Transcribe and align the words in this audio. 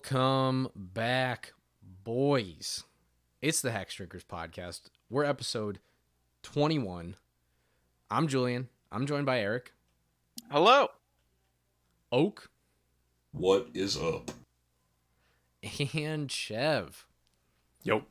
Welcome 0.00 0.68
back, 0.76 1.54
boys. 2.04 2.84
It's 3.42 3.60
the 3.60 3.70
Hexdrinkers 3.70 4.24
podcast. 4.24 4.82
We're 5.10 5.24
episode 5.24 5.80
21. 6.44 7.16
I'm 8.08 8.28
Julian. 8.28 8.68
I'm 8.92 9.06
joined 9.06 9.26
by 9.26 9.40
Eric, 9.40 9.72
Hello. 10.52 10.86
Oak, 12.12 12.48
What 13.32 13.70
is 13.74 13.96
up? 13.96 14.30
and 15.92 16.30
Chev. 16.30 17.04
Yep. 17.82 18.04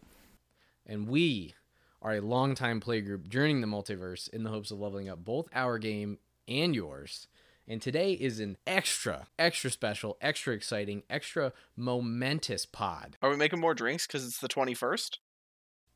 And 0.86 1.08
we 1.08 1.56
are 2.02 2.16
a 2.16 2.20
longtime 2.22 2.82
play 2.82 3.00
group 3.00 3.30
journeying 3.30 3.62
the 3.62 3.68
multiverse 3.68 4.28
in 4.34 4.44
the 4.44 4.50
hopes 4.50 4.72
of 4.72 4.80
leveling 4.82 5.08
up 5.08 5.24
both 5.24 5.48
our 5.54 5.78
game 5.78 6.18
and 6.50 6.76
yours. 6.76 7.30
And 7.68 7.82
today 7.82 8.14
is 8.14 8.40
an 8.40 8.58
extra, 8.66 9.28
extra 9.38 9.70
special, 9.70 10.18
extra 10.22 10.54
exciting, 10.54 11.04
extra 11.10 11.52
momentous 11.76 12.66
pod. 12.66 13.18
Are 13.22 13.30
we 13.30 13.36
making 13.36 13.60
more 13.60 13.74
drinks 13.74 14.08
because 14.08 14.26
it's 14.26 14.40
the 14.40 14.48
21st? 14.48 15.18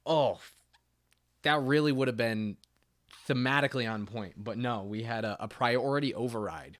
Oh, 0.05 0.39
that 1.43 1.61
really 1.61 1.93
would 1.93 2.09
have 2.09 2.17
been 2.17 2.57
thematically 3.27 3.89
on 3.89 4.05
point. 4.05 4.33
But 4.35 4.57
no, 4.57 4.83
we 4.83 5.03
had 5.03 5.23
a, 5.23 5.37
a 5.39 5.47
priority 5.47 6.13
override. 6.13 6.77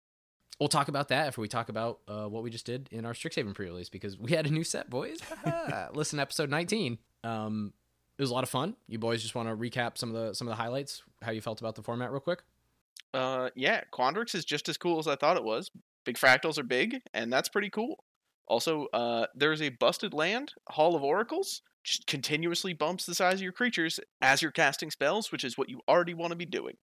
We'll 0.60 0.68
talk 0.68 0.90
about 0.90 1.08
that 1.08 1.28
after 1.28 1.42
we 1.42 1.48
talk 1.48 1.70
about 1.70 2.00
uh, 2.08 2.26
what 2.26 2.44
we 2.44 2.50
just 2.50 2.66
did 2.66 2.90
in 2.92 3.06
our 3.06 3.14
Strixhaven 3.14 3.56
pre-release 3.56 3.90
because 3.90 4.18
we 4.18 4.32
had 4.32 4.46
a 4.46 4.52
new 4.52 4.64
set, 4.64 4.90
boys. 4.90 5.20
Listen, 5.94 6.20
episode 6.20 6.50
19. 6.50 7.00
Um, 7.24 7.74
it 8.18 8.22
was 8.22 8.30
a 8.30 8.34
lot 8.34 8.44
of 8.44 8.50
fun. 8.50 8.76
You 8.88 9.00
boys 9.00 9.22
just 9.24 9.34
want 9.34 9.50
to 9.50 9.56
recap 9.56 9.98
some 9.98 10.14
of 10.14 10.16
the 10.16 10.36
some 10.36 10.48
of 10.48 10.52
the 10.52 10.62
highlights, 10.62 11.02
how 11.24 11.32
you 11.32 11.42
felt 11.42 11.62
about 11.62 11.76
the 11.76 11.82
format, 11.82 12.12
real 12.12 12.20
quick. 12.20 12.44
Uh, 13.14 13.50
yeah, 13.56 13.82
Quandrix 13.94 14.36
is 14.36 14.46
just 14.46 14.70
as 14.70 14.78
cool 14.78 15.00
as 15.00 15.08
I 15.08 15.16
thought 15.16 15.38
it 15.38 15.44
was. 15.44 15.70
Big 16.06 16.18
fractals 16.18 16.58
are 16.58 16.64
big, 16.64 17.02
and 17.14 17.32
that's 17.32 17.50
pretty 17.50 17.70
cool. 17.70 18.04
Also, 18.48 18.88
uh, 18.94 19.28
there's 19.36 19.62
a 19.62 19.70
busted 19.70 20.14
land, 20.14 20.54
Hall 20.70 20.96
of 20.96 21.04
Oracles, 21.04 21.62
just 21.84 22.08
continuously 22.08 22.74
bumps 22.74 23.06
the 23.06 23.16
size 23.16 23.36
of 23.36 23.42
your 23.42 23.52
creatures 23.52 24.00
as 24.22 24.42
you're 24.42 24.52
casting 24.52 24.92
spells, 24.92 25.32
which 25.32 25.44
is 25.44 25.58
what 25.58 25.70
you 25.70 25.82
already 25.88 26.14
want 26.14 26.32
to 26.32 26.38
be 26.38 26.46
doing. 26.46 26.76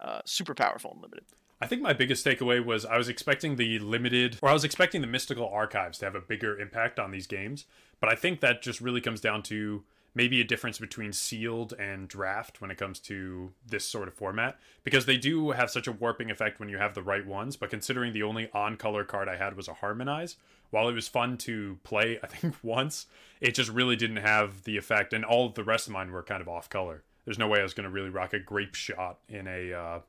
Uh, 0.00 0.20
super 0.24 0.54
powerful 0.54 0.92
and 0.92 1.02
limited. 1.02 1.24
I 1.60 1.66
think 1.66 1.82
my 1.82 1.92
biggest 1.92 2.24
takeaway 2.24 2.64
was 2.64 2.84
I 2.84 2.96
was 2.96 3.08
expecting 3.08 3.56
the 3.56 3.80
limited, 3.80 4.38
or 4.42 4.48
I 4.48 4.52
was 4.52 4.64
expecting 4.64 5.00
the 5.00 5.08
mystical 5.08 5.48
archives 5.48 5.98
to 5.98 6.04
have 6.04 6.14
a 6.14 6.20
bigger 6.20 6.58
impact 6.58 7.00
on 7.00 7.10
these 7.10 7.26
games, 7.26 7.64
but 8.00 8.08
I 8.08 8.14
think 8.14 8.40
that 8.40 8.62
just 8.62 8.80
really 8.80 9.00
comes 9.00 9.20
down 9.20 9.42
to 9.44 9.82
maybe 10.18 10.40
a 10.40 10.44
difference 10.44 10.78
between 10.78 11.12
sealed 11.12 11.72
and 11.78 12.08
draft 12.08 12.60
when 12.60 12.70
it 12.70 12.76
comes 12.76 12.98
to 12.98 13.52
this 13.64 13.84
sort 13.84 14.08
of 14.08 14.14
format 14.14 14.58
because 14.82 15.06
they 15.06 15.16
do 15.16 15.52
have 15.52 15.70
such 15.70 15.86
a 15.86 15.92
warping 15.92 16.30
effect 16.30 16.58
when 16.58 16.68
you 16.68 16.76
have 16.76 16.94
the 16.94 17.02
right 17.02 17.26
ones 17.26 17.56
but 17.56 17.70
considering 17.70 18.12
the 18.12 18.22
only 18.22 18.50
on 18.52 18.76
color 18.76 19.04
card 19.04 19.28
i 19.28 19.36
had 19.36 19.56
was 19.56 19.68
a 19.68 19.74
harmonize 19.74 20.36
while 20.70 20.88
it 20.88 20.92
was 20.92 21.06
fun 21.06 21.36
to 21.36 21.78
play 21.84 22.18
i 22.22 22.26
think 22.26 22.54
once 22.62 23.06
it 23.40 23.54
just 23.54 23.70
really 23.70 23.96
didn't 23.96 24.16
have 24.16 24.64
the 24.64 24.76
effect 24.76 25.12
and 25.12 25.24
all 25.24 25.48
the 25.48 25.64
rest 25.64 25.86
of 25.86 25.92
mine 25.92 26.10
were 26.10 26.22
kind 26.22 26.40
of 26.40 26.48
off 26.48 26.68
color. 26.68 27.02
There's 27.24 27.38
no 27.38 27.48
way 27.48 27.60
i 27.60 27.62
was 27.62 27.74
going 27.74 27.84
to 27.84 27.90
really 27.90 28.10
rock 28.10 28.32
a 28.32 28.38
grape 28.38 28.74
shot 28.74 29.18
in 29.28 29.46
a 29.46 29.72
uh, 29.72 30.00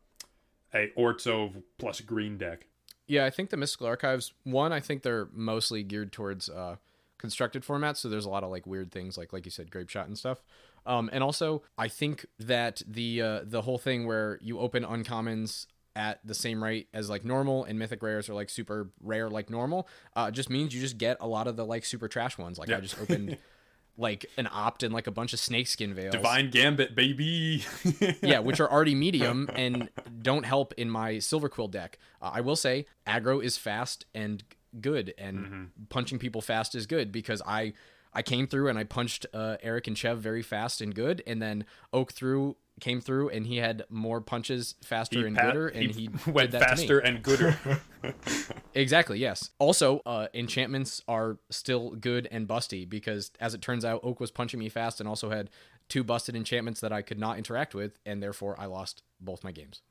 a 0.73 0.91
Orzhov 0.97 1.63
plus 1.77 2.01
green 2.01 2.37
deck. 2.37 2.67
Yeah, 3.07 3.25
I 3.25 3.31
think 3.31 3.49
the 3.49 3.57
Mystical 3.57 3.87
Archives 3.87 4.33
one, 4.43 4.71
I 4.71 4.79
think 4.79 5.01
they're 5.01 5.29
mostly 5.33 5.83
geared 5.83 6.11
towards 6.11 6.47
uh, 6.47 6.75
constructed 7.19 7.63
formats, 7.63 7.97
so 7.97 8.09
there's 8.09 8.25
a 8.25 8.29
lot 8.29 8.43
of 8.43 8.49
like 8.49 8.65
weird 8.65 8.91
things 8.91 9.17
like 9.17 9.31
like 9.31 9.45
you 9.45 9.51
said, 9.51 9.69
grape 9.69 9.89
shot 9.89 10.07
and 10.07 10.17
stuff. 10.17 10.41
Um, 10.85 11.09
and 11.13 11.23
also, 11.23 11.61
I 11.77 11.87
think 11.87 12.25
that 12.39 12.81
the 12.87 13.21
uh, 13.21 13.39
the 13.43 13.61
whole 13.61 13.77
thing 13.77 14.07
where 14.07 14.39
you 14.41 14.59
open 14.59 14.83
uncommons 14.83 15.67
at 15.95 16.25
the 16.25 16.33
same 16.33 16.63
rate 16.63 16.87
as 16.93 17.09
like 17.09 17.25
normal 17.25 17.65
and 17.65 17.77
mythic 17.77 18.01
rares 18.01 18.29
are 18.29 18.33
like 18.33 18.49
super 18.49 18.89
rare 19.01 19.29
like 19.29 19.49
normal, 19.49 19.87
uh, 20.15 20.31
just 20.31 20.49
means 20.49 20.73
you 20.73 20.81
just 20.81 20.97
get 20.97 21.17
a 21.19 21.27
lot 21.27 21.47
of 21.47 21.55
the 21.55 21.65
like 21.65 21.85
super 21.85 22.07
trash 22.07 22.37
ones. 22.37 22.57
Like 22.57 22.71
I 22.71 22.79
just 22.79 22.99
opened 22.99 23.37
like 23.97 24.25
an 24.37 24.47
opt 24.51 24.81
and 24.81 24.93
like 24.93 25.07
a 25.07 25.11
bunch 25.11 25.33
of 25.33 25.39
snakeskin 25.39 25.93
veils. 25.93 26.13
divine 26.13 26.49
gambit 26.49 26.95
baby 26.95 27.65
yeah, 28.21 28.39
which 28.39 28.61
are 28.61 28.71
already 28.71 28.95
medium 28.95 29.49
and 29.53 29.89
don't 30.21 30.45
help 30.45 30.73
in 30.77 30.89
my 30.89 31.15
Silverquill 31.15 31.69
deck. 31.69 31.99
Uh, 32.21 32.31
I 32.33 32.41
will 32.41 32.55
say 32.55 32.85
aggro 33.05 33.43
is 33.43 33.57
fast 33.57 34.05
and 34.15 34.43
good, 34.79 35.13
and 35.17 35.71
punching 35.89 36.19
people 36.19 36.41
fast 36.41 36.75
is 36.75 36.85
good 36.85 37.11
because 37.11 37.41
I 37.45 37.73
I 38.13 38.21
came 38.21 38.47
through 38.47 38.69
and 38.69 38.79
I 38.79 38.83
punched 38.83 39.25
uh, 39.33 39.57
Eric 39.61 39.87
and 39.87 39.97
Chev 39.97 40.19
very 40.19 40.41
fast 40.41 40.81
and 40.81 40.93
good, 40.93 41.21
and 41.27 41.41
then 41.41 41.65
Oak 41.93 42.11
through 42.13 42.55
came 42.79 43.01
through 43.01 43.29
and 43.29 43.45
he 43.45 43.57
had 43.57 43.83
more 43.89 44.21
punches 44.21 44.75
faster 44.83 45.25
and 45.25 45.35
pat- 45.35 45.53
gooder, 45.53 45.67
and 45.67 45.91
he, 45.91 46.09
went 46.31 46.51
that 46.51 46.61
faster 46.61 46.99
and 46.99 47.21
gooder 47.21 47.57
Exactly, 48.73 49.19
yes. 49.19 49.51
Also, 49.59 50.01
uh, 50.05 50.27
enchantments 50.33 51.01
are 51.07 51.37
still 51.49 51.91
good 51.91 52.27
and 52.31 52.47
busty 52.47 52.89
because, 52.89 53.31
as 53.39 53.53
it 53.53 53.61
turns 53.61 53.83
out, 53.83 53.99
Oak 54.03 54.19
was 54.19 54.31
punching 54.31 54.59
me 54.59 54.69
fast 54.69 54.99
and 54.99 55.09
also 55.09 55.29
had 55.29 55.49
two 55.89 56.03
busted 56.03 56.35
enchantments 56.35 56.79
that 56.81 56.93
I 56.93 57.01
could 57.01 57.19
not 57.19 57.37
interact 57.37 57.75
with, 57.75 57.99
and 58.05 58.23
therefore 58.23 58.55
I 58.59 58.65
lost 58.65 59.03
both 59.19 59.43
my 59.43 59.51
games. 59.51 59.81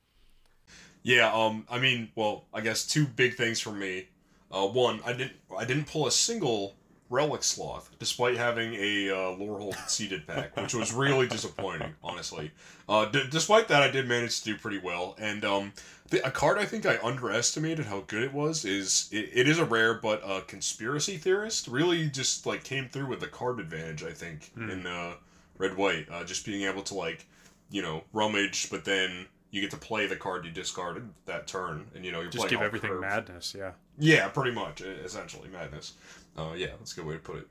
Yeah, 1.03 1.31
um, 1.31 1.65
I 1.69 1.79
mean, 1.79 2.09
well, 2.15 2.45
I 2.53 2.61
guess 2.61 2.85
two 2.85 3.05
big 3.05 3.35
things 3.35 3.59
for 3.59 3.71
me. 3.71 4.07
Uh, 4.51 4.67
one, 4.67 4.99
I 5.05 5.13
didn't, 5.13 5.33
I 5.55 5.65
didn't 5.65 5.85
pull 5.87 6.07
a 6.07 6.11
single 6.11 6.75
relic 7.11 7.43
sloth, 7.43 7.89
despite 7.99 8.37
having 8.37 8.73
a 8.75 9.09
uh, 9.09 9.35
Lorehold 9.37 9.75
seeded 9.89 10.27
pack, 10.27 10.55
which 10.57 10.73
was 10.75 10.93
really 10.93 11.27
disappointing, 11.27 11.93
honestly. 12.03 12.51
Uh, 12.87 13.05
d- 13.05 13.23
despite 13.29 13.67
that, 13.67 13.81
I 13.81 13.89
did 13.89 14.07
manage 14.07 14.39
to 14.39 14.45
do 14.45 14.57
pretty 14.57 14.77
well, 14.77 15.15
and 15.19 15.43
um, 15.43 15.73
the, 16.09 16.25
a 16.25 16.31
card 16.31 16.57
I 16.57 16.65
think 16.65 16.85
I 16.85 16.97
underestimated 17.03 17.85
how 17.85 18.01
good 18.07 18.23
it 18.23 18.33
was 18.33 18.63
is 18.65 19.09
it, 19.11 19.29
it 19.33 19.47
is 19.47 19.57
a 19.59 19.65
rare, 19.65 19.95
but 19.95 20.23
uh, 20.23 20.41
conspiracy 20.41 21.17
theorist 21.17 21.67
really 21.67 22.07
just 22.09 22.45
like 22.45 22.63
came 22.63 22.87
through 22.89 23.07
with 23.07 23.19
the 23.19 23.27
card 23.27 23.59
advantage. 23.59 24.03
I 24.03 24.11
think 24.11 24.51
in 24.55 24.85
uh, 24.87 25.13
red 25.57 25.77
white, 25.77 26.07
uh, 26.11 26.23
just 26.23 26.45
being 26.45 26.63
able 26.63 26.83
to 26.83 26.93
like 26.95 27.25
you 27.71 27.81
know 27.81 28.03
rummage, 28.13 28.69
but 28.69 28.85
then 28.85 29.25
you 29.51 29.61
get 29.61 29.71
to 29.71 29.77
play 29.77 30.05
the 30.05 30.15
card 30.15 30.45
you 30.45 30.51
discarded 30.51 31.09
that 31.25 31.47
turn, 31.47 31.87
and 31.95 32.05
you 32.05 32.11
know 32.11 32.21
you're 32.21 32.29
just 32.29 32.49
give 32.49 32.61
everything 32.61 32.91
curve. 32.91 33.01
madness 33.01 33.55
yeah 33.57 33.71
Yeah, 33.99 34.29
pretty 34.29 34.51
much, 34.51 34.81
essentially 34.81 35.49
madness. 35.49 35.93
Uh, 36.37 36.53
yeah, 36.55 36.67
that's 36.79 36.93
a 36.93 36.95
good 36.95 37.05
way 37.05 37.13
to 37.15 37.19
put 37.19 37.37
it. 37.37 37.47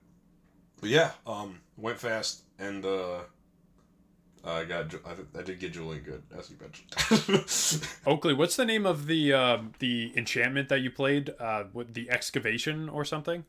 But 0.81 0.91
yeah, 0.91 1.11
um, 1.27 1.61
went 1.77 1.99
fast, 1.99 2.43
and 2.59 2.85
uh, 2.87 3.19
I 4.45 4.65
got 4.65 4.95
I, 5.07 5.39
I 5.39 5.43
did 5.43 5.59
get 5.61 5.73
Julian 5.73 6.03
good, 6.05 6.23
as 6.37 6.51
you 6.51 6.57
mentioned. 6.61 7.85
Oakley, 8.07 8.33
what's 8.35 8.57
the 8.57 8.65
name 8.65 8.87
of 8.87 9.07
the 9.07 9.33
uh, 9.33 9.59
the 9.81 10.13
enchantment 10.17 10.69
that 10.69 10.81
you 10.81 10.91
played? 10.91 11.31
Uh, 11.39 11.65
with 11.73 11.95
the 11.95 12.11
excavation 12.11 12.89
or 12.89 13.05
something? 13.05 13.45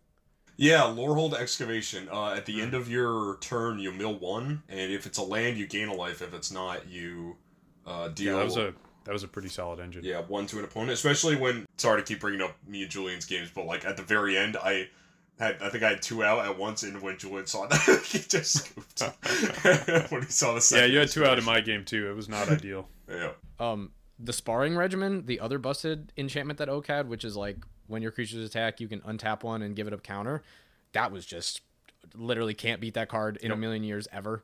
yeah, 0.58 0.82
Lorehold 0.84 1.36
Excavation. 1.36 2.10
Uh, 2.12 2.32
at 2.34 2.46
the 2.46 2.60
end 2.62 2.74
of 2.74 2.90
your 2.90 3.38
turn, 3.40 3.80
you 3.80 3.92
mill 3.94 4.16
one, 4.16 4.64
and 4.68 4.92
if 4.92 5.06
it's 5.06 5.18
a 5.18 5.24
land, 5.24 5.58
you 5.58 5.68
gain 5.68 5.88
a 5.88 5.94
life. 5.94 6.22
If 6.22 6.34
it's 6.34 6.52
not, 6.52 6.88
you 6.90 7.38
uh, 7.86 8.10
Yeah, 8.10 8.14
deal. 8.14 8.38
that 8.38 8.46
was 8.46 8.58
a 8.58 8.74
that 9.10 9.14
was 9.14 9.24
a 9.24 9.28
pretty 9.28 9.50
solid 9.50 9.80
engine. 9.80 10.04
Yeah, 10.04 10.22
one 10.22 10.46
to 10.46 10.60
an 10.60 10.66
opponent, 10.66 10.92
especially 10.92 11.36
when. 11.36 11.66
Sorry 11.78 12.00
to 12.00 12.06
keep 12.06 12.20
bringing 12.20 12.44
up 12.44 12.56
me 12.68 12.84
and 12.84 12.92
Julian's 12.92 13.26
games, 13.26 13.50
but 13.52 13.66
like 13.66 13.84
at 13.84 13.98
the 13.98 14.04
very 14.04 14.38
end, 14.38 14.56
I 14.56 14.88
had 15.40 15.60
I 15.64 15.70
think 15.70 15.84
I 15.84 15.90
had 15.90 16.04
two 16.04 16.24
out 16.24 16.46
at 16.46 16.60
once, 16.60 16.84
and 16.84 17.02
when 17.02 17.18
Julian 17.18 17.48
saw 17.48 17.66
that, 17.66 18.04
he 18.06 18.20
just 18.20 18.54
scooped 18.54 19.02
when 20.12 20.22
he 20.22 20.30
saw 20.30 20.54
the 20.54 20.76
Yeah, 20.78 20.86
you 20.86 21.00
had 21.00 21.10
two 21.10 21.26
out 21.26 21.40
in 21.40 21.44
my 21.44 21.60
game 21.60 21.86
too. 21.86 22.08
It 22.08 22.16
was 22.16 22.30
not 22.30 22.50
ideal. 22.52 22.88
Yeah, 23.10 23.32
Um, 23.60 23.94
the 24.20 24.32
sparring 24.32 24.76
regimen, 24.76 25.26
the 25.26 25.40
other 25.40 25.58
busted 25.58 26.14
enchantment 26.16 26.60
that 26.60 26.70
Oak 26.70 26.86
had, 26.86 27.10
which 27.10 27.26
is 27.26 27.36
like 27.36 27.58
when 27.88 28.04
your 28.04 28.12
creatures 28.12 28.46
attack, 28.46 28.80
you 28.80 28.88
can 28.88 29.02
untap 29.02 29.42
one 29.42 29.64
and 29.64 29.76
give 29.76 29.88
it 29.88 29.94
a 29.94 29.98
counter. 29.98 30.44
That 30.92 31.12
was 31.12 31.26
just 31.26 31.62
literally 32.14 32.54
can't 32.54 32.80
beat 32.80 32.94
that 32.94 33.10
card 33.10 33.38
in 33.38 33.50
a 33.50 33.58
million 33.58 33.84
years 33.84 34.08
ever. 34.12 34.44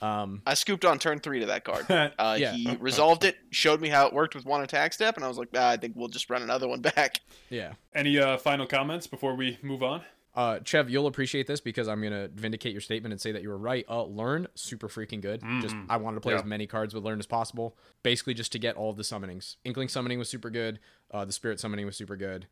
Um, 0.00 0.42
I 0.46 0.54
scooped 0.54 0.84
on 0.84 0.98
turn 0.98 1.18
three 1.20 1.40
to 1.40 1.46
that 1.46 1.64
card. 1.64 1.86
Uh, 2.18 2.36
Yeah. 2.38 2.52
He 2.52 2.76
resolved 2.76 3.24
it, 3.24 3.36
showed 3.50 3.80
me 3.80 3.88
how 3.88 4.06
it 4.06 4.12
worked 4.12 4.34
with 4.34 4.44
one 4.44 4.62
attack 4.62 4.92
step, 4.92 5.16
and 5.16 5.24
I 5.24 5.28
was 5.28 5.38
like, 5.38 5.48
ah, 5.54 5.70
I 5.70 5.76
think 5.76 5.94
we'll 5.96 6.08
just 6.08 6.30
run 6.30 6.42
another 6.42 6.68
one 6.68 6.80
back. 6.80 7.20
yeah. 7.50 7.72
Any 7.94 8.18
uh, 8.18 8.36
final 8.38 8.66
comments 8.66 9.06
before 9.06 9.34
we 9.34 9.58
move 9.62 9.82
on? 9.82 10.02
Uh, 10.34 10.60
Chev, 10.64 10.88
you'll 10.88 11.08
appreciate 11.08 11.48
this 11.48 11.60
because 11.60 11.88
I'm 11.88 12.00
gonna 12.00 12.28
vindicate 12.28 12.70
your 12.72 12.80
statement 12.80 13.12
and 13.12 13.20
say 13.20 13.32
that 13.32 13.42
you 13.42 13.48
were 13.48 13.58
right. 13.58 13.84
Uh, 13.88 14.04
learn 14.04 14.46
super 14.54 14.86
freaking 14.86 15.20
good. 15.20 15.42
Just 15.60 15.74
I 15.88 15.96
wanted 15.96 16.16
to 16.16 16.20
play 16.20 16.34
Yeah. 16.34 16.38
as 16.40 16.44
many 16.44 16.68
cards 16.68 16.94
with 16.94 17.02
learn 17.02 17.18
as 17.18 17.26
possible, 17.26 17.76
basically 18.04 18.34
just 18.34 18.52
to 18.52 18.58
get 18.60 18.76
all 18.76 18.90
of 18.90 18.96
the 18.96 19.02
summonings. 19.02 19.56
Inkling 19.64 19.88
summoning 19.88 20.16
was 20.18 20.28
super 20.28 20.48
good. 20.50 20.78
Uh, 21.10 21.24
the 21.24 21.32
spirit 21.32 21.58
summoning 21.58 21.86
was 21.86 21.96
super 21.96 22.14
good, 22.16 22.46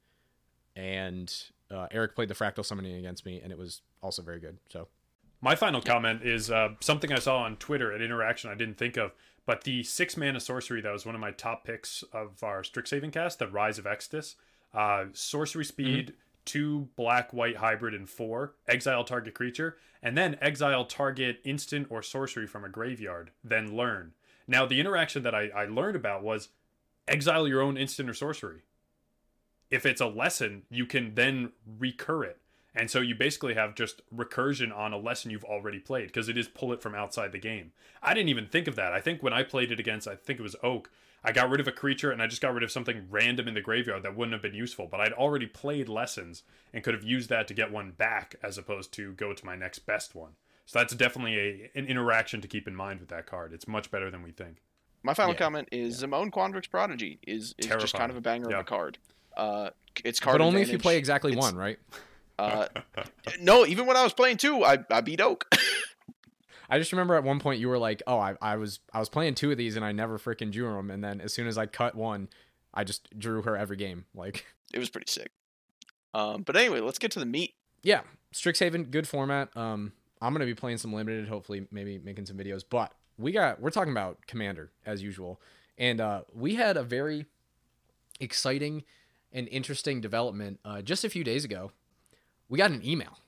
and 0.75 1.33
uh, 1.71 1.87
Eric 1.91 2.15
played 2.15 2.29
the 2.29 2.35
fractal 2.35 2.65
summoning 2.65 2.97
against 2.97 3.25
me, 3.25 3.41
and 3.41 3.53
it 3.53 3.59
was 3.59 3.83
also 4.03 4.23
very 4.23 4.41
good. 4.41 4.59
So 4.69 4.89
My 5.41 5.55
final 5.55 5.83
comment 5.83 6.23
is 6.23 6.51
uh, 6.51 6.71
something 6.81 7.13
I 7.13 7.19
saw 7.19 7.39
on 7.39 7.57
Twitter 7.57 7.93
at 7.93 8.01
Interaction 8.01 8.51
I 8.51 8.55
didn't 8.55 8.79
think 8.79 8.97
of, 8.97 9.13
but 9.45 9.65
the 9.65 9.83
six 9.83 10.17
mana 10.17 10.41
sorcery 10.41 10.81
that 10.81 10.93
was 10.93 11.07
one 11.07 11.15
of 11.15 11.21
my 11.21 11.31
top 11.31 11.65
picks 11.65 12.03
of 12.13 12.43
our 12.43 12.63
Strixhaven 12.63 13.13
cast, 13.13 13.39
the 13.39 13.47
Rise 13.47 13.79
of 13.79 13.85
Extus. 13.85 14.35
Uh, 14.75 15.07
sorcery 15.13 15.65
speed, 15.65 16.15
two 16.45 16.89
black 16.97 17.33
white 17.33 17.57
hybrid, 17.57 17.95
and 17.95 18.09
four 18.09 18.55
exile 18.67 19.05
target 19.05 19.35
creature, 19.35 19.77
and 20.03 20.17
then 20.17 20.37
exile 20.41 20.85
target 20.85 21.41
instant 21.45 21.87
or 21.91 22.03
sorcery 22.03 22.47
from 22.47 22.65
a 22.65 22.69
graveyard, 22.69 23.31
then 23.45 23.77
learn. 23.77 24.13
Now, 24.49 24.65
the 24.67 24.81
interaction 24.81 25.23
that 25.23 25.35
I, 25.35 25.49
I 25.55 25.67
learned 25.67 25.97
about 25.97 26.23
was 26.23 26.49
exile 27.09 27.47
your 27.47 27.63
own 27.63 27.77
instant 27.77 28.09
or 28.09 28.15
sorcery. 28.15 28.63
If 29.71 29.85
it's 29.85 30.01
a 30.01 30.07
lesson, 30.07 30.63
you 30.71 30.87
can 30.87 31.15
then 31.15 31.53
recur 31.79 32.25
it. 32.25 32.41
And 32.77 32.91
so 32.91 33.01
you 33.01 33.15
basically 33.15 33.55
have 33.55 33.75
just 33.75 34.03
recursion 34.15 34.77
on 34.77 34.93
a 34.93 34.99
lesson 34.99 35.31
you've 35.31 35.45
already 35.45 35.79
played 35.79 36.09
because 36.09 36.29
it 36.29 36.37
is 36.37 36.47
pull 36.47 36.73
it 36.75 36.83
from 36.83 36.95
outside 36.95 37.33
the 37.33 37.39
game. 37.39 37.73
I 38.03 38.13
didn't 38.13 38.29
even 38.29 38.47
think 38.47 38.69
of 38.69 38.77
that. 38.77 38.93
I 38.93 39.01
think 39.01 39.23
when 39.23 39.33
I 39.33 39.43
played 39.43 39.73
it 39.73 39.81
against, 39.81 40.07
I 40.07 40.15
think 40.15 40.39
it 40.39 40.43
was 40.43 40.55
Oak, 40.63 40.91
I 41.25 41.33
got 41.33 41.49
rid 41.49 41.59
of 41.59 41.67
a 41.67 41.73
creature 41.73 42.11
and 42.13 42.21
I 42.21 42.27
just 42.27 42.43
got 42.43 42.53
rid 42.53 42.63
of 42.63 42.71
something 42.71 43.07
random 43.11 43.49
in 43.49 43.55
the 43.55 43.63
graveyard 43.63 44.03
that 44.03 44.15
wouldn't 44.15 44.35
have 44.35 44.43
been 44.43 44.55
useful. 44.55 44.87
But 44.87 45.01
I'd 45.01 45.15
already 45.15 45.47
played 45.47 45.89
lessons 45.89 46.43
and 46.75 46.85
could 46.85 46.93
have 46.95 47.03
used 47.03 47.31
that 47.31 47.49
to 47.49 47.55
get 47.55 47.73
one 47.73 47.93
back 47.93 48.37
as 48.43 48.59
opposed 48.59 48.93
to 48.93 49.13
go 49.15 49.33
to 49.33 49.47
my 49.47 49.57
next 49.57 49.81
best 49.81 50.15
one. 50.15 50.33
So 50.67 50.79
that's 50.79 50.95
definitely 50.95 51.39
a 51.39 51.71
an 51.79 51.87
interaction 51.87 52.41
to 52.43 52.49
keep 52.49 52.69
in 52.69 52.75
mind 52.77 53.01
with 53.01 53.09
that 53.09 53.25
card. 53.27 53.53
It's 53.55 53.67
much 53.67 53.91
better 53.91 54.11
than 54.11 54.23
we 54.23 54.33
think. 54.33 54.59
My 55.03 55.15
final 55.15 55.33
Yeah, 55.33 55.39
comment 55.39 55.69
is 55.73 56.03
Zimone 56.03 56.31
Quandrix 56.31 56.69
Prodigy 56.69 57.21
is, 57.27 57.55
is 57.59 57.67
just 57.69 57.95
kind 57.95 58.11
of 58.11 58.17
a 58.17 58.21
banger 58.21 58.51
Yeah. 58.51 58.57
of 58.57 58.61
a 58.63 58.65
card. 58.65 58.99
Uh, 59.37 59.71
it's 60.05 60.19
card 60.21 60.39
but 60.39 60.45
only 60.45 60.63
if 60.63 60.71
you 60.71 60.79
play 60.79 60.97
exactly 60.99 61.33
It's- 61.33 61.43
one, 61.43 61.57
right? 61.57 61.79
Uh, 62.39 62.67
no, 63.41 63.67
even 63.67 63.87
when 63.87 63.97
I 63.97 64.03
was 64.03 64.13
playing 64.13 64.37
two, 64.37 64.65
I, 64.65 64.79
I 64.91 65.01
beat 65.01 65.21
Oak. 65.21 65.47
I 66.69 66.79
just 66.79 66.93
remember 66.93 67.15
at 67.15 67.25
one 67.25 67.39
point 67.39 67.61
you 67.61 67.69
were 67.69 67.79
like, 67.79 68.03
"Oh, 68.07 68.19
I, 68.19 68.37
I 68.43 68.57
was 68.57 68.81
I 68.93 68.99
was 68.99 69.09
playing 69.09 69.35
two 69.35 69.51
of 69.53 69.59
these 69.59 69.77
and 69.77 69.85
I 69.85 69.93
never 69.93 70.19
freaking 70.19 70.51
drew 70.51 70.75
them." 70.75 70.91
And 70.91 71.03
then 71.03 71.21
as 71.21 71.33
soon 71.33 71.47
as 71.47 71.57
I 71.57 71.67
cut 71.67 71.95
one, 71.95 72.29
I 72.75 72.85
just 72.85 73.17
drew 73.19 73.43
her 73.43 73.57
every 73.57 73.77
game. 73.77 74.05
Like, 74.15 74.47
it 74.75 74.79
was 74.79 74.91
pretty 74.91 75.11
sick. 75.11 75.31
Um, 76.15 76.43
but 76.43 76.57
anyway, 76.57 76.81
let's 76.81 76.99
get 76.99 77.11
to 77.13 77.21
the 77.21 77.27
meat. 77.27 77.55
yeah, 77.83 78.01
Strixhaven, 78.33 78.91
good 78.91 79.07
format. 79.07 79.55
Um, 79.57 79.93
I'm 80.21 80.33
gonna 80.33 80.47
be 80.47 80.55
playing 80.55 80.79
some 80.79 80.93
limited, 80.93 81.29
hopefully, 81.29 81.67
maybe 81.71 81.99
making 81.99 82.27
some 82.27 82.37
videos. 82.37 82.65
But 82.69 82.93
we 83.19 83.33
got 83.33 83.61
we're 83.61 83.71
talking 83.71 83.93
about 83.93 84.27
Commander 84.27 84.71
as 84.85 85.03
usual, 85.03 85.41
and 85.79 86.01
uh, 86.01 86.23
we 86.35 86.57
had 86.57 86.77
a 86.77 86.83
very 86.83 87.27
exciting 88.19 88.83
and 89.33 89.49
interesting 89.49 90.01
development 90.01 90.59
uh, 90.65 90.83
just 90.83 91.05
a 91.05 91.11
few 91.11 91.23
days 91.23 91.45
ago. 91.45 91.71
We 92.49 92.59
got 92.59 92.71
an 92.71 92.85
email. 92.85 93.19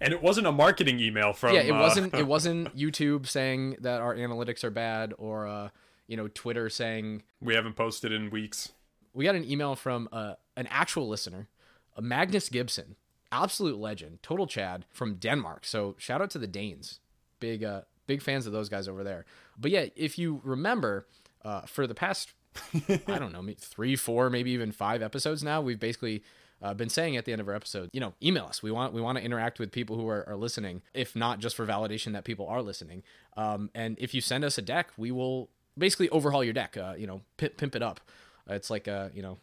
And 0.00 0.12
it 0.12 0.22
wasn't 0.22 0.46
a 0.46 0.52
marketing 0.52 1.00
email 1.00 1.32
from 1.32 1.54
yeah, 1.54 1.62
it 1.62 1.70
uh, 1.70 1.80
wasn't 1.80 2.14
it 2.14 2.26
wasn't 2.26 2.76
YouTube 2.76 3.26
saying 3.26 3.76
that 3.80 4.00
our 4.00 4.14
analytics 4.14 4.62
are 4.62 4.70
bad 4.70 5.14
or 5.16 5.46
uh, 5.46 5.70
you 6.06 6.16
know 6.16 6.28
Twitter 6.28 6.68
saying 6.68 7.22
we 7.40 7.54
haven't 7.54 7.76
posted 7.76 8.12
in 8.12 8.30
weeks. 8.30 8.72
we 9.14 9.24
got 9.24 9.34
an 9.34 9.50
email 9.50 9.74
from 9.74 10.08
uh, 10.12 10.34
an 10.56 10.66
actual 10.68 11.08
listener, 11.08 11.48
a 11.96 12.02
Magnus 12.02 12.50
Gibson, 12.50 12.96
absolute 13.32 13.78
legend, 13.78 14.22
total 14.22 14.46
Chad 14.46 14.84
from 14.90 15.14
Denmark. 15.14 15.64
So 15.64 15.94
shout 15.98 16.20
out 16.20 16.30
to 16.30 16.38
the 16.38 16.46
Danes, 16.46 17.00
big 17.38 17.64
uh, 17.64 17.82
big 18.06 18.20
fans 18.20 18.46
of 18.46 18.52
those 18.52 18.68
guys 18.68 18.86
over 18.86 19.02
there. 19.02 19.24
But 19.58 19.70
yeah, 19.70 19.86
if 19.96 20.18
you 20.18 20.42
remember, 20.44 21.06
uh, 21.42 21.62
for 21.62 21.86
the 21.86 21.94
past 21.94 22.34
I 23.06 23.18
don't 23.18 23.32
know, 23.32 23.46
three, 23.58 23.96
four, 23.96 24.28
maybe 24.28 24.50
even 24.50 24.72
five 24.72 25.02
episodes 25.02 25.42
now, 25.42 25.60
we've 25.60 25.78
basically 25.78 26.22
uh, 26.62 26.74
been 26.74 26.88
saying 26.88 27.16
at 27.16 27.24
the 27.24 27.32
end 27.32 27.40
of 27.40 27.48
our 27.48 27.54
episode, 27.54 27.88
you 27.92 28.00
know, 28.00 28.14
email 28.22 28.44
us. 28.44 28.62
We 28.62 28.70
want 28.70 28.92
we 28.92 29.00
want 29.00 29.18
to 29.18 29.24
interact 29.24 29.58
with 29.58 29.72
people 29.72 29.96
who 29.96 30.08
are, 30.08 30.28
are 30.28 30.36
listening, 30.36 30.82
if 30.94 31.16
not 31.16 31.38
just 31.38 31.56
for 31.56 31.66
validation 31.66 32.12
that 32.12 32.24
people 32.24 32.46
are 32.46 32.62
listening. 32.62 33.02
Um, 33.36 33.70
and 33.74 33.96
if 33.98 34.14
you 34.14 34.20
send 34.20 34.44
us 34.44 34.58
a 34.58 34.62
deck, 34.62 34.90
we 34.96 35.10
will 35.10 35.48
basically 35.78 36.08
overhaul 36.10 36.44
your 36.44 36.52
deck. 36.52 36.76
Uh, 36.76 36.94
you 36.96 37.06
know, 37.06 37.22
pimp, 37.36 37.56
pimp 37.56 37.74
it 37.74 37.82
up. 37.82 38.00
Uh, 38.48 38.54
it's 38.54 38.70
like 38.70 38.88
uh, 38.88 39.08
you 39.14 39.22
know, 39.22 39.38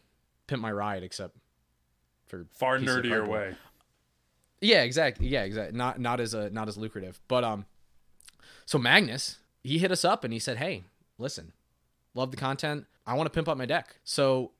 pimp 0.46 0.62
my 0.62 0.72
ride, 0.72 1.02
except 1.02 1.36
for 2.26 2.46
Far 2.52 2.78
nerdier 2.78 3.26
way. 3.26 3.56
Yeah, 4.60 4.82
exactly. 4.82 5.28
Yeah, 5.28 5.42
exactly. 5.42 5.76
Not 5.76 6.00
not 6.00 6.20
as 6.20 6.34
a 6.34 6.50
not 6.50 6.68
as 6.68 6.76
lucrative. 6.76 7.20
But 7.28 7.44
um 7.44 7.66
so 8.66 8.78
Magnus, 8.78 9.38
he 9.62 9.78
hit 9.78 9.90
us 9.90 10.04
up 10.04 10.24
and 10.24 10.32
he 10.32 10.38
said, 10.38 10.58
"Hey, 10.58 10.84
listen. 11.16 11.52
Love 12.14 12.30
the 12.30 12.36
content. 12.36 12.86
I 13.06 13.14
want 13.14 13.26
to 13.26 13.30
pimp 13.30 13.48
up 13.48 13.56
my 13.56 13.66
deck." 13.66 13.96
So 14.04 14.50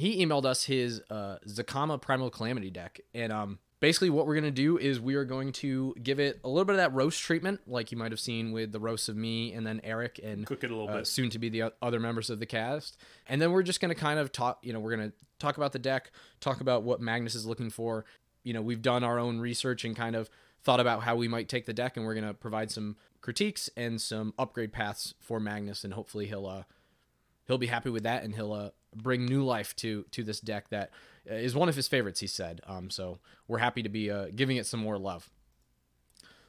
he 0.00 0.24
emailed 0.24 0.44
us 0.44 0.64
his 0.64 1.00
uh 1.10 1.38
Zacama 1.46 2.00
Primal 2.00 2.30
Calamity 2.30 2.70
deck 2.70 3.00
and 3.14 3.32
um 3.32 3.58
basically 3.80 4.10
what 4.10 4.26
we're 4.26 4.34
going 4.34 4.44
to 4.44 4.50
do 4.50 4.78
is 4.78 5.00
we 5.00 5.14
are 5.14 5.24
going 5.24 5.52
to 5.52 5.94
give 6.02 6.20
it 6.20 6.38
a 6.44 6.48
little 6.48 6.66
bit 6.66 6.74
of 6.74 6.76
that 6.78 6.92
roast 6.92 7.20
treatment 7.20 7.60
like 7.66 7.90
you 7.90 7.98
might 7.98 8.12
have 8.12 8.20
seen 8.20 8.52
with 8.52 8.72
the 8.72 8.78
roast 8.78 9.08
of 9.08 9.16
me 9.16 9.52
and 9.52 9.66
then 9.66 9.80
Eric 9.82 10.20
and 10.22 10.46
Cook 10.46 10.62
it 10.62 10.70
a 10.70 10.74
little 10.74 10.88
uh, 10.88 10.98
bit. 10.98 11.06
soon 11.06 11.30
to 11.30 11.38
be 11.38 11.48
the 11.48 11.72
other 11.80 11.98
members 11.98 12.30
of 12.30 12.38
the 12.38 12.46
cast. 12.46 12.98
And 13.26 13.40
then 13.40 13.52
we're 13.52 13.62
just 13.62 13.80
going 13.80 13.92
to 13.92 13.98
kind 13.98 14.20
of 14.20 14.30
talk, 14.30 14.58
you 14.62 14.72
know, 14.72 14.80
we're 14.80 14.94
going 14.94 15.10
to 15.10 15.16
talk 15.38 15.56
about 15.56 15.72
the 15.72 15.78
deck, 15.78 16.10
talk 16.40 16.60
about 16.60 16.82
what 16.82 17.00
Magnus 17.00 17.34
is 17.34 17.46
looking 17.46 17.70
for. 17.70 18.04
You 18.44 18.52
know, 18.52 18.62
we've 18.62 18.82
done 18.82 19.02
our 19.02 19.18
own 19.18 19.40
research 19.40 19.84
and 19.84 19.96
kind 19.96 20.14
of 20.14 20.30
thought 20.62 20.80
about 20.80 21.02
how 21.02 21.16
we 21.16 21.26
might 21.26 21.48
take 21.48 21.66
the 21.66 21.72
deck, 21.72 21.96
and 21.96 22.04
we're 22.04 22.14
going 22.14 22.26
to 22.26 22.34
provide 22.34 22.70
some 22.70 22.96
critiques 23.22 23.70
and 23.76 24.00
some 24.00 24.34
upgrade 24.38 24.72
paths 24.72 25.14
for 25.18 25.40
Magnus, 25.40 25.84
and 25.84 25.94
hopefully 25.94 26.26
he'll 26.26 26.46
uh 26.46 26.62
he'll 27.46 27.58
be 27.58 27.66
happy 27.66 27.90
with 27.90 28.02
that, 28.02 28.24
and 28.24 28.34
he'll 28.34 28.52
uh 28.52 28.70
bring 28.94 29.26
new 29.26 29.44
life 29.44 29.74
to 29.76 30.04
to 30.10 30.22
this 30.22 30.40
deck 30.40 30.68
that 30.70 30.90
uh, 31.30 31.48
one 31.58 31.68
of 31.68 31.76
his 31.76 31.88
favorites. 31.88 32.20
He 32.20 32.26
said. 32.26 32.60
Um, 32.66 32.90
so 32.90 33.18
we're 33.48 33.58
happy 33.58 33.82
to 33.82 33.88
be 33.88 34.10
uh 34.10 34.26
giving 34.34 34.56
it 34.56 34.66
some 34.66 34.80
more 34.80 34.98
love. 34.98 35.30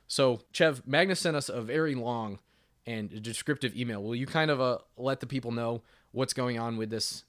So, 0.08 0.42
Chev, 0.52 0.86
Magnus 0.86 1.22
sent 1.22 1.38
us 1.38 1.48
a 1.48 1.62
very 1.62 1.96
long 1.96 2.40
and 2.86 3.22
descriptive 3.24 3.74
email. 3.78 4.04
Will 4.04 4.16
you 4.16 4.26
kind 4.26 4.52
of 4.52 4.60
uh, 4.60 4.80
let 4.98 5.22
the 5.22 5.26
people 5.26 5.52
know 5.52 5.84
what's 6.12 6.34
going 6.34 6.60
on 6.60 6.76
with 6.76 6.90
this 6.90 7.24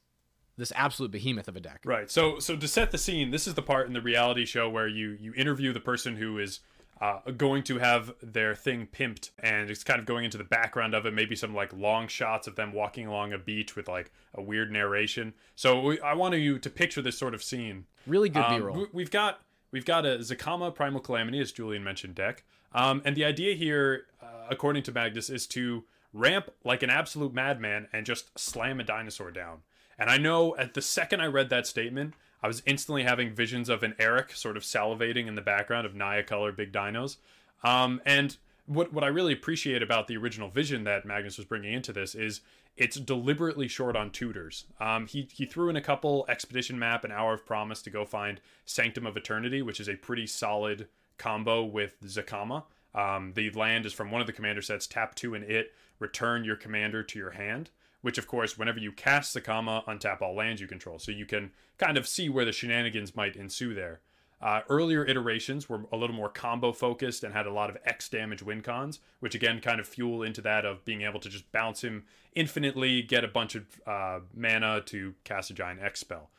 this 0.59 0.73
absolute 0.75 1.11
behemoth 1.11 1.49
of 1.49 1.57
a 1.57 1.61
deck? 1.61 1.83
Right. 1.85 2.11
So 2.11 2.39
so 2.41 2.57
to 2.57 2.69
set 2.69 2.91
the 2.91 2.99
scene, 2.99 3.31
this 3.31 3.47
is 3.47 3.55
the 3.55 3.63
part 3.63 3.87
in 3.87 3.93
the 3.93 4.01
reality 4.01 4.45
show 4.45 4.69
where 4.69 4.89
you 4.89 5.17
you 5.21 5.33
interview 5.35 5.73
the 5.73 5.81
person 5.81 6.17
who 6.17 6.39
is 6.39 6.61
uh, 7.03 7.19
going 7.33 7.63
to 7.65 7.79
have 7.79 8.15
their 8.23 8.55
thing 8.55 8.87
pimped, 8.87 9.31
and 9.41 9.69
it's 9.71 9.83
kind 9.83 9.99
of 9.99 10.07
going 10.07 10.25
into 10.25 10.39
the 10.39 10.45
background 10.45 10.95
of 10.95 11.05
it. 11.05 11.13
Maybe 11.13 11.35
some 11.35 11.53
like 11.55 11.73
long 11.73 12.07
shots 12.07 12.47
of 12.47 12.55
them 12.55 12.73
walking 12.73 13.07
along 13.09 13.33
a 13.33 13.39
beach 13.39 13.75
with 13.75 13.89
like 13.89 14.13
a 14.35 14.41
weird 14.41 14.71
narration. 14.71 15.35
So 15.57 15.81
we, 15.81 16.01
I 16.01 16.15
want 16.15 16.35
you 16.37 16.59
to 16.61 16.71
picture 16.71 17.03
this 17.03 17.19
sort 17.19 17.35
of 17.35 17.43
scene. 17.43 17.87
Really 18.07 18.29
good 18.29 18.43
Um, 18.45 18.55
B-roll. 18.57 18.77
we- 18.77 18.87
We've 18.93 19.11
got 19.11 19.41
we've 19.73 19.85
got 19.85 20.07
a 20.07 20.19
Zacama 20.19 20.73
Primal 20.75 21.01
Calamity, 21.01 21.41
as 21.41 21.51
Julian 21.51 21.83
mentioned, 21.83 22.15
deck. 22.15 22.45
Um, 22.75 23.03
and 23.05 23.17
the 23.17 23.25
idea 23.25 23.55
here, 23.55 24.07
uh, 24.23 24.27
according 24.51 24.83
to 24.85 24.93
Magnus, 24.93 25.29
is 25.29 25.47
to 25.49 25.85
ramp 26.13 26.51
like 26.65 26.83
an 26.83 26.91
absolute 26.91 27.33
madman 27.35 27.89
and 27.93 28.07
just 28.07 28.39
slam 28.39 28.79
a 28.81 28.85
dinosaur 28.85 29.31
down. 29.31 29.63
And 29.99 30.09
I 30.11 30.19
know 30.19 30.57
at 30.57 30.75
the 30.75 30.83
second 30.83 31.21
I 31.21 31.27
read 31.27 31.51
that 31.51 31.67
statement, 31.67 32.15
I 32.43 32.49
was 32.49 32.63
instantly 32.67 33.05
having 33.05 33.35
visions 33.35 33.69
of 33.69 33.83
an 33.83 33.95
Eric 33.99 34.33
sort 34.33 34.57
of 34.57 34.63
salivating 34.63 35.27
in 35.27 35.35
the 35.35 35.43
background 35.43 35.87
of 35.87 35.95
Naya 35.95 36.23
Color 36.23 36.53
Big 36.53 36.73
Dinos. 36.73 37.17
Um, 37.63 38.01
and 38.05 38.37
what 38.67 38.93
what 38.93 39.05
I 39.05 39.09
really 39.09 39.33
appreciate 39.33 39.83
about 39.83 40.07
the 40.07 40.17
original 40.17 40.49
vision 40.49 40.85
that 40.85 41.05
Magnus 41.05 41.37
was 41.37 41.47
bringing 41.47 41.73
into 41.73 41.93
this 41.93 42.15
is 42.15 42.41
it's 42.77 42.97
deliberately 42.97 43.69
short 43.69 43.97
on 43.97 44.11
tutors. 44.11 44.65
Um, 44.81 45.07
he 45.07 45.29
he 45.33 45.45
threw 45.45 45.69
in 45.69 45.77
a 45.77 45.81
couple 45.81 46.25
expedition 46.29 46.79
map, 46.79 47.05
an 47.05 47.13
hour 47.13 47.35
of 47.35 47.47
promise 47.47 47.83
to 47.83 47.91
go 47.91 48.05
find 48.05 48.41
Sanctum 48.65 49.07
of 49.07 49.17
Eternity, 49.17 49.63
which 49.63 49.81
is 49.81 49.89
a 49.89 49.97
pretty 49.97 50.27
solid 50.27 50.89
combo 51.19 51.65
with 51.65 52.01
Zacama. 52.03 52.65
Um, 52.95 53.33
the 53.35 53.51
land 53.51 53.87
is 53.87 53.93
from 53.93 54.11
one 54.11 54.21
of 54.21 54.27
the 54.27 54.33
commander 54.33 54.63
sets. 54.63 54.87
Tap 54.87 55.15
two 55.15 55.35
and 55.35 55.45
it 55.45 55.73
return 55.99 56.45
your 56.45 56.57
commander 56.57 57.03
to 57.03 57.19
your 57.19 57.31
hand. 57.31 57.71
Which 58.03 58.19
of 58.19 58.27
course, 58.27 58.59
whenever 58.59 58.79
you 58.79 58.93
cast 58.93 59.35
Zacama, 59.35 59.85
untap 59.87 60.21
all 60.21 60.35
lands 60.35 60.61
you 60.61 60.67
control, 60.67 60.99
so 60.99 61.11
you 61.13 61.25
can 61.25 61.53
kind 61.79 61.97
of 61.97 62.07
see 62.07 62.29
where 62.29 62.45
the 62.45 62.53
shenanigans 62.53 63.17
might 63.17 63.37
ensue 63.37 63.75
there. 63.75 64.01
Uh, 64.43 64.63
earlier 64.69 65.07
iterations 65.07 65.69
were 65.69 65.85
a 65.93 65.97
little 65.97 66.17
more 66.17 66.29
combo 66.29 66.73
focused 66.73 67.23
and 67.23 67.33
had 67.33 67.47
a 67.47 67.53
lot 67.53 67.71
of 67.71 67.77
X 67.85 68.09
damage 68.09 68.43
win 68.43 68.61
cons, 68.61 68.99
which 69.21 69.37
again 69.37 69.61
kind 69.61 69.79
of 69.79 69.87
fuel 69.87 70.25
into 70.25 70.41
that 70.41 70.65
of 70.65 70.85
being 70.85 71.03
able 71.03 71.21
to 71.21 71.29
just 71.29 71.51
bounce 71.53 71.85
him 71.85 72.05
infinitely, 72.35 73.03
get 73.03 73.23
a 73.23 73.29
bunch 73.29 73.55
of 73.55 73.81
uh, 73.87 74.19
mana 74.35 74.81
to 74.81 75.15
cast 75.23 75.51
a 75.51 75.55
giant 75.55 75.81
X 75.81 76.01
spell. 76.01 76.31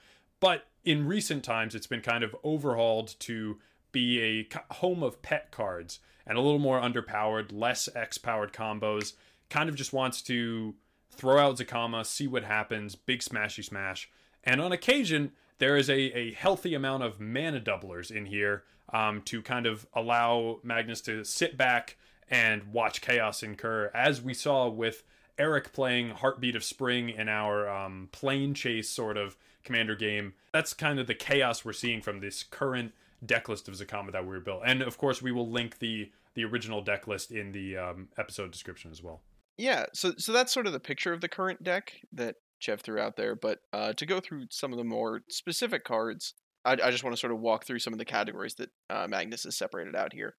But 0.41 0.67
in 0.84 1.08
recent 1.08 1.46
times, 1.46 1.75
it's 1.75 1.88
been 1.88 2.01
kind 2.01 2.25
of 2.25 2.36
overhauled 2.43 3.15
to 3.20 3.60
be 3.93 4.22
a 4.22 4.74
home 4.74 5.01
of 5.01 5.22
pet 5.22 5.51
cards 5.51 6.00
and 6.27 6.38
a 6.38 6.41
little 6.41 6.60
more 6.60 6.82
underpowered, 6.82 7.53
less 7.53 7.88
X 7.96 8.17
powered 8.17 8.51
combos. 8.51 9.13
Kind 9.50 9.70
of 9.70 9.75
just 9.75 9.93
wants 9.93 10.22
to 10.24 10.75
throw 11.15 11.39
out 11.39 11.58
Zacama, 11.58 12.05
see 12.05 12.27
what 12.27 12.43
happens, 12.43 12.96
big 12.96 13.20
smashy 13.22 13.63
smash. 13.63 14.10
And 14.43 14.62
on 14.62 14.72
occasion, 14.72 15.32
there 15.60 15.77
is 15.77 15.89
a, 15.89 16.00
a 16.17 16.34
healthy 16.34 16.74
amount 16.74 17.03
of 17.03 17.20
mana 17.20 17.62
doublers 17.62 18.12
in 18.12 18.25
here 18.25 18.63
um, 18.91 19.22
to 19.24 19.41
kind 19.41 19.65
of 19.65 19.88
allow 19.93 20.60
Magnus 20.63 21.01
to 21.01 21.24
sit 21.24 21.58
back 21.58 21.98
and 22.29 22.74
watch 22.74 23.01
chaos 23.01 23.43
incur, 23.43 23.91
as 23.93 24.22
we 24.22 24.34
saw 24.34 24.67
with 24.67 25.03
Eric 25.38 25.74
playing 25.74 26.12
Heartbeat 26.12 26.55
of 26.55 26.63
Spring 26.63 27.10
in 27.10 27.27
our 27.27 27.70
um, 27.70 28.10
Planechase 28.12 28.86
sort 28.86 29.17
of 29.17 29.38
commander 29.63 29.96
game. 29.96 30.34
That's 30.51 30.74
kind 30.74 31.00
of 31.00 31.08
the 31.08 31.15
chaos 31.15 31.63
we're 31.63 31.74
seeing 31.74 32.01
from 32.01 32.20
this 32.20 32.43
current 32.43 32.93
deck 33.25 33.48
list 33.50 33.67
of 33.67 33.75
Zacama 33.75 34.12
that 34.12 34.25
we 34.25 34.39
built. 34.39 34.62
And 34.65 34.82
of 34.82 34.98
course, 34.98 35.22
we 35.22 35.32
will 35.32 35.50
link 35.50 35.79
the 35.79 36.12
the 36.36 36.43
original 36.43 36.82
deck 36.82 37.08
list 37.08 37.32
in 37.32 37.51
the 37.51 37.77
um, 37.77 38.08
episode 38.17 38.50
description 38.50 38.89
as 38.91 39.03
well. 39.03 39.22
Yeah, 39.57 39.86
so 39.93 40.13
so 40.17 40.31
that's 40.31 40.53
sort 40.53 40.67
of 40.67 40.74
the 40.74 40.79
picture 40.79 41.13
of 41.13 41.22
the 41.22 41.29
current 41.29 41.63
deck 41.63 41.93
that 42.13 42.36
Jeff 42.60 42.81
threw 42.81 43.00
out 43.00 43.15
there. 43.17 43.36
But 43.36 43.60
uh, 43.72 43.93
to 43.93 44.05
go 44.05 44.19
through 44.19 44.45
some 44.50 44.72
of 44.72 44.77
the 44.77 44.83
more 44.83 45.22
specific 45.29 45.83
cards, 45.83 46.33
I, 46.65 46.74
I 46.74 46.91
just 46.91 47.03
want 47.03 47.15
to 47.15 47.19
sort 47.19 47.33
of 47.33 47.39
walk 47.39 47.65
through 47.65 47.79
some 47.79 47.93
of 47.93 48.00
the 48.00 48.05
categories 48.05 48.55
that 48.55 48.69
uh, 48.89 49.07
Magnus 49.07 49.43
has 49.43 49.55
separated 49.55 49.95
out 49.95 50.13
here. 50.13 50.36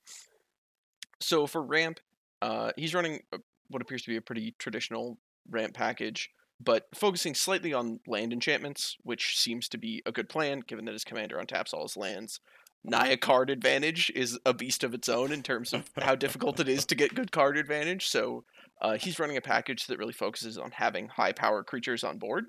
So 1.20 1.46
for 1.46 1.62
ramp, 1.62 2.00
uh, 2.42 2.72
he's 2.76 2.94
running 2.94 3.20
what 3.68 3.82
appears 3.82 4.02
to 4.02 4.10
be 4.10 4.16
a 4.16 4.22
pretty 4.22 4.54
traditional 4.58 5.18
ramp 5.48 5.74
package, 5.74 6.30
but 6.60 6.86
focusing 6.94 7.34
slightly 7.34 7.72
on 7.72 8.00
land 8.06 8.32
enchantments, 8.32 8.96
which 9.02 9.38
seems 9.38 9.68
to 9.68 9.78
be 9.78 10.02
a 10.06 10.12
good 10.12 10.28
plan 10.28 10.60
given 10.66 10.84
that 10.86 10.92
his 10.92 11.04
commander 11.04 11.36
untaps 11.36 11.72
all 11.72 11.82
his 11.82 11.96
lands. 11.96 12.40
Naya 12.86 13.16
card 13.16 13.48
advantage 13.48 14.12
is 14.14 14.38
a 14.44 14.52
beast 14.52 14.84
of 14.84 14.92
its 14.92 15.08
own 15.08 15.32
in 15.32 15.42
terms 15.42 15.72
of 15.72 15.90
how 16.02 16.14
difficult 16.14 16.60
it 16.60 16.68
is 16.68 16.84
to 16.86 16.94
get 16.94 17.14
good 17.14 17.32
card 17.32 17.56
advantage. 17.56 18.06
So 18.06 18.44
uh, 18.80 18.96
he's 18.98 19.18
running 19.18 19.36
a 19.36 19.40
package 19.40 19.86
that 19.86 19.98
really 19.98 20.12
focuses 20.12 20.58
on 20.58 20.70
having 20.72 21.08
high 21.08 21.32
power 21.32 21.62
creatures 21.64 22.04
on 22.04 22.18
board, 22.18 22.44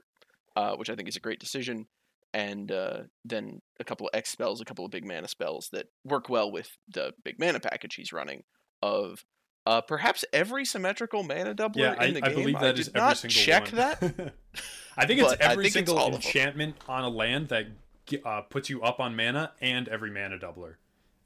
uh, 0.55 0.75
which 0.75 0.89
I 0.89 0.95
think 0.95 1.07
is 1.07 1.15
a 1.15 1.19
great 1.21 1.39
decision. 1.39 1.87
And 2.33 2.69
uh, 2.71 3.03
then 3.23 3.61
a 3.79 3.85
couple 3.85 4.07
of 4.07 4.11
X 4.17 4.29
spells, 4.29 4.59
a 4.59 4.65
couple 4.65 4.83
of 4.83 4.91
big 4.91 5.05
mana 5.05 5.27
spells 5.29 5.69
that 5.71 5.87
work 6.03 6.27
well 6.27 6.51
with 6.51 6.69
the 6.93 7.13
big 7.23 7.39
mana 7.39 7.61
package 7.61 7.95
he's 7.95 8.11
running 8.11 8.43
of 8.81 9.23
uh, 9.65 9.79
perhaps 9.81 10.25
every 10.33 10.65
symmetrical 10.65 11.23
mana 11.23 11.55
doubler 11.55 11.77
Yeah, 11.77 11.95
I, 11.97 12.05
in 12.07 12.13
the 12.15 12.25
I 12.25 12.27
game. 12.29 12.37
believe 12.39 12.55
I 12.57 12.61
that 12.61 12.75
did 12.75 12.81
is 12.81 12.87
every 12.89 12.99
not 13.01 13.17
single 13.17 13.41
check 13.41 13.63
one. 13.71 13.75
that. 13.77 14.33
I 14.97 15.05
think 15.05 15.21
it's 15.21 15.29
but 15.29 15.41
every 15.41 15.63
think 15.65 15.73
single 15.87 15.97
all 15.97 16.07
of 16.09 16.13
'em. 16.15 16.21
enchantment 16.21 16.75
on 16.89 17.03
a 17.05 17.09
land 17.09 17.47
that 17.49 17.67
uh, 18.25 18.41
puts 18.41 18.69
you 18.69 18.81
up 18.83 18.99
on 18.99 19.15
mana, 19.15 19.53
and 19.61 19.87
every 19.87 20.11
mana 20.11 20.37
doubler 20.37 20.75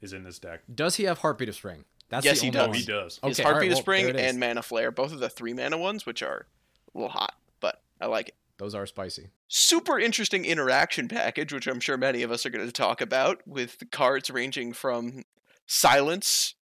is 0.00 0.12
in 0.12 0.22
this 0.24 0.38
deck. 0.38 0.62
Does 0.72 0.96
he 0.96 1.04
have 1.04 1.18
Heartbeat 1.18 1.48
of 1.48 1.54
Spring? 1.56 1.84
That's 2.10 2.24
Yes, 2.26 2.40
the 2.40 2.50
he 2.50 2.58
only 2.58 2.58
does. 2.58 2.68
one. 2.68 2.76
he 2.78 2.84
does. 2.84 3.20
His 3.22 3.40
Okay, 3.40 3.42
all 3.44 3.50
right, 3.50 3.54
Heartbeat 3.54 3.70
of 3.72 3.76
well, 3.76 3.82
Spring 3.82 4.12
there 4.12 4.28
and 4.28 4.38
Mana 4.38 4.62
Flare, 4.62 4.90
both 4.90 5.12
of 5.12 5.20
the 5.20 5.30
three 5.30 5.52
mana 5.54 5.78
ones, 5.78 6.04
which 6.04 6.22
are 6.22 6.46
a 6.94 6.98
little 6.98 7.10
hot, 7.12 7.34
but 7.60 7.80
I 8.00 8.06
like 8.06 8.28
it. 8.28 8.34
Those 8.58 8.74
are 8.74 8.84
spicy. 8.84 9.28
Super 9.48 9.98
interesting 9.98 10.44
interaction 10.44 11.08
package, 11.08 11.52
which 11.52 11.66
I'm 11.66 11.80
sure 11.80 11.96
many 11.96 12.22
of 12.22 12.30
us 12.30 12.44
are 12.44 12.50
going 12.50 12.66
to 12.66 12.72
talk 12.72 13.00
about, 13.00 13.40
with 13.46 13.78
cards 13.90 14.28
ranging 14.30 14.72
from 14.74 15.22
Silence 15.66 16.54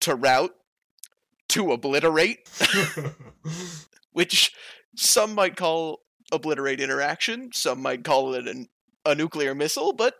to 0.00 0.14
Rout 0.14 0.54
to 1.48 1.72
Obliterate, 1.72 2.48
which 4.12 4.52
some 4.96 5.34
might 5.34 5.56
call 5.56 6.00
Obliterate 6.32 6.80
interaction, 6.80 7.50
some 7.52 7.80
might 7.80 8.02
call 8.04 8.34
it 8.34 8.48
an, 8.48 8.68
a 9.04 9.14
nuclear 9.14 9.54
missile, 9.54 9.92
but 9.92 10.14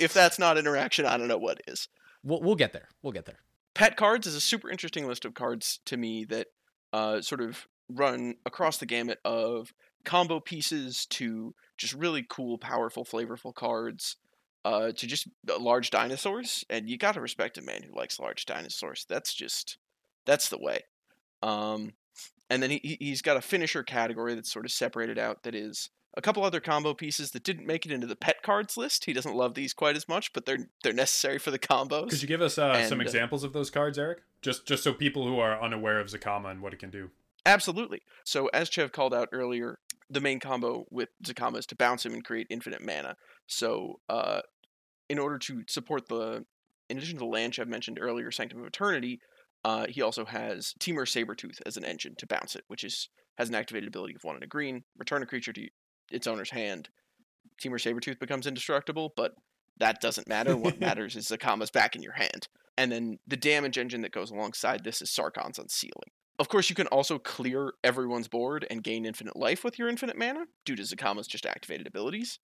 if 0.00 0.12
that's 0.14 0.38
not 0.38 0.56
interaction, 0.56 1.04
I 1.04 1.16
don't 1.18 1.28
know 1.28 1.36
what 1.36 1.60
is. 1.66 1.88
We'll, 2.22 2.40
we'll 2.40 2.54
get 2.54 2.72
there. 2.72 2.88
We'll 3.02 3.12
get 3.12 3.26
there. 3.26 3.40
Pet 3.78 3.96
cards 3.96 4.26
is 4.26 4.34
a 4.34 4.40
super 4.40 4.68
interesting 4.68 5.06
list 5.06 5.24
of 5.24 5.34
cards 5.34 5.78
to 5.86 5.96
me 5.96 6.24
that 6.24 6.48
uh, 6.92 7.20
sort 7.20 7.40
of 7.40 7.68
run 7.88 8.34
across 8.44 8.78
the 8.78 8.86
gamut 8.86 9.20
of 9.24 9.72
combo 10.04 10.40
pieces 10.40 11.06
to 11.06 11.54
just 11.76 11.94
really 11.94 12.26
cool, 12.28 12.58
powerful, 12.58 13.04
flavorful 13.04 13.54
cards 13.54 14.16
uh, 14.64 14.90
to 14.90 15.06
just 15.06 15.28
large 15.60 15.90
dinosaurs. 15.90 16.64
And 16.68 16.90
you 16.90 16.98
got 16.98 17.14
to 17.14 17.20
respect 17.20 17.56
a 17.56 17.62
man 17.62 17.84
who 17.84 17.96
likes 17.96 18.18
large 18.18 18.46
dinosaurs. 18.46 19.06
That's 19.08 19.32
just, 19.32 19.78
that's 20.26 20.48
the 20.48 20.58
way. 20.58 20.80
Um, 21.40 21.92
and 22.50 22.60
then 22.60 22.70
he, 22.70 22.80
he- 22.82 22.98
he's 22.98 23.22
got 23.22 23.36
a 23.36 23.40
finisher 23.40 23.84
category 23.84 24.34
that's 24.34 24.52
sort 24.52 24.64
of 24.64 24.72
separated 24.72 25.20
out 25.20 25.44
that 25.44 25.54
is 25.54 25.90
a 26.16 26.22
couple 26.22 26.42
other 26.42 26.60
combo 26.60 26.94
pieces 26.94 27.30
that 27.30 27.44
didn't 27.44 27.66
make 27.66 27.86
it 27.86 27.92
into 27.92 28.06
the 28.06 28.16
pet 28.16 28.42
cards 28.42 28.76
list. 28.76 29.04
He 29.04 29.12
doesn't 29.12 29.36
love 29.36 29.54
these 29.54 29.72
quite 29.72 29.96
as 29.96 30.08
much, 30.08 30.32
but 30.32 30.46
they're 30.46 30.68
they're 30.82 30.92
necessary 30.92 31.38
for 31.38 31.50
the 31.50 31.58
combos. 31.58 32.10
Could 32.10 32.22
you 32.22 32.28
give 32.28 32.42
us 32.42 32.58
uh, 32.58 32.82
some 32.84 33.00
And, 33.00 33.06
uh, 33.06 33.10
examples 33.10 33.44
of 33.44 33.52
those 33.52 33.70
cards, 33.70 33.98
Eric? 33.98 34.22
Just 34.42 34.66
just 34.66 34.82
so 34.82 34.92
people 34.92 35.26
who 35.26 35.38
are 35.38 35.60
unaware 35.62 36.00
of 36.00 36.08
Zacama 36.08 36.50
and 36.50 36.62
what 36.62 36.72
it 36.72 36.78
can 36.78 36.90
do. 36.90 37.10
Absolutely. 37.46 38.02
So 38.24 38.48
as 38.48 38.68
Chev 38.68 38.92
called 38.92 39.14
out 39.14 39.28
earlier, 39.32 39.78
the 40.10 40.20
main 40.20 40.40
combo 40.40 40.86
with 40.90 41.08
Zacama 41.24 41.58
is 41.58 41.66
to 41.66 41.76
bounce 41.76 42.04
him 42.04 42.12
and 42.12 42.24
create 42.24 42.46
infinite 42.50 42.82
mana. 42.82 43.16
So 43.46 44.00
uh, 44.08 44.40
in 45.08 45.18
order 45.18 45.38
to 45.38 45.62
support 45.66 46.08
the, 46.08 46.44
in 46.90 46.98
addition 46.98 47.16
to 47.16 47.20
the 47.20 47.26
land 47.26 47.54
Chev 47.54 47.68
mentioned 47.68 47.98
earlier, 48.00 48.30
Sanctum 48.30 48.60
of 48.60 48.66
Eternity, 48.66 49.20
uh, 49.64 49.86
he 49.88 50.02
also 50.02 50.24
has 50.26 50.74
Temur 50.78 51.06
Sabertooth 51.06 51.60
as 51.64 51.76
an 51.76 51.84
engine 51.84 52.14
to 52.18 52.26
bounce 52.26 52.54
it, 52.54 52.64
which 52.68 52.84
is 52.84 53.08
has 53.38 53.48
an 53.48 53.54
activated 53.54 53.88
ability 53.88 54.14
of 54.14 54.24
one 54.24 54.34
and 54.34 54.44
a 54.44 54.48
green, 54.48 54.82
return 54.98 55.22
a 55.22 55.26
creature 55.26 55.52
to 55.52 55.68
its 56.10 56.26
owner's 56.26 56.50
hand. 56.50 56.88
Temur 57.60 57.80
Sabertooth 57.80 58.18
becomes 58.18 58.46
indestructible, 58.46 59.12
but 59.16 59.34
that 59.78 60.00
doesn't 60.00 60.28
matter. 60.28 60.56
What 60.56 60.80
matters 60.80 61.16
is 61.16 61.28
Zacama's 61.28 61.70
back 61.70 61.96
in 61.96 62.02
your 62.02 62.12
hand. 62.12 62.48
And 62.76 62.92
then 62.92 63.18
the 63.26 63.36
damage 63.36 63.78
engine 63.78 64.02
that 64.02 64.12
goes 64.12 64.30
alongside 64.30 64.84
this 64.84 65.02
is 65.02 65.10
Sarkhan's 65.10 65.58
Unsealing. 65.58 66.12
Of 66.38 66.48
course, 66.48 66.70
you 66.70 66.76
can 66.76 66.86
also 66.86 67.18
clear 67.18 67.72
everyone's 67.82 68.28
board 68.28 68.64
and 68.70 68.84
gain 68.84 69.04
infinite 69.04 69.34
life 69.34 69.64
with 69.64 69.78
your 69.78 69.88
infinite 69.88 70.16
mana 70.16 70.46
due 70.64 70.76
to 70.76 70.82
Zacama's 70.82 71.26
just 71.26 71.44
activated 71.44 71.88
abilities. 71.88 72.38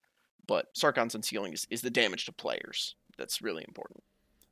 But 0.45 0.67
Sarkhan's 0.75 1.15
Unsealing 1.15 1.53
is, 1.53 1.65
is 1.69 1.81
the 1.81 1.89
damage 1.89 2.25
to 2.25 2.33
players. 2.33 2.95
That's 3.17 3.41
really 3.41 3.63
important. 3.65 4.03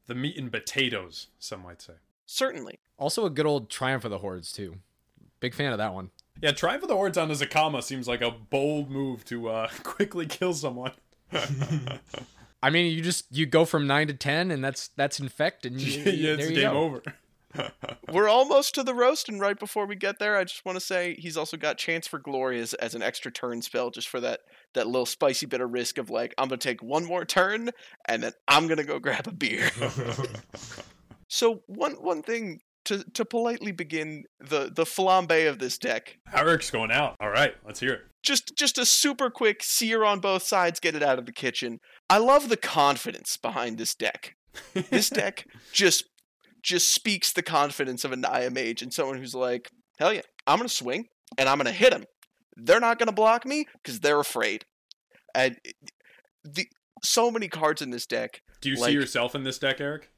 The 0.07 0.15
meat 0.15 0.37
and 0.37 0.51
potatoes, 0.51 1.27
some 1.39 1.63
might 1.63 1.81
say. 1.81 1.93
Certainly. 2.25 2.79
Also, 2.97 3.25
a 3.25 3.29
good 3.29 3.45
old 3.45 3.69
Triumph 3.69 4.05
of 4.05 4.11
the 4.11 4.19
Hordes, 4.19 4.53
too. 4.53 4.77
Big 5.41 5.53
fan 5.53 5.73
of 5.73 5.77
that 5.77 5.93
one. 5.93 6.11
Yeah, 6.41 6.51
Triumph 6.51 6.83
of 6.83 6.89
the 6.89 6.95
Hordes 6.95 7.17
on 7.17 7.31
a 7.31 7.33
Zacama 7.33 7.81
seems 7.81 8.07
like 8.07 8.21
a 8.21 8.31
bold 8.31 8.89
move 8.89 9.23
to 9.25 9.49
uh, 9.49 9.69
quickly 9.83 10.25
kill 10.25 10.53
someone. 10.53 10.91
I 12.61 12.69
mean, 12.69 12.93
you 12.93 13.01
just 13.01 13.25
you 13.31 13.45
go 13.45 13.65
from 13.65 13.87
nine 13.87 14.07
to 14.07 14.13
ten, 14.13 14.51
and 14.51 14.63
that's 14.63 14.89
that's 14.89 15.19
infect, 15.19 15.65
and 15.65 15.79
you, 15.81 15.99
yeah, 16.11 16.35
there 16.35 16.39
it's 16.39 16.49
you 16.49 16.55
game 16.55 16.71
go. 16.71 16.79
over. 16.83 17.03
We're 18.11 18.29
almost 18.29 18.73
to 18.75 18.83
the 18.83 18.95
roast, 18.95 19.29
and 19.29 19.39
right 19.39 19.59
before 19.59 19.85
we 19.85 19.95
get 19.95 20.17
there, 20.17 20.37
I 20.37 20.43
just 20.43 20.65
want 20.65 20.75
to 20.75 20.83
say 20.83 21.15
he's 21.19 21.37
also 21.37 21.55
got 21.55 21.77
Chance 21.77 22.07
for 22.07 22.17
Glory 22.17 22.59
as, 22.59 22.73
as 22.75 22.95
an 22.95 23.03
extra 23.03 23.31
turn 23.31 23.61
spell, 23.61 23.91
just 23.91 24.07
for 24.07 24.19
that 24.21 24.41
that 24.73 24.87
little 24.87 25.05
spicy 25.05 25.45
bit 25.45 25.61
of 25.61 25.71
risk 25.71 25.97
of 25.97 26.09
like 26.09 26.33
I'm 26.37 26.47
gonna 26.47 26.57
take 26.57 26.81
one 26.81 27.05
more 27.05 27.25
turn, 27.25 27.69
and 28.05 28.23
then 28.23 28.31
I'm 28.47 28.67
gonna 28.67 28.83
go 28.83 28.97
grab 28.97 29.27
a 29.27 29.31
beer. 29.31 29.69
so 31.27 31.61
one 31.67 31.93
one 31.93 32.23
thing 32.23 32.61
to 32.85 33.03
to 33.13 33.25
politely 33.25 33.71
begin 33.71 34.23
the 34.39 34.71
the 34.73 34.83
flambe 34.83 35.47
of 35.49 35.59
this 35.59 35.77
deck, 35.77 36.17
Eric's 36.33 36.69
going 36.71 36.91
out. 36.91 37.15
All 37.19 37.29
right, 37.29 37.53
let's 37.65 37.79
hear 37.79 37.93
it. 37.93 38.01
just 38.23 38.55
just 38.57 38.77
a 38.77 38.85
super 38.85 39.29
quick 39.29 39.63
sear 39.63 40.03
on 40.03 40.19
both 40.19 40.43
sides, 40.43 40.79
get 40.79 40.95
it 40.95 41.03
out 41.03 41.19
of 41.19 41.25
the 41.25 41.31
kitchen. 41.33 41.79
I 42.09 42.17
love 42.17 42.49
the 42.49 42.57
confidence 42.57 43.37
behind 43.37 43.77
this 43.77 43.95
deck. 43.95 44.35
This 44.73 45.09
deck 45.21 45.45
just 45.71 46.05
just 46.61 46.93
speaks 46.93 47.33
the 47.33 47.43
confidence 47.43 48.03
of 48.05 48.11
a 48.11 48.15
Naya 48.15 48.49
mage 48.49 48.81
and 48.81 48.93
someone 48.93 49.17
who's 49.17 49.35
like, 49.35 49.69
hell 49.99 50.13
yeah, 50.13 50.21
I'm 50.47 50.57
gonna 50.57 50.69
swing 50.69 51.05
and 51.37 51.49
I'm 51.49 51.57
gonna 51.57 51.71
hit 51.71 51.91
them. 51.91 52.03
They're 52.55 52.79
not 52.79 52.99
gonna 52.99 53.11
block 53.11 53.45
me 53.45 53.65
because 53.83 53.99
they're 53.99 54.19
afraid. 54.19 54.63
And 55.35 55.57
the 56.43 56.67
so 57.03 57.29
many 57.31 57.47
cards 57.49 57.81
in 57.81 57.89
this 57.89 58.05
deck, 58.05 58.41
Do 58.61 58.69
you 58.69 58.75
Like- 58.75 58.89
see 58.89 58.93
yourself 58.93 59.35
in 59.35 59.43
this 59.43 59.57
deck, 59.59 59.81
Eric? 59.81 60.09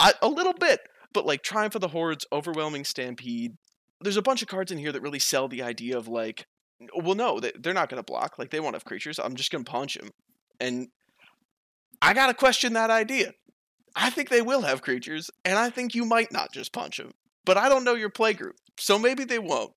I, 0.00 0.14
a 0.22 0.28
little 0.28 0.52
bit, 0.54 0.80
but 1.12 1.26
like 1.26 1.42
Triumph 1.42 1.74
of 1.74 1.80
the 1.80 1.88
Hordes, 1.88 2.26
Overwhelming 2.32 2.84
Stampede. 2.84 3.56
There's 4.00 4.16
a 4.16 4.22
bunch 4.22 4.42
of 4.42 4.48
cards 4.48 4.70
in 4.70 4.78
here 4.78 4.92
that 4.92 5.02
really 5.02 5.18
sell 5.18 5.48
the 5.48 5.62
idea 5.62 5.96
of 5.96 6.06
like, 6.06 6.46
well, 6.94 7.16
no, 7.16 7.40
they, 7.40 7.52
they're 7.58 7.74
not 7.74 7.88
gonna 7.88 8.02
block. 8.02 8.38
Like 8.38 8.50
they 8.50 8.60
won't 8.60 8.74
have 8.74 8.84
creatures. 8.84 9.18
I'm 9.18 9.34
just 9.34 9.50
gonna 9.50 9.64
punch 9.64 9.94
them, 9.94 10.10
and 10.60 10.88
I 12.00 12.14
gotta 12.14 12.34
question 12.34 12.74
that 12.74 12.90
idea. 12.90 13.32
I 13.96 14.10
think 14.10 14.28
they 14.28 14.42
will 14.42 14.62
have 14.62 14.82
creatures, 14.82 15.30
and 15.44 15.58
I 15.58 15.70
think 15.70 15.94
you 15.94 16.04
might 16.04 16.32
not 16.32 16.52
just 16.52 16.72
punch 16.72 16.98
them. 16.98 17.12
But 17.44 17.56
I 17.56 17.68
don't 17.68 17.84
know 17.84 17.94
your 17.94 18.10
play 18.10 18.34
group, 18.34 18.56
so 18.78 18.98
maybe 18.98 19.24
they 19.24 19.38
won't. 19.38 19.72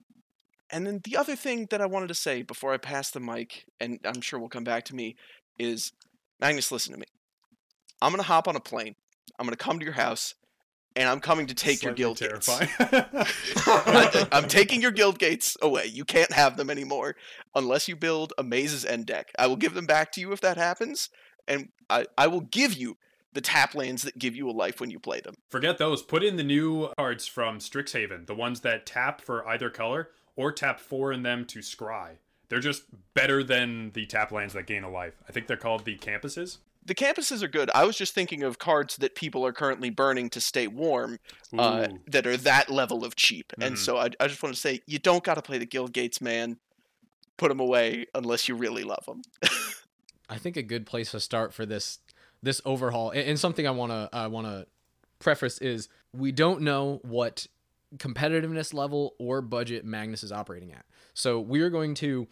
And 0.70 0.86
then 0.86 1.02
the 1.04 1.18
other 1.18 1.36
thing 1.36 1.68
that 1.72 1.82
I 1.82 1.86
wanted 1.86 2.08
to 2.08 2.16
say 2.16 2.44
before 2.44 2.74
I 2.74 2.78
pass 2.78 3.10
the 3.12 3.20
mic, 3.20 3.66
and 3.80 4.00
I'm 4.06 4.22
sure 4.22 4.40
will 4.40 4.50
come 4.50 4.64
back 4.64 4.86
to 4.86 4.96
me, 4.96 5.16
is 5.58 5.92
Magnus, 6.40 6.72
listen 6.72 6.94
to 6.94 7.00
me. 7.00 7.06
I'm 8.02 8.12
gonna 8.12 8.24
hop 8.24 8.48
on 8.48 8.56
a 8.56 8.62
plane. 8.62 8.96
I'm 9.40 9.46
gonna 9.46 9.58
come 9.58 9.80
to 9.80 9.86
your 9.86 9.94
house, 9.96 10.36
and 10.96 11.08
I'm 11.10 11.20
coming 11.20 11.48
to 11.48 11.56
take 11.56 11.84
your 11.84 11.94
guild 11.94 12.20
gates. 12.20 12.46
terrifying. 12.46 12.70
I- 12.80 14.28
I'm 14.32 14.48
taking 14.48 14.82
your 14.82 14.92
guild 14.92 15.20
gates 15.20 15.58
away. 15.62 15.86
You 15.86 16.06
can't 16.06 16.32
have 16.32 16.58
them 16.58 16.70
anymore 16.70 17.16
unless 17.56 17.88
you 17.88 17.96
build 17.96 18.34
a 18.38 18.44
Maze's 18.44 18.86
End 18.86 19.06
deck. 19.06 19.32
I 19.38 19.48
will 19.48 19.56
give 19.56 19.74
them 19.74 19.86
back 19.86 20.12
to 20.14 20.22
you 20.22 20.32
if 20.32 20.42
that 20.42 20.58
happens, 20.58 21.10
and 21.48 21.70
I, 21.90 22.06
I 22.18 22.28
will 22.28 22.42
give 22.42 22.74
you 22.74 22.98
the 23.34 23.42
tap 23.42 23.74
lands 23.76 24.04
that 24.04 24.18
give 24.18 24.36
you 24.36 24.50
a 24.50 24.52
life 24.52 24.82
when 24.82 24.92
you 24.92 25.00
play 25.00 25.22
them. 25.22 25.36
Forget 25.50 25.78
those. 25.78 26.02
Put 26.02 26.24
in 26.24 26.36
the 26.36 26.44
new 26.44 26.90
cards 26.98 27.28
from 27.28 27.60
Strixhaven, 27.60 28.28
the 28.28 28.36
ones 28.36 28.60
that 28.62 28.86
tap 28.86 29.22
for 29.22 29.48
either 29.48 29.70
color 29.70 30.10
or 30.36 30.52
tap 30.52 30.80
four 30.80 31.14
in 31.14 31.24
them 31.24 31.46
to 31.46 31.60
scry. 31.60 32.18
They're 32.50 32.60
just 32.60 32.84
better 33.14 33.44
than 33.44 33.92
the 33.94 34.06
tap 34.06 34.34
lands 34.34 34.54
that 34.54 34.68
gain 34.68 34.84
a 34.84 34.90
life. 34.90 35.14
I 35.28 35.32
think 35.32 35.48
they're 35.48 35.56
called 35.56 35.86
the 35.86 35.98
campuses. 35.98 36.58
The 36.84 36.96
campuses 36.96 37.44
are 37.44 37.48
good. 37.48 37.70
I 37.76 37.86
was 37.86 37.96
just 37.96 38.14
thinking 38.16 38.42
of 38.44 38.58
cards 38.58 38.98
that 38.98 39.14
people 39.16 39.46
are 39.46 39.54
currently 39.54 39.90
burning 39.92 40.30
to 40.32 40.42
stay 40.42 40.68
warm 40.68 41.20
uh, 41.58 41.88
that 42.08 42.26
are 42.26 42.38
that 42.38 42.70
level 42.72 43.06
of 43.06 43.16
cheap. 43.16 43.54
And 43.62 43.76
Mhm. 43.76 43.78
so 43.80 43.98
I, 43.98 44.10
I 44.20 44.28
just 44.28 44.42
want 44.42 44.56
to 44.56 44.60
say, 44.62 44.82
you 44.88 44.98
don't 44.98 45.24
got 45.24 45.36
to 45.36 45.42
play 45.44 45.60
the 45.60 45.66
guild 45.68 45.94
gates, 45.94 46.20
man. 46.22 46.58
Put 47.38 47.50
them 47.50 47.60
away 47.60 48.08
unless 48.16 48.48
you 48.48 48.56
really 48.56 48.84
love 48.84 49.06
them. 49.06 49.22
I 50.30 50.38
think 50.38 50.58
a 50.58 50.64
good 50.64 50.86
place 50.86 51.12
to 51.12 51.20
start 51.20 51.54
for 51.54 51.66
this 51.66 52.00
this 52.44 52.62
overhaul 52.66 53.12
and, 53.12 53.22
and 53.30 53.40
something 53.40 53.68
I 53.68 53.72
want 53.72 53.92
to 53.92 54.10
I 54.12 54.28
want 54.28 54.48
to 54.48 54.66
preface 55.20 55.60
is 55.60 55.88
we 56.14 56.32
don't 56.32 56.62
know 56.62 57.00
what 57.04 57.46
competitiveness 57.98 58.74
level 58.74 59.14
or 59.20 59.42
budget 59.42 59.86
Magnus 59.86 60.24
is 60.24 60.32
operating 60.32 60.72
at. 60.72 60.86
So 61.14 61.40
we 61.40 61.62
are 61.62 61.70
going 61.70 61.94
to 61.96 62.28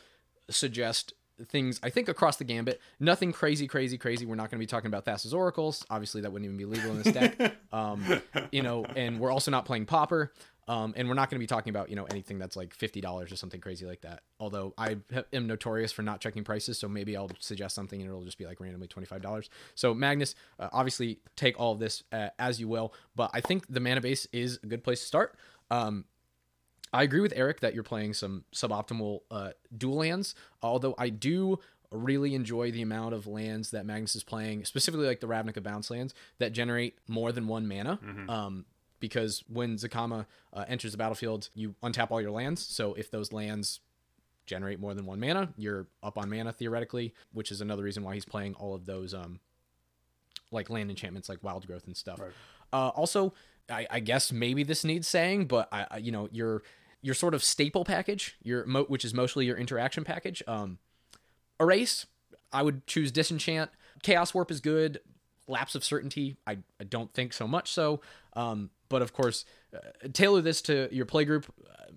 suggest 0.50 1.14
things 1.48 1.80
I 1.84 1.90
think 1.90 2.10
across 2.10 2.38
the 2.38 2.44
gambit. 2.44 2.82
Nothing 3.00 3.32
crazy, 3.32 3.68
crazy, 3.68 3.98
crazy. 3.98 4.26
We're 4.26 4.36
not 4.36 4.52
going 4.52 4.60
to 4.60 4.64
be 4.64 4.68
talking 4.68 4.88
about 4.88 5.06
Thassa's 5.06 5.34
Oracles. 5.34 5.86
Obviously, 5.90 6.22
that 6.22 6.32
wouldn't 6.32 6.46
even 6.46 6.58
be 6.58 6.66
legal 6.66 6.92
in 6.92 7.02
this 7.02 7.14
deck. 7.14 7.56
Um, 7.72 8.04
you 8.52 8.64
know, 8.64 8.84
and 8.84 9.20
we're 9.20 9.32
also 9.32 9.52
not 9.52 9.64
playing 9.64 9.86
Popper. 9.86 10.34
Um, 10.68 10.94
and 10.96 11.08
we're 11.08 11.16
not 11.16 11.30
going 11.30 11.38
to 11.38 11.44
be 11.44 11.48
talking 11.48 11.72
about 11.72 11.90
you 11.90 11.96
know 11.96 12.06
anything 12.06 12.38
that's 12.38 12.56
like 12.56 12.76
fifty 12.76 13.02
dollars 13.02 13.32
or 13.32 13.36
something 13.36 13.62
crazy 13.62 13.86
like 13.86 14.02
that. 14.02 14.22
Although 14.40 14.74
I 14.78 14.98
am 15.34 15.48
notorious 15.48 15.92
for 15.92 16.04
not 16.04 16.20
checking 16.20 16.44
prices, 16.44 16.78
so 16.80 16.88
maybe 16.88 17.16
I'll 17.16 17.30
suggest 17.40 17.74
something 17.76 18.00
and 18.00 18.10
it'll 18.10 18.24
just 18.24 18.38
be 18.38 18.46
like 18.46 18.60
randomly 18.60 18.88
twenty 18.88 19.06
five 19.08 19.22
dollars. 19.22 19.50
So 19.74 19.94
Magnus, 19.96 20.34
uh, 20.60 20.70
obviously 20.72 21.20
take 21.36 21.60
all 21.60 21.74
of 21.74 21.80
this 21.80 22.04
uh, 22.12 22.30
as 22.38 22.60
you 22.60 22.68
will, 22.68 22.94
but 23.16 23.32
I 23.34 23.42
think 23.42 23.66
the 23.68 23.80
mana 23.80 24.02
base 24.02 24.28
is 24.32 24.60
a 24.64 24.68
good 24.68 24.84
place 24.84 25.00
to 25.02 25.06
start. 25.06 25.36
Um, 25.72 26.06
I 26.92 27.04
agree 27.04 27.22
with 27.22 27.34
Eric 27.36 27.60
that 27.60 27.74
you're 27.74 27.84
playing 27.84 28.14
some 28.14 28.46
suboptimal 28.54 29.20
uh, 29.30 29.52
dual 29.78 29.98
lands, 29.98 30.36
although 30.62 30.96
I 30.98 31.10
do 31.10 31.60
really 31.92 32.36
enjoy 32.36 32.72
the 32.72 32.82
amount 32.82 33.14
of 33.14 33.28
lands 33.28 33.72
that 33.72 33.86
Magnus 33.86 34.16
is 34.16 34.24
playing, 34.24 34.66
specifically 34.66 35.08
like 35.08 35.20
the 35.20 35.28
Ravnica 35.28 35.62
bounce 35.62 35.90
lands 35.90 36.14
that 36.38 36.52
generate 36.52 36.98
more 37.08 37.32
than 37.32 37.48
one 37.48 37.68
mana. 37.68 38.00
Um, 38.30 38.66
because 39.00 39.44
when 39.48 39.78
Zacama 39.78 40.26
uh, 40.54 40.66
enters 40.68 40.92
the 40.92 40.98
battlefield, 40.98 41.50
you 41.54 41.76
untap 41.82 42.12
all 42.12 42.22
your 42.22 42.32
lands. 42.32 42.66
So 42.66 42.94
if 42.94 43.10
those 43.10 43.32
lands 43.32 43.80
generate 44.46 44.80
more 44.80 44.94
than 44.94 45.06
one 45.06 45.20
mana, 45.20 45.50
you're 45.58 45.88
up 46.04 46.18
on 46.18 46.30
mana 46.30 46.52
theoretically, 46.52 47.14
which 47.32 47.52
is 47.52 47.62
another 47.62 47.84
reason 47.84 48.04
why 48.04 48.16
he's 48.16 48.26
playing 48.26 48.56
all 48.56 48.74
of 48.76 48.86
those 48.86 49.14
um, 49.14 49.40
like 50.52 50.70
land 50.70 50.90
enchantments 50.90 51.30
like 51.30 51.44
wild 51.44 51.66
growth 51.66 51.86
and 51.88 51.96
stuff. 51.96 52.20
Right. 52.20 52.32
Uh, 52.74 52.90
also, 52.90 53.34
I, 53.70 53.88
I 53.90 54.00
guess 54.00 54.32
maybe 54.32 54.64
this 54.64 54.84
needs 54.84 55.08
saying, 55.08 55.46
but 55.46 55.70
I, 55.72 55.88
I 55.92 55.98
you 55.98 56.12
know 56.12 56.28
your 56.32 56.64
your 57.02 57.16
sort 57.16 57.34
of 57.34 57.44
staple 57.44 57.86
package, 57.86 58.38
your 58.44 58.66
mo- 58.66 58.86
which 58.86 59.06
is 59.06 59.14
mostly 59.14 59.46
your 59.46 59.58
interaction 59.58 60.04
package. 60.04 60.44
Um, 60.48 60.80
erase, 61.60 62.06
I 62.52 62.64
would 62.64 62.86
choose 62.88 63.12
disenchant. 63.12 63.72
Chaos 64.04 64.34
warp 64.34 64.52
is 64.52 64.60
good. 64.60 65.00
Lapse 65.48 65.76
of 65.76 65.84
certainty, 65.84 66.38
I, 66.46 66.60
I 66.80 66.84
don't 66.84 67.12
think 67.14 67.34
so 67.34 67.48
much 67.48 67.72
so. 67.72 68.02
Um, 68.34 68.70
but 68.88 69.02
of 69.02 69.14
course, 69.14 69.46
uh, 69.74 69.80
tailor 70.14 70.42
this 70.42 70.62
to 70.64 70.90
your 70.92 71.06
playgroup. 71.06 71.46
Uh, 71.68 71.92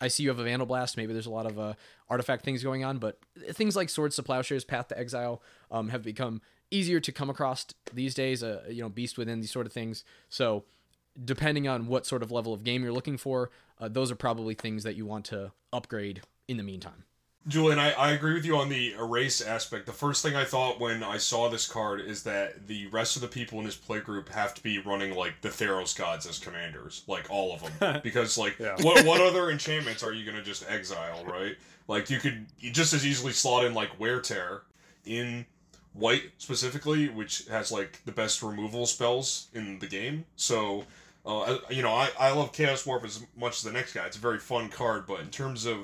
I 0.00 0.08
see 0.08 0.24
you 0.24 0.28
have 0.28 0.38
a 0.38 0.44
Vandal 0.44 0.66
Blast. 0.66 0.96
Maybe 0.96 1.12
there's 1.12 1.26
a 1.26 1.30
lot 1.30 1.46
of 1.46 1.58
uh, 1.58 1.74
artifact 2.10 2.44
things 2.44 2.62
going 2.62 2.84
on, 2.84 2.98
but 2.98 3.18
things 3.52 3.76
like 3.76 3.88
Swords 3.88 4.16
to 4.16 4.22
Plowshares, 4.22 4.64
Path 4.64 4.88
to 4.88 4.98
Exile 4.98 5.40
um, 5.70 5.88
have 5.88 6.02
become 6.02 6.42
easier 6.70 7.00
to 7.00 7.12
come 7.12 7.30
across 7.30 7.66
these 7.92 8.14
days. 8.14 8.42
Uh, 8.42 8.64
you 8.68 8.82
know, 8.82 8.88
Beast 8.88 9.16
Within, 9.16 9.40
these 9.40 9.52
sort 9.52 9.66
of 9.66 9.72
things. 9.72 10.04
So, 10.28 10.64
depending 11.22 11.68
on 11.68 11.86
what 11.86 12.06
sort 12.06 12.22
of 12.22 12.32
level 12.32 12.52
of 12.52 12.64
game 12.64 12.82
you're 12.82 12.92
looking 12.92 13.16
for, 13.16 13.50
uh, 13.80 13.88
those 13.88 14.10
are 14.10 14.16
probably 14.16 14.54
things 14.54 14.82
that 14.82 14.96
you 14.96 15.06
want 15.06 15.24
to 15.26 15.52
upgrade 15.72 16.22
in 16.48 16.56
the 16.56 16.62
meantime. 16.62 17.04
Julian, 17.46 17.78
I, 17.78 17.92
I 17.92 18.12
agree 18.12 18.32
with 18.32 18.46
you 18.46 18.56
on 18.56 18.70
the 18.70 18.94
erase 18.94 19.42
aspect. 19.42 19.84
The 19.84 19.92
first 19.92 20.22
thing 20.22 20.34
I 20.34 20.44
thought 20.46 20.80
when 20.80 21.02
I 21.02 21.18
saw 21.18 21.50
this 21.50 21.68
card 21.68 22.00
is 22.00 22.22
that 22.22 22.66
the 22.68 22.86
rest 22.86 23.16
of 23.16 23.22
the 23.22 23.28
people 23.28 23.58
in 23.58 23.66
his 23.66 23.76
playgroup 23.76 24.30
have 24.30 24.54
to 24.54 24.62
be 24.62 24.78
running 24.78 25.14
like 25.14 25.42
the 25.42 25.50
Theros 25.50 25.94
gods 25.96 26.26
as 26.26 26.38
commanders, 26.38 27.02
like 27.06 27.26
all 27.28 27.52
of 27.54 27.78
them, 27.78 28.00
because 28.02 28.38
like 28.38 28.58
Yeah. 28.58 28.76
what 28.80 29.04
what 29.04 29.20
other 29.28 29.50
enchantments 29.50 30.02
are 30.02 30.12
you 30.14 30.24
gonna 30.24 30.42
just 30.42 30.64
exile, 30.70 31.22
right? 31.26 31.54
Like 31.86 32.08
you 32.08 32.18
could 32.18 32.46
you 32.60 32.70
just 32.70 32.94
as 32.94 33.04
easily 33.04 33.32
slot 33.32 33.66
in 33.66 33.74
like 33.74 34.00
Wear 34.00 34.20
Tear 34.22 34.62
in 35.04 35.44
white 35.92 36.22
specifically, 36.38 37.10
which 37.10 37.46
has 37.48 37.70
like 37.70 38.00
the 38.06 38.12
best 38.12 38.42
removal 38.42 38.86
spells 38.86 39.48
in 39.52 39.80
the 39.80 39.86
game. 39.86 40.24
So. 40.36 40.84
Uh, 41.26 41.58
you 41.70 41.82
know, 41.82 41.92
I, 41.92 42.10
I 42.18 42.32
love 42.32 42.52
Chaos 42.52 42.84
Warp 42.84 43.04
as 43.04 43.24
much 43.36 43.56
as 43.56 43.62
the 43.62 43.72
next 43.72 43.94
guy. 43.94 44.04
It's 44.06 44.16
a 44.16 44.20
very 44.20 44.38
fun 44.38 44.68
card, 44.68 45.06
but 45.06 45.20
in 45.20 45.28
terms 45.30 45.64
of 45.64 45.78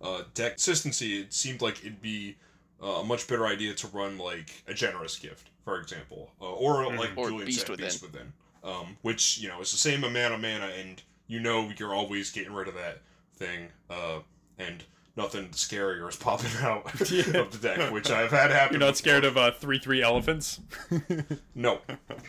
uh, 0.00 0.22
deck 0.34 0.52
consistency, 0.52 1.20
it 1.20 1.32
seemed 1.32 1.60
like 1.60 1.80
it'd 1.80 2.00
be 2.00 2.36
uh, 2.82 2.86
a 2.86 3.04
much 3.04 3.28
better 3.28 3.46
idea 3.46 3.74
to 3.74 3.86
run 3.88 4.18
like 4.18 4.62
a 4.66 4.74
generous 4.74 5.18
gift, 5.18 5.50
for 5.64 5.78
example, 5.80 6.30
uh, 6.40 6.52
or 6.52 6.94
like 6.96 7.10
Or 7.16 7.28
Julian 7.28 7.46
Beast 7.46 7.60
said, 7.60 7.70
Within. 7.70 7.86
Beast 7.86 8.02
Within, 8.02 8.32
um, 8.64 8.96
which 9.02 9.38
you 9.38 9.48
know 9.48 9.60
is 9.60 9.70
the 9.70 9.78
same 9.78 10.04
amount 10.04 10.34
of 10.34 10.40
mana, 10.40 10.70
and 10.78 11.02
you 11.26 11.40
know 11.40 11.70
you're 11.76 11.94
always 11.94 12.30
getting 12.30 12.52
rid 12.52 12.68
of 12.68 12.74
that 12.74 13.00
thing, 13.34 13.68
uh, 13.90 14.20
and 14.58 14.82
nothing 15.16 15.48
scarier 15.48 16.08
is 16.08 16.16
popping 16.16 16.50
out 16.62 16.84
of 17.00 17.08
the 17.08 17.58
deck, 17.60 17.90
which 17.92 18.10
I've 18.10 18.30
had 18.30 18.50
happen. 18.50 18.74
You're 18.74 18.86
not 18.86 18.96
scared 18.96 19.22
before. 19.22 19.42
of 19.48 19.54
uh, 19.54 19.58
three 19.58 19.78
three 19.78 20.02
elephants. 20.02 20.60
No, 21.54 21.80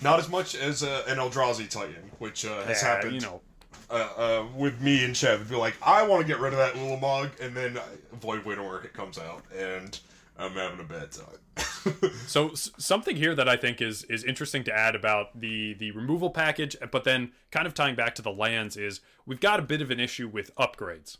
not 0.01 0.19
as 0.19 0.29
much 0.29 0.55
as 0.55 0.83
uh, 0.83 1.03
an 1.07 1.17
Eldrazi 1.17 1.69
Titan, 1.69 2.11
which 2.19 2.45
uh, 2.45 2.63
has 2.63 2.81
Yeah, 2.81 2.87
happened 2.95 3.13
You 3.15 3.19
know, 3.21 3.41
uh, 3.89 3.93
uh, 4.17 4.45
with 4.55 4.79
me 4.81 5.03
and 5.03 5.15
Chev. 5.15 5.35
It'd 5.41 5.49
be 5.49 5.55
like, 5.57 5.75
I 5.85 6.07
want 6.07 6.21
to 6.21 6.27
get 6.27 6.39
rid 6.39 6.53
of 6.53 6.59
that 6.59 6.77
little 6.77 6.97
mug, 6.97 7.31
and 7.41 7.53
then 7.55 7.77
Void 8.21 8.45
Winnower 8.45 8.81
it 8.83 8.93
comes 8.93 9.17
out, 9.17 9.43
and 9.57 9.99
I'm 10.37 10.53
having 10.53 10.79
a 10.79 10.83
bad 10.83 11.11
time. 11.11 12.11
So 12.25 12.49
s- 12.51 12.71
something 12.77 13.15
here 13.15 13.33
that 13.35 13.47
I 13.49 13.55
think 13.57 13.81
is 13.81 14.03
is 14.05 14.23
interesting 14.23 14.63
to 14.65 14.73
add 14.73 14.95
about 14.95 15.39
the 15.39 15.73
the 15.73 15.91
removal 15.91 16.29
package, 16.29 16.75
but 16.91 17.03
then 17.03 17.31
kind 17.51 17.67
of 17.67 17.73
tying 17.73 17.95
back 17.95 18.15
to 18.15 18.21
the 18.21 18.31
lands 18.31 18.77
is 18.77 19.01
we've 19.25 19.39
got 19.41 19.59
a 19.59 19.63
bit 19.63 19.81
of 19.81 19.91
an 19.91 19.99
issue 19.99 20.27
with 20.27 20.55
upgrades. 20.55 21.17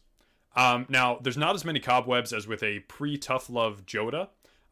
Um, 0.57 0.87
now 0.89 1.19
there's 1.21 1.37
not 1.37 1.53
as 1.53 1.63
many 1.63 1.79
cobwebs 1.79 2.33
as 2.33 2.47
with 2.47 2.63
a 2.63 2.79
pre 2.79 3.17
Tough 3.17 3.49
Love 3.49 3.85
Joda, 3.85 4.29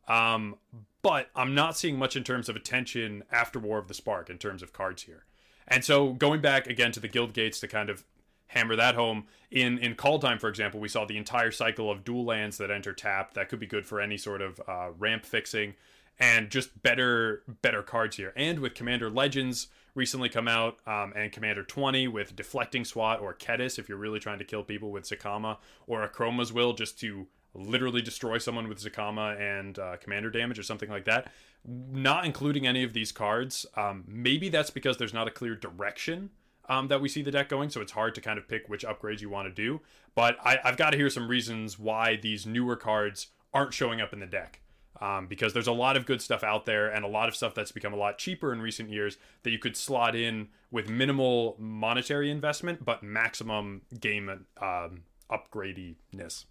um, 0.07 0.55
but 1.03 1.29
I'm 1.35 1.53
not 1.53 1.77
seeing 1.77 1.97
much 1.97 2.15
in 2.15 2.23
terms 2.23 2.49
of 2.49 2.55
attention 2.55 3.23
after 3.31 3.59
War 3.59 3.77
of 3.77 3.87
the 3.87 3.93
Spark 3.93 4.31
in 4.31 4.39
terms 4.39 4.63
of 4.63 4.73
cards 4.73 5.03
here. 5.03 5.25
And 5.67 5.85
so 5.85 6.13
going 6.13 6.41
back 6.41 6.65
again 6.65 6.91
to 6.93 6.99
the 6.99 7.07
guild 7.07 7.33
gates 7.33 7.59
to 7.59 7.67
kind 7.67 7.91
of 7.91 8.03
hammer 8.47 8.75
that 8.75 8.95
home 8.95 9.25
in 9.51 9.77
in 9.77 9.95
Kaldheim 9.95 10.39
for 10.39 10.49
example 10.49 10.79
we 10.79 10.87
saw 10.87 11.03
the 11.03 11.17
entire 11.17 11.51
cycle 11.51 11.89
of 11.89 12.03
dual 12.03 12.25
lands 12.25 12.57
that 12.57 12.71
enter 12.71 12.91
tap. 12.91 13.35
That 13.35 13.49
could 13.49 13.59
be 13.59 13.67
good 13.67 13.85
for 13.85 14.01
any 14.01 14.17
sort 14.17 14.41
of 14.41 14.59
uh, 14.67 14.89
ramp 14.97 15.23
fixing. 15.23 15.75
And 16.19 16.49
just 16.49 16.81
better 16.81 17.43
better 17.61 17.83
cards 17.83 18.17
here. 18.17 18.33
And 18.35 18.59
with 18.59 18.73
commander 18.73 19.09
legends 19.09 19.67
recently 19.95 20.29
come 20.29 20.47
out 20.47 20.77
um, 20.85 21.13
and 21.15 21.31
commander 21.31 21.63
20 21.63 22.07
with 22.07 22.35
deflecting 22.35 22.85
swat 22.85 23.19
or 23.19 23.33
Kediss 23.33 23.79
if 23.79 23.89
you're 23.89 23.97
really 23.97 24.19
trying 24.19 24.39
to 24.39 24.45
kill 24.45 24.63
people 24.63 24.91
with 24.91 25.05
Zacama 25.05 25.57
or 25.87 26.07
Akroma's 26.07 26.53
Will 26.53 26.73
just 26.73 26.99
to 26.99 27.27
literally 27.53 28.01
destroy 28.01 28.37
someone 28.37 28.67
with 28.67 28.79
Zacama 28.79 29.39
and 29.39 29.79
uh, 29.79 29.97
commander 29.97 30.29
damage 30.29 30.59
or 30.59 30.63
something 30.63 30.89
like 30.89 31.05
that 31.05 31.31
not 31.65 32.25
including 32.25 32.67
any 32.67 32.83
of 32.83 32.93
these 32.93 33.11
cards 33.11 33.65
um, 33.75 34.03
maybe 34.07 34.49
that's 34.49 34.69
because 34.69 34.97
there's 34.97 35.13
not 35.13 35.27
a 35.27 35.31
clear 35.31 35.55
direction 35.55 36.29
um, 36.69 36.87
that 36.87 37.01
we 37.01 37.09
see 37.09 37.21
the 37.21 37.31
deck 37.31 37.49
going, 37.49 37.69
so 37.69 37.81
it's 37.81 37.91
hard 37.91 38.15
to 38.15 38.21
kind 38.21 38.37
of 38.37 38.47
pick 38.47 38.67
which 38.67 38.85
upgrades 38.85 39.21
you 39.21 39.29
want 39.29 39.47
to 39.47 39.53
do. 39.53 39.81
But 40.15 40.37
I, 40.43 40.59
I've 40.63 40.77
got 40.77 40.91
to 40.91 40.97
hear 40.97 41.09
some 41.09 41.27
reasons 41.27 41.77
why 41.77 42.15
these 42.15 42.45
newer 42.45 42.75
cards 42.75 43.27
aren't 43.53 43.73
showing 43.73 44.01
up 44.01 44.13
in 44.13 44.19
the 44.19 44.25
deck. 44.25 44.61
Um, 45.01 45.27
because 45.27 45.51
there's 45.51 45.67
a 45.67 45.73
lot 45.73 45.97
of 45.97 46.05
good 46.05 46.21
stuff 46.21 46.41
out 46.41 46.65
there 46.65 46.87
and 46.87 47.03
a 47.03 47.07
lot 47.09 47.27
of 47.27 47.35
stuff 47.35 47.53
that's 47.53 47.73
become 47.73 47.91
a 47.91 47.97
lot 47.97 48.17
cheaper 48.17 48.53
in 48.53 48.61
recent 48.61 48.89
years 48.89 49.17
that 49.43 49.51
you 49.51 49.59
could 49.59 49.75
slot 49.75 50.15
in 50.15 50.47
with 50.71 50.89
minimal 50.89 51.57
monetary 51.59 52.31
investment 52.31 52.85
but 52.85 53.03
maximum 53.03 53.81
game 53.99 54.29
um, 54.61 55.03
upgradiness. 55.29 56.45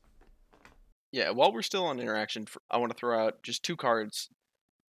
Yeah, 1.11 1.30
while 1.30 1.52
we're 1.52 1.62
still 1.62 1.87
on 1.87 2.00
interaction, 2.00 2.46
I 2.70 2.78
want 2.78 2.90
to 2.90 2.98
throw 2.98 3.26
out 3.26 3.42
just 3.42 3.62
two 3.62 3.76
cards. 3.76 4.30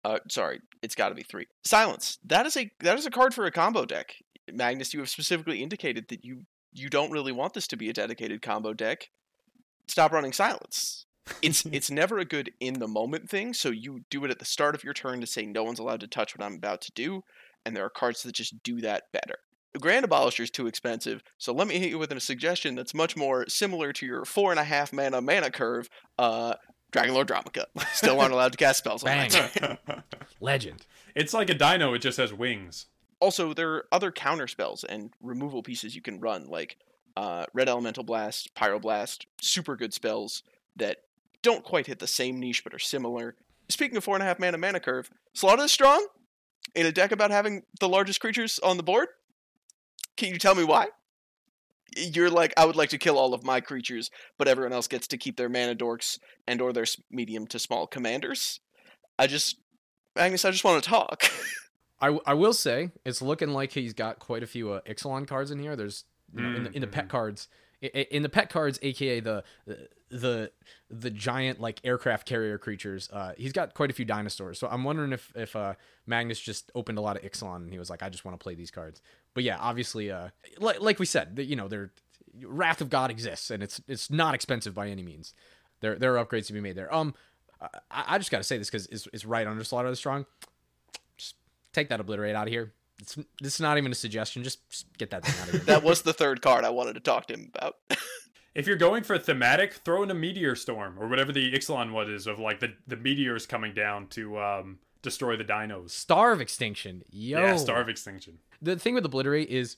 Uh, 0.03 0.19
sorry, 0.29 0.59
it's 0.81 0.95
got 0.95 1.09
to 1.09 1.15
be 1.15 1.23
three. 1.23 1.45
Silence. 1.63 2.19
That 2.25 2.45
is 2.45 2.57
a 2.57 2.69
that 2.81 2.97
is 2.97 3.05
a 3.05 3.09
card 3.09 3.33
for 3.33 3.45
a 3.45 3.51
combo 3.51 3.85
deck. 3.85 4.15
Magnus, 4.51 4.93
you 4.93 4.99
have 4.99 5.09
specifically 5.09 5.63
indicated 5.63 6.09
that 6.09 6.25
you 6.25 6.41
you 6.73 6.89
don't 6.89 7.11
really 7.11 7.31
want 7.31 7.53
this 7.53 7.67
to 7.67 7.77
be 7.77 7.89
a 7.89 7.93
dedicated 7.93 8.41
combo 8.41 8.73
deck. 8.73 9.09
Stop 9.87 10.11
running 10.11 10.33
silence. 10.33 11.05
It's 11.41 11.65
it's 11.71 11.91
never 11.91 12.19
a 12.19 12.25
good 12.25 12.51
in 12.59 12.79
the 12.79 12.87
moment 12.87 13.29
thing. 13.29 13.53
So 13.53 13.69
you 13.69 14.01
do 14.09 14.25
it 14.25 14.31
at 14.31 14.39
the 14.39 14.45
start 14.45 14.75
of 14.75 14.83
your 14.83 14.93
turn 14.93 15.21
to 15.21 15.27
say 15.27 15.45
no 15.45 15.63
one's 15.63 15.79
allowed 15.79 16.01
to 16.01 16.07
touch 16.07 16.37
what 16.37 16.45
I'm 16.45 16.55
about 16.55 16.81
to 16.81 16.91
do, 16.93 17.23
and 17.65 17.75
there 17.75 17.85
are 17.85 17.89
cards 17.89 18.23
that 18.23 18.33
just 18.33 18.63
do 18.63 18.81
that 18.81 19.11
better. 19.11 19.39
Grand 19.79 20.05
Abolisher 20.05 20.41
is 20.41 20.49
too 20.49 20.65
expensive, 20.65 21.21
so 21.37 21.53
let 21.53 21.67
me 21.67 21.77
hit 21.77 21.89
you 21.89 21.99
with 21.99 22.11
a 22.11 22.19
suggestion 22.19 22.73
that's 22.73 22.93
much 22.93 23.15
more 23.15 23.47
similar 23.47 23.93
to 23.93 24.05
your 24.05 24.25
four 24.25 24.51
and 24.51 24.59
a 24.59 24.63
half 24.63 24.91
mana 24.91 25.21
mana 25.21 25.51
curve. 25.51 25.89
Uh, 26.17 26.55
Dragon 26.91 27.13
Lord 27.13 27.27
Dromoka. 27.27 27.65
Still 27.93 28.19
aren't 28.19 28.33
allowed 28.33 28.53
to 28.53 28.57
cast 28.57 28.79
spells 28.79 29.03
on 29.03 29.07
Bang. 29.07 29.29
that. 29.29 30.03
Legend. 30.41 30.85
it's 31.15 31.33
like 31.33 31.49
a 31.49 31.53
dino, 31.53 31.93
it 31.93 31.99
just 31.99 32.17
has 32.17 32.33
wings. 32.33 32.87
Also, 33.19 33.53
there 33.53 33.73
are 33.73 33.85
other 33.91 34.11
counter 34.11 34.47
spells 34.47 34.83
and 34.83 35.13
removal 35.21 35.61
pieces 35.61 35.95
you 35.95 36.01
can 36.01 36.19
run, 36.19 36.47
like 36.47 36.77
uh, 37.17 37.45
Red 37.53 37.67
Elemental 37.67 38.03
Blast, 38.03 38.55
Pyroblast, 38.55 39.25
super 39.41 39.75
good 39.75 39.93
spells 39.93 40.41
that 40.77 40.99
don't 41.41 41.63
quite 41.63 41.87
hit 41.87 41.99
the 41.99 42.07
same 42.07 42.39
niche 42.39 42.63
but 42.63 42.73
are 42.73 42.79
similar. 42.79 43.35
Speaking 43.69 43.97
of 43.97 44.03
four 44.03 44.15
and 44.15 44.23
a 44.23 44.25
half 44.25 44.39
mana 44.39 44.57
mana 44.57 44.79
curve, 44.79 45.09
Slaughter 45.33 45.63
is 45.63 45.71
strong 45.71 46.05
in 46.75 46.85
a 46.85 46.91
deck 46.91 47.11
about 47.11 47.31
having 47.31 47.63
the 47.79 47.89
largest 47.89 48.19
creatures 48.19 48.59
on 48.59 48.77
the 48.77 48.83
board. 48.83 49.07
Can 50.17 50.29
you 50.33 50.37
tell 50.39 50.55
me 50.55 50.63
why? 50.63 50.87
You're 51.97 52.29
like, 52.29 52.53
I 52.57 52.65
would 52.65 52.75
like 52.75 52.89
to 52.89 52.97
kill 52.97 53.17
all 53.17 53.33
of 53.33 53.43
my 53.43 53.61
creatures, 53.61 54.11
but 54.37 54.47
everyone 54.47 54.73
else 54.73 54.87
gets 54.87 55.07
to 55.07 55.17
keep 55.17 55.37
their 55.37 55.49
mana 55.49 55.75
dorks 55.75 56.19
and 56.47 56.61
or 56.61 56.71
their 56.71 56.85
medium 57.09 57.47
to 57.47 57.57
small 57.59 57.87
commanders. 57.87 58.59
I 59.17 59.25
just, 59.27 59.57
Magnus, 60.15 60.45
I 60.45 60.51
just 60.51 60.63
want 60.63 60.83
to 60.83 60.89
talk. 60.89 61.23
I, 62.01 62.17
I 62.25 62.33
will 62.35 62.53
say 62.53 62.91
it's 63.05 63.21
looking 63.21 63.49
like 63.49 63.71
he's 63.71 63.93
got 63.93 64.19
quite 64.19 64.43
a 64.43 64.47
few 64.47 64.71
uh, 64.71 64.81
Ixalan 64.87 65.27
cards 65.27 65.51
in 65.51 65.59
here. 65.59 65.75
There's 65.75 66.05
you 66.33 66.41
know, 66.43 66.55
in, 66.55 66.63
the, 66.63 66.71
in 66.73 66.81
the 66.81 66.87
Mm-hmm. 66.87 66.93
pet 66.93 67.09
cards, 67.09 67.47
i- 67.49 67.55
i- 67.55 67.68
in 67.81 68.23
the 68.23 68.29
pet 68.29 68.49
cards, 68.49 68.79
aka 68.81 69.19
the 69.19 69.43
the 70.09 70.51
the 70.89 71.09
giant 71.09 71.59
like 71.59 71.79
aircraft 71.83 72.27
carrier 72.27 72.57
creatures. 72.57 73.09
Uh, 73.11 73.33
he's 73.37 73.53
got 73.53 73.73
quite 73.73 73.89
a 73.89 73.93
few 73.93 74.05
dinosaurs, 74.05 74.59
so 74.59 74.67
I'm 74.67 74.83
wondering 74.83 75.13
if 75.13 75.31
if 75.35 75.55
uh, 75.55 75.73
Magnus 76.05 76.39
just 76.39 76.71
opened 76.75 76.97
a 76.97 77.01
lot 77.01 77.15
of 77.15 77.23
Ixalan 77.23 77.57
and 77.57 77.71
he 77.71 77.79
was 77.79 77.89
like, 77.89 78.03
I 78.03 78.09
just 78.09 78.25
want 78.25 78.39
to 78.39 78.43
play 78.43 78.55
these 78.55 78.71
cards. 78.71 79.01
But 79.33 79.43
yeah, 79.43 79.57
obviously, 79.59 80.11
uh, 80.11 80.29
like 80.59 80.81
like 80.81 80.99
we 80.99 81.05
said, 81.05 81.39
you 81.39 81.55
know, 81.55 81.67
they're 81.67 81.91
Wrath 82.43 82.81
of 82.81 82.89
God 82.89 83.11
exists 83.11 83.49
and 83.49 83.63
it's 83.63 83.81
it's 83.87 84.09
not 84.09 84.33
expensive 84.33 84.73
by 84.73 84.89
any 84.89 85.03
means. 85.03 85.33
There 85.81 85.95
there 85.95 86.17
are 86.17 86.25
upgrades 86.25 86.47
to 86.47 86.53
be 86.53 86.61
made 86.61 86.75
there. 86.75 86.93
Um, 86.93 87.13
I, 87.61 87.69
I 87.91 88.17
just 88.17 88.31
got 88.31 88.37
to 88.37 88.43
say 88.43 88.57
this 88.57 88.69
because 88.69 88.87
it's, 88.87 89.07
it's 89.13 89.25
right 89.25 89.47
under 89.47 89.63
Slaughter 89.63 89.89
the 89.89 89.95
Strong. 89.95 90.25
Just 91.17 91.35
take 91.73 91.89
that 91.89 91.99
obliterate 91.99 92.35
out 92.35 92.47
of 92.47 92.53
here. 92.53 92.73
It's 92.99 93.15
this 93.41 93.55
is 93.55 93.59
not 93.61 93.77
even 93.77 93.91
a 93.91 93.95
suggestion. 93.95 94.43
Just, 94.43 94.67
just 94.69 94.97
get 94.97 95.09
that 95.11 95.25
thing 95.25 95.35
out 95.41 95.47
of 95.47 95.53
here. 95.53 95.61
That 95.65 95.83
was 95.83 96.01
the 96.01 96.13
third 96.13 96.41
card 96.41 96.65
I 96.65 96.69
wanted 96.69 96.93
to 96.93 96.99
talk 96.99 97.27
to 97.27 97.33
him 97.33 97.51
about. 97.53 97.75
If 98.55 98.65
you're 98.65 98.77
going 98.77 99.03
for 99.03 99.17
thematic, 99.19 99.73
throw 99.85 100.01
in 100.01 100.09
a 100.09 100.15
meteor 100.15 100.55
storm 100.55 100.97
or 100.99 101.07
whatever 101.07 101.31
the 101.31 101.53
Ixalan 101.53 101.91
what 101.91 102.09
is 102.09 102.25
of 102.25 102.39
like 102.39 102.59
the 102.59 102.73
the 102.87 102.97
meteors 102.97 103.45
coming 103.45 103.73
down 103.73 104.07
to 104.07 104.39
um 104.39 104.79
destroy 105.03 105.37
the 105.37 105.45
dinos. 105.45 105.91
Star 105.91 106.31
of 106.33 106.41
Extinction. 106.41 107.03
Yo. 107.11 107.39
Yeah, 107.39 107.55
Star 107.57 107.79
of 107.79 107.87
Extinction. 107.87 108.39
the 108.61 108.75
thing 108.77 108.95
with 108.95 109.05
obliterate 109.05 109.49
is 109.49 109.77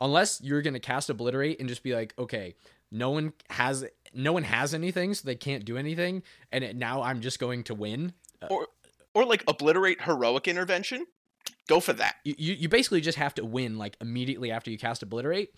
unless 0.00 0.40
you're 0.42 0.60
gonna 0.60 0.80
cast 0.80 1.08
obliterate 1.08 1.60
and 1.60 1.68
just 1.68 1.82
be 1.84 1.94
like 1.94 2.12
okay 2.18 2.56
no 2.90 3.10
one 3.10 3.32
has 3.48 3.86
no 4.12 4.32
one 4.32 4.42
has 4.42 4.74
anything 4.74 5.14
so 5.14 5.22
they 5.24 5.36
can't 5.36 5.64
do 5.64 5.76
anything 5.78 6.22
and 6.50 6.64
it, 6.64 6.76
now 6.76 7.02
i'm 7.02 7.20
just 7.20 7.38
going 7.38 7.62
to 7.62 7.74
win 7.74 8.12
or 8.50 8.66
or 9.14 9.24
like 9.24 9.44
obliterate 9.48 10.02
heroic 10.02 10.48
intervention. 10.48 11.06
Go 11.70 11.80
for 11.80 11.92
that. 11.94 12.16
you, 12.24 12.34
you 12.36 12.54
you 12.54 12.68
basically 12.68 13.00
just 13.00 13.16
have 13.16 13.34
to 13.36 13.44
win 13.44 13.78
like 13.78 13.96
immediately 14.00 14.50
after 14.50 14.70
you 14.70 14.76
cast 14.76 15.02
obliterate 15.02 15.54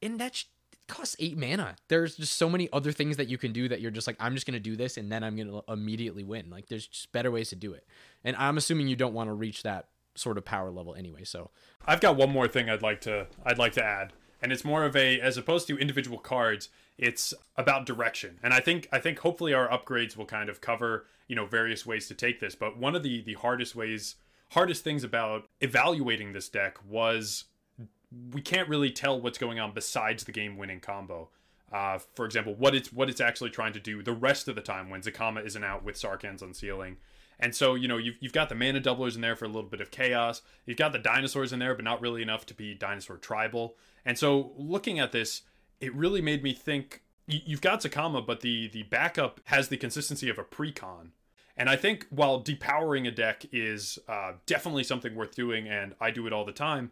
and 0.00 0.18
that 0.20 0.36
sh- 0.36 0.44
costs 0.86 1.14
eight 1.18 1.36
mana 1.36 1.76
there's 1.88 2.16
just 2.16 2.34
so 2.34 2.48
many 2.48 2.68
other 2.72 2.90
things 2.92 3.16
that 3.16 3.28
you 3.28 3.36
can 3.36 3.52
do 3.52 3.68
that 3.68 3.80
you're 3.80 3.90
just 3.90 4.06
like 4.06 4.16
i'm 4.18 4.34
just 4.34 4.46
gonna 4.46 4.58
do 4.58 4.74
this 4.76 4.96
and 4.96 5.10
then 5.12 5.22
i'm 5.22 5.36
gonna 5.36 5.60
immediately 5.68 6.24
win 6.24 6.50
like 6.50 6.66
there's 6.68 6.86
just 6.86 7.12
better 7.12 7.30
ways 7.30 7.48
to 7.50 7.56
do 7.56 7.72
it 7.72 7.86
and 8.24 8.34
i'm 8.36 8.56
assuming 8.56 8.88
you 8.88 8.96
don't 8.96 9.12
want 9.14 9.28
to 9.28 9.34
reach 9.34 9.62
that 9.62 9.86
sort 10.16 10.36
of 10.38 10.44
power 10.44 10.70
level 10.70 10.94
anyway 10.96 11.22
so 11.24 11.50
I've 11.86 12.00
got 12.00 12.16
one 12.16 12.30
more 12.30 12.46
thing 12.48 12.68
I'd 12.68 12.82
like 12.82 13.00
to 13.02 13.26
I'd 13.44 13.58
like 13.58 13.72
to 13.72 13.84
add, 13.84 14.12
and 14.42 14.52
it's 14.52 14.64
more 14.64 14.84
of 14.84 14.94
a 14.94 15.20
as 15.20 15.36
opposed 15.36 15.66
to 15.68 15.78
individual 15.78 16.18
cards, 16.18 16.68
it's 16.98 17.32
about 17.56 17.86
direction. 17.86 18.38
And 18.42 18.52
I 18.52 18.60
think 18.60 18.88
I 18.92 18.98
think 18.98 19.18
hopefully 19.20 19.54
our 19.54 19.68
upgrades 19.68 20.16
will 20.16 20.26
kind 20.26 20.48
of 20.50 20.60
cover 20.60 21.06
you 21.26 21.34
know 21.36 21.46
various 21.46 21.86
ways 21.86 22.06
to 22.08 22.14
take 22.14 22.38
this. 22.40 22.54
But 22.54 22.76
one 22.76 22.94
of 22.94 23.02
the 23.02 23.22
the 23.22 23.34
hardest 23.34 23.74
ways 23.74 24.16
hardest 24.50 24.84
things 24.84 25.04
about 25.04 25.48
evaluating 25.60 26.32
this 26.32 26.48
deck 26.48 26.78
was 26.88 27.44
we 28.32 28.40
can't 28.40 28.68
really 28.68 28.90
tell 28.90 29.20
what's 29.20 29.38
going 29.38 29.60
on 29.60 29.72
besides 29.72 30.24
the 30.24 30.32
game 30.32 30.56
winning 30.56 30.80
combo. 30.80 31.28
Uh, 31.72 31.98
for 32.16 32.24
example, 32.24 32.54
what 32.54 32.74
it's 32.74 32.92
what 32.92 33.08
it's 33.08 33.20
actually 33.20 33.50
trying 33.50 33.72
to 33.72 33.80
do 33.80 34.02
the 34.02 34.12
rest 34.12 34.48
of 34.48 34.56
the 34.56 34.60
time 34.60 34.90
when 34.90 35.02
Zacama 35.02 35.44
isn't 35.44 35.62
out 35.62 35.84
with 35.84 35.96
Sarkhan's 35.96 36.42
Unsealing. 36.42 36.96
And 37.38 37.54
so, 37.54 37.74
you 37.74 37.88
know, 37.88 37.96
you've, 37.96 38.16
you've 38.20 38.34
got 38.34 38.50
the 38.50 38.54
mana 38.54 38.80
doublers 38.80 39.14
in 39.14 39.22
there 39.22 39.34
for 39.34 39.46
a 39.46 39.48
little 39.48 39.70
bit 39.70 39.80
of 39.80 39.90
chaos. 39.90 40.42
You've 40.66 40.76
got 40.76 40.92
the 40.92 40.98
dinosaurs 40.98 41.54
in 41.54 41.58
there, 41.58 41.74
but 41.74 41.84
not 41.84 42.02
really 42.02 42.20
enough 42.20 42.44
to 42.46 42.54
be 42.54 42.74
dinosaur 42.74 43.16
tribal. 43.16 43.76
And 44.04 44.18
so, 44.18 44.52
looking 44.56 44.98
at 44.98 45.12
this, 45.12 45.42
it 45.80 45.94
really 45.94 46.20
made 46.20 46.42
me 46.42 46.52
think 46.52 47.02
you've 47.26 47.62
got 47.62 47.80
Zacama, 47.80 48.26
but 48.26 48.40
the, 48.40 48.68
the 48.68 48.82
backup 48.84 49.40
has 49.44 49.68
the 49.68 49.76
consistency 49.76 50.28
of 50.28 50.38
a 50.38 50.44
precon. 50.44 51.12
And 51.60 51.68
I 51.68 51.76
think 51.76 52.06
while 52.08 52.42
depowering 52.42 53.06
a 53.06 53.10
deck 53.10 53.44
is 53.52 53.98
uh, 54.08 54.32
definitely 54.46 54.82
something 54.82 55.14
worth 55.14 55.34
doing, 55.34 55.68
and 55.68 55.94
I 56.00 56.10
do 56.10 56.26
it 56.26 56.32
all 56.32 56.46
the 56.46 56.52
time, 56.52 56.90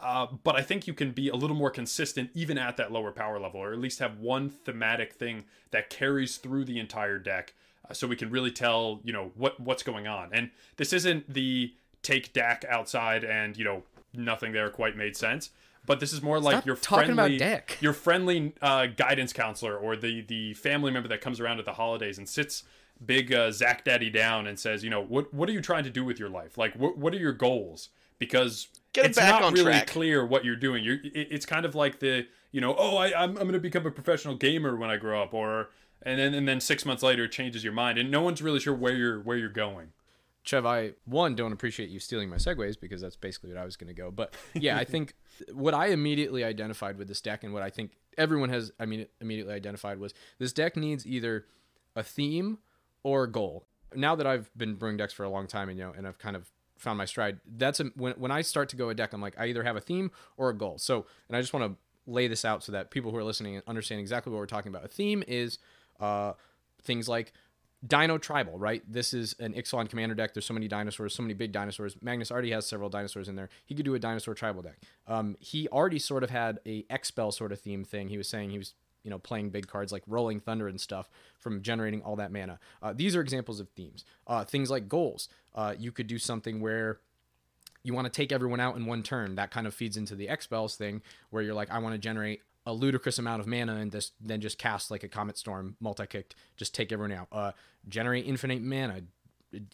uh, 0.00 0.28
but 0.42 0.56
I 0.56 0.62
think 0.62 0.86
you 0.86 0.94
can 0.94 1.10
be 1.10 1.28
a 1.28 1.36
little 1.36 1.54
more 1.54 1.68
consistent 1.68 2.30
even 2.32 2.56
at 2.56 2.78
that 2.78 2.90
lower 2.90 3.12
power 3.12 3.38
level, 3.38 3.60
or 3.60 3.74
at 3.74 3.78
least 3.78 3.98
have 3.98 4.18
one 4.18 4.48
thematic 4.48 5.12
thing 5.12 5.44
that 5.70 5.90
carries 5.90 6.38
through 6.38 6.64
the 6.64 6.78
entire 6.78 7.18
deck, 7.18 7.52
uh, 7.90 7.92
so 7.92 8.06
we 8.06 8.16
can 8.16 8.30
really 8.30 8.50
tell 8.50 9.00
you 9.04 9.12
know 9.12 9.32
what 9.34 9.60
what's 9.60 9.82
going 9.82 10.06
on. 10.06 10.30
And 10.32 10.50
this 10.78 10.94
isn't 10.94 11.30
the 11.30 11.74
take 12.00 12.32
Dak 12.32 12.64
outside 12.70 13.22
and 13.22 13.54
you 13.54 13.66
know 13.66 13.82
nothing 14.14 14.52
there 14.52 14.70
quite 14.70 14.96
made 14.96 15.14
sense, 15.14 15.50
but 15.84 16.00
this 16.00 16.14
is 16.14 16.22
more 16.22 16.40
like 16.40 16.64
your 16.64 16.76
friendly 16.76 17.36
your 17.82 17.92
friendly 17.92 18.54
uh, 18.62 18.86
guidance 18.86 19.34
counselor 19.34 19.76
or 19.76 19.94
the 19.94 20.22
the 20.22 20.54
family 20.54 20.90
member 20.90 21.08
that 21.10 21.20
comes 21.20 21.38
around 21.38 21.58
at 21.58 21.66
the 21.66 21.74
holidays 21.74 22.16
and 22.16 22.26
sits 22.26 22.64
big 23.04 23.32
uh, 23.32 23.50
Zach 23.50 23.84
Daddy 23.84 24.10
down 24.10 24.46
and 24.46 24.58
says, 24.58 24.82
you 24.84 24.90
know, 24.90 25.02
what 25.02 25.32
what 25.34 25.48
are 25.48 25.52
you 25.52 25.60
trying 25.60 25.84
to 25.84 25.90
do 25.90 26.04
with 26.04 26.18
your 26.18 26.28
life? 26.28 26.56
Like, 26.56 26.74
what 26.74 26.96
what 26.96 27.14
are 27.14 27.18
your 27.18 27.32
goals? 27.32 27.90
Because 28.18 28.68
Get 28.92 29.04
'em 29.04 29.10
it's 29.10 29.18
back 29.18 29.30
not 29.30 29.42
on 29.42 29.52
really 29.52 29.64
track. 29.72 29.86
clear 29.88 30.24
what 30.24 30.44
you're 30.44 30.56
doing. 30.56 30.82
You're 30.82 30.96
it, 31.04 31.28
it's 31.30 31.44
kind 31.46 31.66
of 31.66 31.74
like 31.74 32.00
the 32.00 32.26
you 32.52 32.60
know, 32.60 32.74
oh, 32.78 32.96
I 32.96 33.08
I'm 33.08 33.30
I'm 33.30 33.34
going 33.44 33.52
to 33.52 33.60
become 33.60 33.86
a 33.86 33.90
professional 33.90 34.34
gamer 34.36 34.76
when 34.76 34.88
I 34.88 34.96
grow 34.96 35.22
up, 35.22 35.34
or 35.34 35.68
and 36.02 36.18
then 36.18 36.32
and 36.32 36.48
then 36.48 36.60
six 36.60 36.86
months 36.86 37.02
later 37.02 37.24
it 37.24 37.32
changes 37.32 37.62
your 37.62 37.74
mind, 37.74 37.98
and 37.98 38.10
no 38.10 38.22
one's 38.22 38.40
really 38.40 38.60
sure 38.60 38.74
where 38.74 38.94
you're 38.94 39.20
where 39.20 39.36
you're 39.36 39.48
going. 39.50 39.88
Chev, 40.44 40.64
I 40.64 40.92
one 41.04 41.34
don't 41.34 41.52
appreciate 41.52 41.90
you 41.90 41.98
stealing 41.98 42.30
my 42.30 42.36
segues 42.36 42.78
because 42.80 43.00
that's 43.00 43.16
basically 43.16 43.50
what 43.50 43.58
I 43.58 43.64
was 43.64 43.76
going 43.76 43.88
to 43.88 43.94
go. 43.94 44.10
But 44.10 44.32
yeah, 44.54 44.78
I 44.78 44.84
think 44.92 45.14
what 45.52 45.74
I 45.74 45.88
immediately 45.88 46.44
identified 46.44 46.96
with 46.96 47.08
this 47.08 47.20
deck 47.20 47.44
and 47.44 47.52
what 47.52 47.62
I 47.64 47.68
think 47.68 47.90
everyone 48.16 48.48
has, 48.50 48.72
I 48.78 48.86
mean, 48.86 49.06
immediately 49.20 49.52
identified 49.54 49.98
was 49.98 50.14
this 50.38 50.52
deck 50.52 50.76
needs 50.76 51.04
either 51.06 51.44
a 51.96 52.02
theme 52.02 52.58
or 53.06 53.22
a 53.22 53.30
goal. 53.30 53.64
Now 53.94 54.16
that 54.16 54.26
I've 54.26 54.50
been 54.56 54.74
brewing 54.74 54.96
decks 54.96 55.12
for 55.12 55.22
a 55.22 55.28
long 55.28 55.46
time 55.46 55.68
and 55.68 55.78
you 55.78 55.84
know, 55.84 55.94
and 55.96 56.08
I've 56.08 56.18
kind 56.18 56.34
of 56.34 56.50
found 56.76 56.98
my 56.98 57.04
stride, 57.04 57.38
that's 57.56 57.78
a, 57.78 57.84
when 57.94 58.14
when 58.14 58.32
I 58.32 58.42
start 58.42 58.68
to 58.70 58.76
go 58.76 58.88
a 58.88 58.94
deck, 58.94 59.12
I'm 59.12 59.20
like, 59.20 59.38
I 59.38 59.46
either 59.46 59.62
have 59.62 59.76
a 59.76 59.80
theme 59.80 60.10
or 60.36 60.50
a 60.50 60.54
goal. 60.54 60.78
So, 60.78 61.06
and 61.28 61.36
I 61.36 61.40
just 61.40 61.52
want 61.52 61.72
to 61.72 62.10
lay 62.10 62.26
this 62.26 62.44
out 62.44 62.64
so 62.64 62.72
that 62.72 62.90
people 62.90 63.12
who 63.12 63.16
are 63.16 63.22
listening 63.22 63.62
understand 63.68 64.00
exactly 64.00 64.32
what 64.32 64.38
we're 64.38 64.46
talking 64.46 64.70
about. 64.70 64.84
A 64.84 64.88
theme 64.88 65.22
is 65.28 65.58
uh, 66.00 66.32
things 66.82 67.08
like 67.08 67.32
Dino 67.86 68.18
Tribal, 68.18 68.58
right? 68.58 68.82
This 68.88 69.14
is 69.14 69.36
an 69.38 69.52
Ixalan 69.54 69.88
commander 69.88 70.16
deck. 70.16 70.34
There's 70.34 70.46
so 70.46 70.54
many 70.54 70.66
dinosaurs, 70.66 71.14
so 71.14 71.22
many 71.22 71.34
big 71.34 71.52
dinosaurs. 71.52 71.96
Magnus 72.02 72.32
already 72.32 72.50
has 72.50 72.66
several 72.66 72.88
dinosaurs 72.88 73.28
in 73.28 73.36
there. 73.36 73.50
He 73.66 73.76
could 73.76 73.84
do 73.84 73.94
a 73.94 74.00
dinosaur 74.00 74.34
tribal 74.34 74.62
deck. 74.62 74.78
Um, 75.06 75.36
he 75.38 75.68
already 75.68 76.00
sort 76.00 76.24
of 76.24 76.30
had 76.30 76.58
a 76.66 76.84
X 76.90 77.06
spell 77.06 77.30
sort 77.30 77.52
of 77.52 77.60
theme 77.60 77.84
thing. 77.84 78.08
He 78.08 78.18
was 78.18 78.28
saying 78.28 78.50
he 78.50 78.58
was, 78.58 78.74
you 79.06 79.10
know, 79.10 79.20
playing 79.20 79.50
big 79.50 79.68
cards 79.68 79.92
like 79.92 80.02
Rolling 80.08 80.40
Thunder 80.40 80.66
and 80.66 80.80
stuff 80.80 81.08
from 81.38 81.62
generating 81.62 82.02
all 82.02 82.16
that 82.16 82.32
mana. 82.32 82.58
Uh, 82.82 82.92
these 82.92 83.14
are 83.14 83.20
examples 83.20 83.60
of 83.60 83.68
themes. 83.68 84.04
Uh, 84.26 84.44
things 84.44 84.68
like 84.68 84.88
goals. 84.88 85.28
Uh, 85.54 85.74
you 85.78 85.92
could 85.92 86.08
do 86.08 86.18
something 86.18 86.60
where 86.60 86.98
you 87.84 87.94
want 87.94 88.04
to 88.04 88.10
take 88.10 88.32
everyone 88.32 88.58
out 88.58 88.74
in 88.76 88.84
one 88.84 89.04
turn. 89.04 89.36
That 89.36 89.52
kind 89.52 89.64
of 89.64 89.74
feeds 89.74 89.96
into 89.96 90.16
the 90.16 90.28
X 90.28 90.42
spells 90.42 90.74
thing, 90.74 91.02
where 91.30 91.40
you're 91.40 91.54
like, 91.54 91.70
I 91.70 91.78
want 91.78 91.94
to 91.94 91.98
generate 91.98 92.42
a 92.66 92.72
ludicrous 92.72 93.20
amount 93.20 93.40
of 93.40 93.46
mana 93.46 93.76
and 93.76 93.92
just 93.92 94.12
then 94.20 94.40
just 94.40 94.58
cast 94.58 94.90
like 94.90 95.04
a 95.04 95.08
Comet 95.08 95.38
Storm 95.38 95.76
multi-kicked, 95.78 96.34
just 96.56 96.74
take 96.74 96.90
everyone 96.90 97.16
out. 97.16 97.28
Uh, 97.30 97.52
generate 97.88 98.26
infinite 98.26 98.60
mana, 98.60 99.02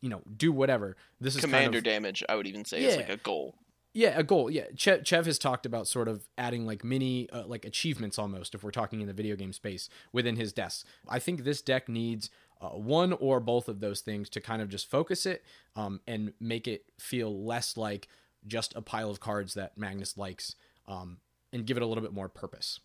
you 0.03 0.11
know, 0.11 0.21
do 0.37 0.53
whatever. 0.53 0.95
This 1.19 1.37
is 1.37 1.41
Commander 1.41 1.67
kind 1.67 1.75
of, 1.77 1.85
damage, 1.85 2.23
I 2.29 2.35
would 2.37 2.47
even 2.47 2.67
say, 2.67 2.85
is 2.85 2.97
like 2.97 3.09
a 3.09 3.17
goal. 3.17 3.55
Yeah, 3.95 4.19
a 4.19 4.23
goal. 4.23 4.51
Yeah, 4.51 4.67
Chev, 4.75 5.05
Chev 5.05 5.27
has 5.27 5.39
talked 5.39 5.67
about 5.67 5.87
sort 5.87 6.09
of 6.09 6.29
adding 6.39 6.65
like 6.65 6.83
mini 6.83 7.29
uh, 7.31 7.47
like 7.47 7.65
achievements 7.65 8.19
almost 8.19 8.55
if 8.55 8.65
we're 8.65 8.71
talking 8.71 9.01
in 9.01 9.07
the 9.07 9.13
video 9.13 9.37
game 9.37 9.53
space 9.53 9.89
within 10.13 10.37
his 10.37 10.53
decks. 10.53 10.85
I 11.09 11.19
think 11.19 11.45
this 11.45 11.61
deck 11.61 11.89
needs 11.89 12.31
uh, 12.61 12.69
one 12.69 13.13
or 13.13 13.41
both 13.41 13.69
of 13.69 13.81
those 13.81 14.01
things 14.01 14.29
to 14.31 14.41
kind 14.41 14.63
of 14.63 14.69
just 14.69 14.91
focus 14.91 15.27
it 15.27 15.45
um, 15.77 16.01
and 16.07 16.33
make 16.41 16.67
it 16.67 16.85
feel 16.99 17.45
less 17.45 17.77
like 17.77 18.09
just 18.47 18.75
a 18.75 18.83
pile 18.83 19.11
of 19.11 19.21
cards 19.21 19.55
that 19.55 19.77
Magnus 19.77 20.17
likes 20.17 20.55
um, 20.89 21.19
and 21.53 21.67
give 21.67 21.77
it 21.77 21.83
a 21.83 21.87
little 21.87 22.03
bit 22.03 22.13
more 22.13 22.29
purpose. 22.29 22.81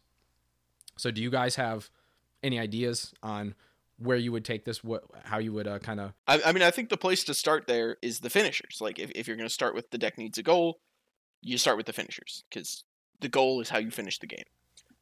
So, 0.98 1.10
do 1.12 1.22
you 1.22 1.30
guys 1.30 1.56
have 1.56 1.90
any 2.44 2.60
ideas 2.60 3.14
on 3.24 3.56
where 3.98 4.18
you 4.18 4.32
would 4.34 4.44
take 4.44 4.66
this? 4.66 4.84
What 4.84 5.04
how 5.24 5.38
you 5.38 5.54
would 5.54 5.68
uh, 5.68 5.80
kind 5.80 6.02
of 6.02 6.14
I, 6.28 6.42
I 6.48 6.52
mean, 6.52 6.64
I 6.64 6.72
think 6.72 6.90
the 6.90 6.98
place 6.98 7.24
to 7.26 7.34
start 7.34 7.66
there 7.66 7.98
is 8.02 8.20
the 8.20 8.30
finishers. 8.30 8.80
Like, 8.82 9.00
if, 9.00 9.12
if 9.12 9.28
you're 9.28 9.38
going 9.38 9.48
to 9.48 9.54
start 9.54 9.74
with 9.74 9.90
the 9.92 9.98
deck 9.98 10.18
needs 10.18 10.38
a 10.38 10.44
goal, 10.44 10.80
you 11.42 11.58
start 11.58 11.78
with 11.78 11.86
the 11.86 11.94
finishers 11.94 12.44
because 12.50 12.84
the 13.20 13.30
goal 13.30 13.62
is 13.62 13.70
how 13.70 13.78
you 13.78 13.92
finish 13.92 14.20
the 14.20 14.28
game. 14.28 14.44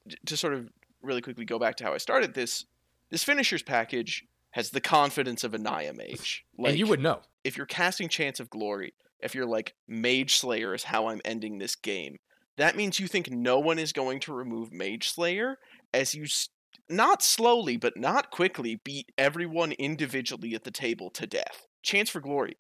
D- 0.08 0.18
To 0.28 0.38
sort 0.38 0.54
of 0.54 0.70
really 1.02 1.22
quickly 1.22 1.46
go 1.46 1.60
back 1.60 1.76
to 1.78 1.84
how 1.84 1.94
I 1.94 1.98
started 1.98 2.34
this, 2.34 2.66
this 3.10 3.24
finishers 3.24 3.62
package 3.64 4.24
has 4.52 4.70
the 4.70 4.82
confidence 4.82 5.44
of 5.44 5.54
a 5.54 5.58
Naya 5.58 5.94
mage. 5.94 6.46
Like, 6.58 6.72
and 6.72 6.80
you 6.80 6.88
would 6.88 7.02
know. 7.02 7.22
if 7.44 7.58
you're 7.58 7.66
casting 7.66 8.08
Chance 8.10 8.40
of 8.40 8.50
Glory, 8.50 8.94
if 9.20 9.36
you're 9.36 9.46
like 9.46 9.74
Mage 9.88 10.38
Slayer 10.38 10.74
is 10.74 10.84
how 10.84 11.08
I'm 11.08 11.22
ending 11.26 11.58
this 11.58 11.76
game, 11.76 12.18
that 12.58 12.76
means 12.78 13.00
you 13.00 13.08
think 13.08 13.30
no 13.30 13.60
one 13.60 13.78
is 13.80 13.92
going 13.92 14.20
to 14.22 14.34
remove 14.34 14.72
Mage 14.72 15.10
Slayer 15.10 15.58
as 15.94 16.16
you 16.16 16.24
s- 16.24 16.50
not 16.90 17.22
slowly 17.22 17.76
but 17.78 17.98
not 17.98 18.32
quickly 18.32 18.80
beat 18.84 19.12
everyone 19.18 19.74
individually 19.74 20.54
at 20.56 20.64
the 20.64 20.72
table 20.72 21.10
to 21.12 21.28
death. 21.28 21.68
Chance 21.84 22.10
for 22.10 22.22
Glory. 22.22 22.56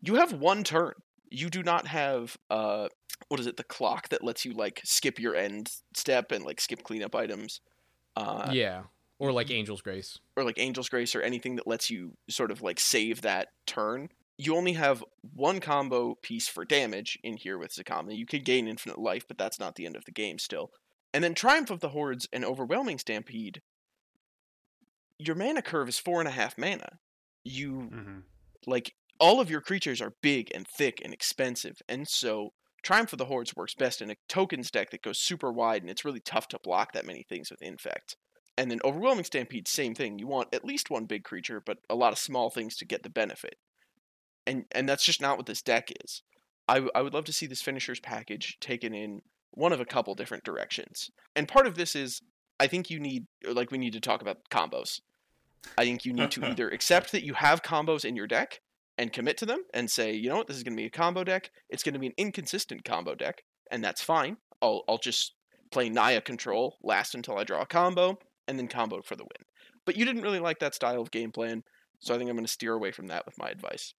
You 0.00 0.14
have 0.16 0.32
one 0.32 0.64
turn. 0.64 0.92
You 1.34 1.50
do 1.50 1.62
not 1.62 1.86
have 1.88 2.36
uh 2.50 2.88
what 3.28 3.40
is 3.40 3.46
it, 3.46 3.56
the 3.56 3.64
clock 3.64 4.08
that 4.10 4.24
lets 4.24 4.44
you 4.44 4.52
like 4.52 4.80
skip 4.84 5.18
your 5.18 5.34
end 5.34 5.70
step 5.94 6.32
and 6.32 6.44
like 6.44 6.60
skip 6.60 6.82
cleanup 6.82 7.14
items. 7.14 7.60
Uh 8.16 8.50
yeah, 8.52 8.82
or 9.18 9.32
like 9.32 9.50
Angel's 9.50 9.82
Grace. 9.82 10.18
or 10.36 10.44
like 10.44 10.58
Angel's 10.58 10.88
Grace 10.88 11.14
or 11.14 11.20
anything 11.22 11.56
that 11.56 11.66
lets 11.66 11.90
you 11.90 12.16
sort 12.28 12.50
of 12.50 12.62
like 12.62 12.78
save 12.80 13.22
that 13.22 13.48
turn. 13.66 14.08
You 14.36 14.56
only 14.56 14.72
have 14.72 15.04
one 15.34 15.60
combo 15.60 16.16
piece 16.22 16.48
for 16.48 16.64
damage 16.64 17.18
in 17.22 17.36
here 17.36 17.56
with 17.58 17.72
Zacama. 17.74 18.16
You 18.16 18.26
could 18.26 18.44
gain 18.44 18.66
infinite 18.66 18.98
life, 18.98 19.24
but 19.28 19.38
that's 19.38 19.60
not 19.60 19.76
the 19.76 19.86
end 19.86 19.96
of 19.96 20.04
the 20.04 20.12
game 20.12 20.38
still. 20.38 20.70
And 21.12 21.22
then 21.22 21.34
Triumph 21.34 21.70
of 21.70 21.78
the 21.80 21.90
Hordes 21.90 22.26
and 22.32 22.44
Overwhelming 22.44 22.98
Stampede. 22.98 23.62
your 25.18 25.36
mana 25.36 25.62
curve 25.62 25.88
is 25.88 25.98
four 25.98 26.20
and 26.20 26.28
a 26.28 26.32
half 26.32 26.58
mana. 26.58 26.98
You 27.44 27.80
hmm 27.82 28.18
like 28.66 28.94
all 29.20 29.40
of 29.40 29.50
your 29.50 29.60
creatures 29.60 30.00
are 30.00 30.14
big 30.22 30.50
and 30.54 30.66
thick 30.66 31.00
and 31.02 31.12
expensive, 31.12 31.76
and 31.88 32.08
so 32.08 32.50
Triumph 32.84 33.12
of 33.14 33.18
the 33.18 33.24
Hordes 33.24 33.56
works 33.56 33.74
best 33.74 34.02
in 34.02 34.10
a 34.10 34.16
tokens 34.28 34.70
deck 34.70 34.90
that 34.90 35.02
goes 35.02 35.18
super 35.18 35.50
wide, 35.50 35.80
and 35.80 35.90
it's 35.90 36.04
really 36.04 36.20
tough 36.20 36.48
to 36.48 36.58
block 36.62 36.92
that 36.92 37.06
many 37.06 37.24
things 37.28 37.50
with 37.50 37.62
Infect. 37.62 38.16
And 38.58 38.70
then 38.70 38.78
Overwhelming 38.84 39.24
Stampede, 39.24 39.66
same 39.66 39.94
thing. 39.94 40.18
You 40.18 40.26
want 40.26 40.54
at 40.54 40.64
least 40.64 40.90
one 40.90 41.06
big 41.06 41.24
creature, 41.24 41.62
but 41.64 41.78
a 41.88 41.94
lot 41.94 42.12
of 42.12 42.18
small 42.18 42.50
things 42.50 42.76
to 42.76 42.84
get 42.84 43.02
the 43.02 43.10
benefit. 43.10 43.54
And 44.46 44.66
and 44.70 44.86
that's 44.88 45.04
just 45.04 45.20
not 45.20 45.38
what 45.38 45.46
this 45.46 45.62
deck 45.62 45.90
is. 46.04 46.22
I, 46.68 46.74
w- 46.74 46.90
I 46.94 47.02
would 47.02 47.14
love 47.14 47.24
to 47.24 47.32
see 47.32 47.46
this 47.46 47.62
finishers 47.62 48.00
package 48.00 48.58
taken 48.60 48.94
in 48.94 49.20
one 49.52 49.72
of 49.72 49.80
a 49.80 49.86
couple 49.86 50.14
different 50.14 50.44
directions. 50.44 51.10
And 51.34 51.48
part 51.48 51.66
of 51.66 51.76
this 51.76 51.96
is 51.96 52.20
I 52.60 52.66
think 52.66 52.90
you 52.90 53.00
need 53.00 53.24
like 53.48 53.70
we 53.70 53.78
need 53.78 53.94
to 53.94 54.00
talk 54.00 54.20
about 54.20 54.38
combos. 54.50 55.00
I 55.78 55.84
think 55.84 56.04
you 56.04 56.12
need 56.12 56.30
to 56.32 56.44
either 56.50 56.68
accept 56.68 57.12
that 57.12 57.24
you 57.24 57.34
have 57.34 57.62
combos 57.62 58.04
in 58.04 58.14
your 58.14 58.26
deck 58.26 58.60
and 58.98 59.12
commit 59.12 59.36
to 59.38 59.46
them 59.46 59.62
and 59.72 59.90
say, 59.90 60.12
you 60.12 60.28
know 60.28 60.36
what, 60.36 60.46
this 60.46 60.56
is 60.56 60.62
going 60.62 60.76
to 60.76 60.80
be 60.80 60.86
a 60.86 60.90
combo 60.90 61.24
deck. 61.24 61.50
It's 61.68 61.82
going 61.82 61.94
to 61.94 61.98
be 61.98 62.06
an 62.06 62.14
inconsistent 62.16 62.84
combo 62.84 63.14
deck, 63.14 63.42
and 63.70 63.82
that's 63.82 64.02
fine. 64.02 64.36
I'll 64.62 64.82
I'll 64.88 64.98
just 64.98 65.34
play 65.70 65.88
Naya 65.88 66.20
control, 66.20 66.76
last 66.82 67.14
until 67.14 67.36
I 67.36 67.44
draw 67.44 67.62
a 67.62 67.66
combo, 67.66 68.18
and 68.46 68.58
then 68.58 68.68
combo 68.68 69.02
for 69.02 69.16
the 69.16 69.24
win. 69.24 69.46
But 69.84 69.96
you 69.96 70.04
didn't 70.04 70.22
really 70.22 70.38
like 70.38 70.60
that 70.60 70.74
style 70.74 71.00
of 71.00 71.10
game 71.10 71.32
plan, 71.32 71.64
so 71.98 72.14
I 72.14 72.18
think 72.18 72.30
I'm 72.30 72.36
going 72.36 72.46
to 72.46 72.52
steer 72.52 72.72
away 72.72 72.92
from 72.92 73.08
that 73.08 73.26
with 73.26 73.38
my 73.38 73.48
advice. 73.48 73.94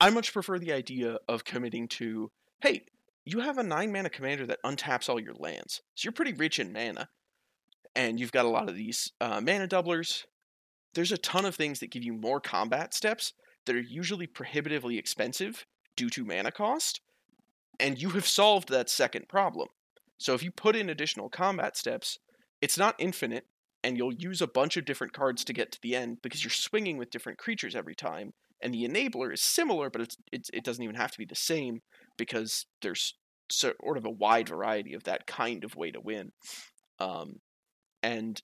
I 0.00 0.10
much 0.10 0.32
prefer 0.32 0.58
the 0.58 0.72
idea 0.72 1.18
of 1.28 1.44
committing 1.44 1.88
to, 1.88 2.30
hey, 2.60 2.82
you 3.24 3.40
have 3.40 3.58
a 3.58 3.62
nine 3.62 3.92
mana 3.92 4.10
commander 4.10 4.46
that 4.46 4.62
untaps 4.64 5.08
all 5.08 5.20
your 5.20 5.34
lands, 5.34 5.82
so 5.94 6.06
you're 6.06 6.12
pretty 6.12 6.34
rich 6.34 6.58
in 6.58 6.72
mana, 6.72 7.08
and 7.94 8.20
you've 8.20 8.32
got 8.32 8.44
a 8.44 8.50
lot 8.50 8.68
of 8.68 8.76
these 8.76 9.10
uh, 9.20 9.40
mana 9.40 9.66
doublers. 9.66 10.24
There's 10.94 11.12
a 11.12 11.18
ton 11.18 11.44
of 11.44 11.56
things 11.56 11.80
that 11.80 11.90
give 11.90 12.04
you 12.04 12.14
more 12.14 12.40
combat 12.40 12.94
steps 12.94 13.32
that 13.66 13.76
are 13.76 13.80
usually 13.80 14.26
prohibitively 14.26 14.98
expensive 14.98 15.66
due 15.96 16.10
to 16.10 16.24
mana 16.24 16.50
cost, 16.50 17.00
and 17.78 18.00
you 18.00 18.10
have 18.10 18.26
solved 18.26 18.68
that 18.68 18.90
second 18.90 19.28
problem. 19.28 19.68
So 20.18 20.34
if 20.34 20.42
you 20.42 20.50
put 20.50 20.76
in 20.76 20.88
additional 20.88 21.28
combat 21.28 21.76
steps, 21.76 22.18
it's 22.62 22.78
not 22.78 22.94
infinite, 22.98 23.46
and 23.84 23.96
you'll 23.96 24.14
use 24.14 24.40
a 24.40 24.46
bunch 24.46 24.76
of 24.76 24.84
different 24.84 25.12
cards 25.12 25.44
to 25.44 25.52
get 25.52 25.70
to 25.72 25.78
the 25.82 25.94
end 25.94 26.18
because 26.22 26.42
you're 26.42 26.50
swinging 26.50 26.96
with 26.96 27.10
different 27.10 27.38
creatures 27.38 27.76
every 27.76 27.94
time. 27.94 28.32
And 28.62 28.72
the 28.72 28.88
enabler 28.88 29.32
is 29.32 29.42
similar, 29.42 29.90
but 29.90 30.00
it's, 30.00 30.16
it's 30.32 30.50
it 30.54 30.64
doesn't 30.64 30.82
even 30.82 30.96
have 30.96 31.10
to 31.10 31.18
be 31.18 31.26
the 31.26 31.34
same 31.34 31.82
because 32.16 32.64
there's 32.80 33.14
sort 33.50 33.96
of 33.96 34.04
a 34.04 34.10
wide 34.10 34.48
variety 34.48 34.94
of 34.94 35.04
that 35.04 35.26
kind 35.26 35.62
of 35.62 35.76
way 35.76 35.90
to 35.90 36.00
win. 36.00 36.32
Um, 36.98 37.40
and 38.02 38.40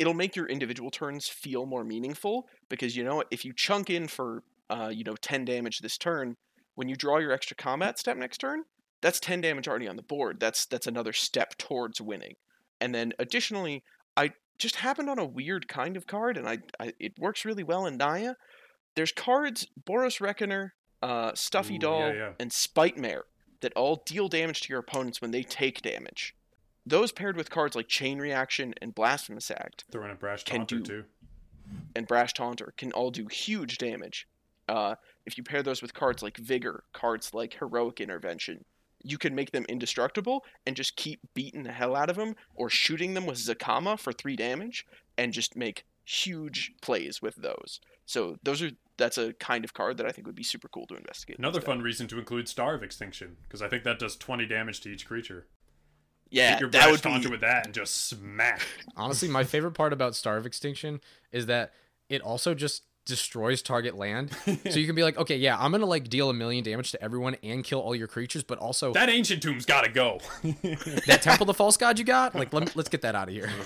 it'll 0.00 0.14
make 0.14 0.34
your 0.34 0.46
individual 0.46 0.90
turns 0.90 1.28
feel 1.28 1.66
more 1.66 1.84
meaningful 1.84 2.48
because 2.70 2.96
you 2.96 3.04
know? 3.04 3.22
If 3.30 3.44
you 3.44 3.52
chunk 3.52 3.90
in 3.90 4.08
for 4.08 4.42
uh, 4.70 4.90
you 4.92 5.04
know 5.04 5.14
10 5.14 5.44
damage 5.44 5.78
this 5.78 5.98
turn, 5.98 6.36
when 6.74 6.88
you 6.88 6.96
draw 6.96 7.18
your 7.18 7.32
extra 7.32 7.54
combat 7.54 7.98
step 7.98 8.16
next 8.16 8.38
turn, 8.38 8.64
that's 9.02 9.20
10 9.20 9.42
damage 9.42 9.68
already 9.68 9.86
on 9.86 9.96
the 9.96 10.02
board. 10.02 10.40
That's 10.40 10.64
that's 10.64 10.86
another 10.86 11.12
step 11.12 11.56
towards 11.58 12.00
winning. 12.00 12.34
And 12.80 12.94
then 12.94 13.12
additionally, 13.18 13.84
I 14.16 14.32
just 14.58 14.76
happened 14.76 15.10
on 15.10 15.18
a 15.18 15.24
weird 15.24 15.68
kind 15.68 15.96
of 15.98 16.06
card, 16.06 16.38
and 16.38 16.48
I, 16.48 16.58
I 16.80 16.94
it 16.98 17.12
works 17.18 17.44
really 17.44 17.62
well 17.62 17.84
in 17.84 17.98
Naya. 17.98 18.34
There's 18.96 19.12
cards 19.12 19.68
Boros 19.86 20.20
Reckoner, 20.20 20.74
uh, 21.02 21.32
Stuffy 21.34 21.76
Ooh, 21.76 21.80
Doll, 21.80 22.08
yeah, 22.08 22.14
yeah. 22.14 22.32
and 22.40 22.50
Spite 22.50 22.96
Mare 22.96 23.24
that 23.60 23.74
all 23.74 24.02
deal 24.06 24.28
damage 24.28 24.62
to 24.62 24.70
your 24.70 24.80
opponents 24.80 25.20
when 25.20 25.30
they 25.30 25.42
take 25.42 25.82
damage. 25.82 26.34
Those 26.86 27.12
paired 27.12 27.36
with 27.36 27.50
cards 27.50 27.76
like 27.76 27.88
Chain 27.88 28.18
Reaction 28.18 28.74
and 28.80 28.94
Blasphemous 28.94 29.50
Act 29.50 29.84
Throw 29.90 30.04
in 30.04 30.10
a 30.10 30.14
brash 30.14 30.44
taunter 30.44 30.78
do- 30.78 30.82
too. 30.84 31.04
and 31.94 32.06
Brash 32.06 32.32
Taunter 32.32 32.72
can 32.76 32.90
all 32.92 33.10
do 33.10 33.26
huge 33.26 33.78
damage. 33.78 34.26
Uh, 34.68 34.94
if 35.26 35.36
you 35.36 35.44
pair 35.44 35.62
those 35.62 35.82
with 35.82 35.94
cards 35.94 36.22
like 36.22 36.36
Vigor, 36.36 36.84
cards 36.92 37.34
like 37.34 37.54
Heroic 37.54 38.00
Intervention, 38.00 38.64
you 39.02 39.18
can 39.18 39.34
make 39.34 39.50
them 39.50 39.64
indestructible 39.68 40.44
and 40.66 40.76
just 40.76 40.96
keep 40.96 41.20
beating 41.34 41.62
the 41.62 41.72
hell 41.72 41.96
out 41.96 42.10
of 42.10 42.16
them 42.16 42.34
or 42.54 42.68
shooting 42.70 43.14
them 43.14 43.26
with 43.26 43.38
Zacama 43.38 43.98
for 43.98 44.12
three 44.12 44.36
damage 44.36 44.86
and 45.18 45.32
just 45.32 45.56
make 45.56 45.84
huge 46.04 46.72
plays 46.82 47.20
with 47.22 47.36
those. 47.36 47.80
So 48.06 48.36
those 48.42 48.62
are 48.62 48.70
that's 48.96 49.16
a 49.16 49.32
kind 49.34 49.64
of 49.64 49.72
card 49.72 49.96
that 49.96 50.06
I 50.06 50.12
think 50.12 50.26
would 50.26 50.36
be 50.36 50.42
super 50.42 50.68
cool 50.68 50.86
to 50.88 50.96
investigate. 50.96 51.38
Another 51.38 51.60
deck. 51.60 51.66
fun 51.66 51.80
reason 51.82 52.06
to 52.08 52.18
include 52.18 52.48
Star 52.48 52.74
of 52.74 52.82
Extinction 52.82 53.36
because 53.44 53.62
I 53.62 53.68
think 53.68 53.84
that 53.84 53.98
does 53.98 54.16
20 54.16 54.44
damage 54.46 54.80
to 54.82 54.90
each 54.90 55.06
creature. 55.06 55.46
Yeah, 56.30 56.52
Hit 56.52 56.60
your 56.60 56.70
that 56.70 56.90
would 56.90 57.02
taunter 57.02 57.28
be 57.28 57.32
with 57.32 57.40
that 57.42 57.66
and 57.66 57.74
just 57.74 58.08
smack. 58.08 58.62
Honestly, 58.96 59.28
my 59.28 59.44
favorite 59.44 59.72
part 59.72 59.92
about 59.92 60.14
Star 60.14 60.36
of 60.36 60.46
Extinction 60.46 61.00
is 61.32 61.46
that 61.46 61.72
it 62.08 62.22
also 62.22 62.54
just 62.54 62.82
destroys 63.06 63.62
target 63.62 63.96
land. 63.96 64.30
so 64.44 64.78
you 64.78 64.86
can 64.86 64.94
be 64.94 65.02
like, 65.02 65.18
okay, 65.18 65.36
yeah, 65.36 65.56
I'm 65.58 65.72
gonna 65.72 65.86
like 65.86 66.08
deal 66.08 66.30
a 66.30 66.34
million 66.34 66.62
damage 66.62 66.92
to 66.92 67.02
everyone 67.02 67.36
and 67.42 67.64
kill 67.64 67.80
all 67.80 67.94
your 67.94 68.06
creatures, 68.06 68.42
but 68.42 68.58
also 68.58 68.92
that, 68.92 69.06
that 69.06 69.12
ancient 69.12 69.42
tomb's 69.42 69.66
got 69.66 69.84
to 69.84 69.90
go. 69.90 70.20
That 71.06 71.20
temple 71.22 71.44
of 71.44 71.48
the 71.48 71.54
False 71.54 71.76
God 71.76 71.98
you 71.98 72.04
got, 72.04 72.34
like, 72.34 72.52
let 72.52 72.64
me, 72.66 72.72
let's 72.74 72.88
get 72.88 73.02
that 73.02 73.14
out 73.14 73.28
of 73.28 73.34
here. 73.34 73.50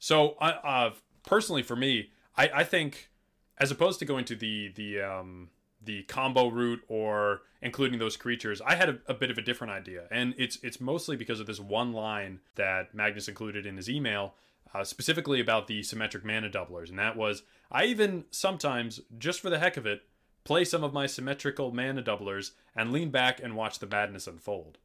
So, 0.00 0.36
uh, 0.38 0.52
uh, 0.62 0.90
personally, 1.26 1.62
for 1.62 1.74
me, 1.74 2.10
I, 2.36 2.50
I 2.56 2.64
think 2.64 3.08
as 3.56 3.70
opposed 3.70 4.00
to 4.00 4.04
going 4.04 4.26
to 4.26 4.36
the 4.36 4.70
the 4.74 5.00
um, 5.00 5.48
the 5.84 6.02
combo 6.04 6.48
route 6.48 6.82
or 6.88 7.42
including 7.62 7.98
those 7.98 8.16
creatures, 8.16 8.60
I 8.60 8.74
had 8.74 8.88
a, 8.88 8.98
a 9.06 9.14
bit 9.14 9.30
of 9.30 9.38
a 9.38 9.42
different 9.42 9.72
idea, 9.72 10.04
and 10.10 10.34
it's 10.38 10.58
it's 10.62 10.80
mostly 10.80 11.16
because 11.16 11.40
of 11.40 11.46
this 11.46 11.60
one 11.60 11.92
line 11.92 12.40
that 12.56 12.94
Magnus 12.94 13.28
included 13.28 13.66
in 13.66 13.76
his 13.76 13.88
email, 13.88 14.34
uh, 14.74 14.84
specifically 14.84 15.40
about 15.40 15.66
the 15.66 15.82
symmetric 15.82 16.24
mana 16.24 16.50
doublers, 16.50 16.90
and 16.90 16.98
that 16.98 17.16
was 17.16 17.42
I 17.70 17.84
even 17.86 18.24
sometimes 18.30 19.00
just 19.18 19.40
for 19.40 19.50
the 19.50 19.58
heck 19.58 19.76
of 19.76 19.86
it 19.86 20.02
play 20.44 20.64
some 20.64 20.84
of 20.84 20.92
my 20.92 21.06
symmetrical 21.06 21.72
mana 21.72 22.02
doublers 22.02 22.52
and 22.76 22.92
lean 22.92 23.10
back 23.10 23.40
and 23.42 23.56
watch 23.56 23.78
the 23.78 23.86
madness 23.86 24.26
unfold. 24.26 24.78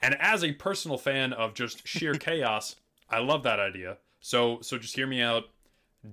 And 0.00 0.16
as 0.20 0.42
a 0.42 0.52
personal 0.52 0.98
fan 0.98 1.32
of 1.32 1.54
just 1.54 1.86
sheer 1.86 2.14
chaos, 2.18 2.76
I 3.08 3.18
love 3.18 3.42
that 3.44 3.60
idea. 3.60 3.98
So 4.20 4.60
so 4.62 4.78
just 4.78 4.96
hear 4.96 5.06
me 5.06 5.22
out. 5.22 5.44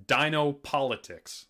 Dino 0.07 0.51
politics. 0.53 1.47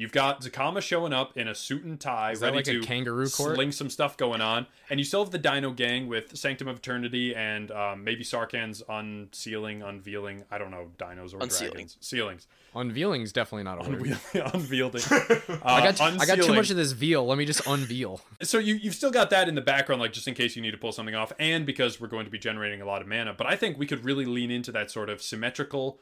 You've 0.00 0.12
got 0.12 0.40
Zacama 0.40 0.80
showing 0.80 1.12
up 1.12 1.36
in 1.36 1.46
a 1.46 1.54
suit 1.54 1.84
and 1.84 2.00
tie, 2.00 2.30
Is 2.30 2.40
that 2.40 2.54
ready 2.54 2.56
like 2.56 2.68
a 2.68 2.72
to 2.72 2.80
kangaroo 2.80 3.28
court? 3.28 3.54
sling 3.54 3.70
some 3.70 3.90
stuff 3.90 4.16
going 4.16 4.40
on, 4.40 4.66
and 4.88 4.98
you 4.98 5.04
still 5.04 5.22
have 5.22 5.30
the 5.30 5.36
Dino 5.36 5.72
gang 5.72 6.08
with 6.08 6.34
Sanctum 6.38 6.68
of 6.68 6.78
Eternity 6.78 7.34
and 7.34 7.70
um, 7.70 8.02
maybe 8.02 8.24
Sarkhans 8.24 8.82
unsealing, 8.88 9.82
unveiling. 9.86 10.44
I 10.50 10.56
don't 10.56 10.70
know, 10.70 10.88
dinos 10.96 11.34
or 11.34 11.40
Unsealing. 11.40 11.72
dragons, 11.72 11.96
ceilings, 12.00 12.46
Unveiling's 12.74 13.30
definitely 13.30 13.64
not 13.64 13.86
a 13.86 13.90
word. 13.90 14.18
Unveiling. 14.54 15.02
Uh, 15.50 15.58
I 15.64 15.92
got 15.92 16.00
I 16.00 16.24
got 16.24 16.38
too 16.38 16.54
much 16.54 16.70
of 16.70 16.76
this 16.76 16.92
veal. 16.92 17.26
Let 17.26 17.36
me 17.36 17.44
just 17.44 17.66
unveil. 17.66 18.22
So 18.42 18.58
you 18.58 18.76
you've 18.76 18.94
still 18.94 19.10
got 19.10 19.28
that 19.30 19.48
in 19.50 19.54
the 19.54 19.60
background, 19.60 20.00
like 20.00 20.12
just 20.14 20.26
in 20.28 20.34
case 20.34 20.56
you 20.56 20.62
need 20.62 20.70
to 20.70 20.78
pull 20.78 20.92
something 20.92 21.14
off, 21.14 21.32
and 21.38 21.66
because 21.66 22.00
we're 22.00 22.08
going 22.08 22.24
to 22.24 22.30
be 22.30 22.38
generating 22.38 22.80
a 22.80 22.86
lot 22.86 23.02
of 23.02 23.08
mana. 23.08 23.34
But 23.34 23.46
I 23.48 23.56
think 23.56 23.78
we 23.78 23.86
could 23.86 24.02
really 24.04 24.24
lean 24.24 24.50
into 24.50 24.72
that 24.72 24.90
sort 24.90 25.10
of 25.10 25.20
symmetrical 25.20 25.98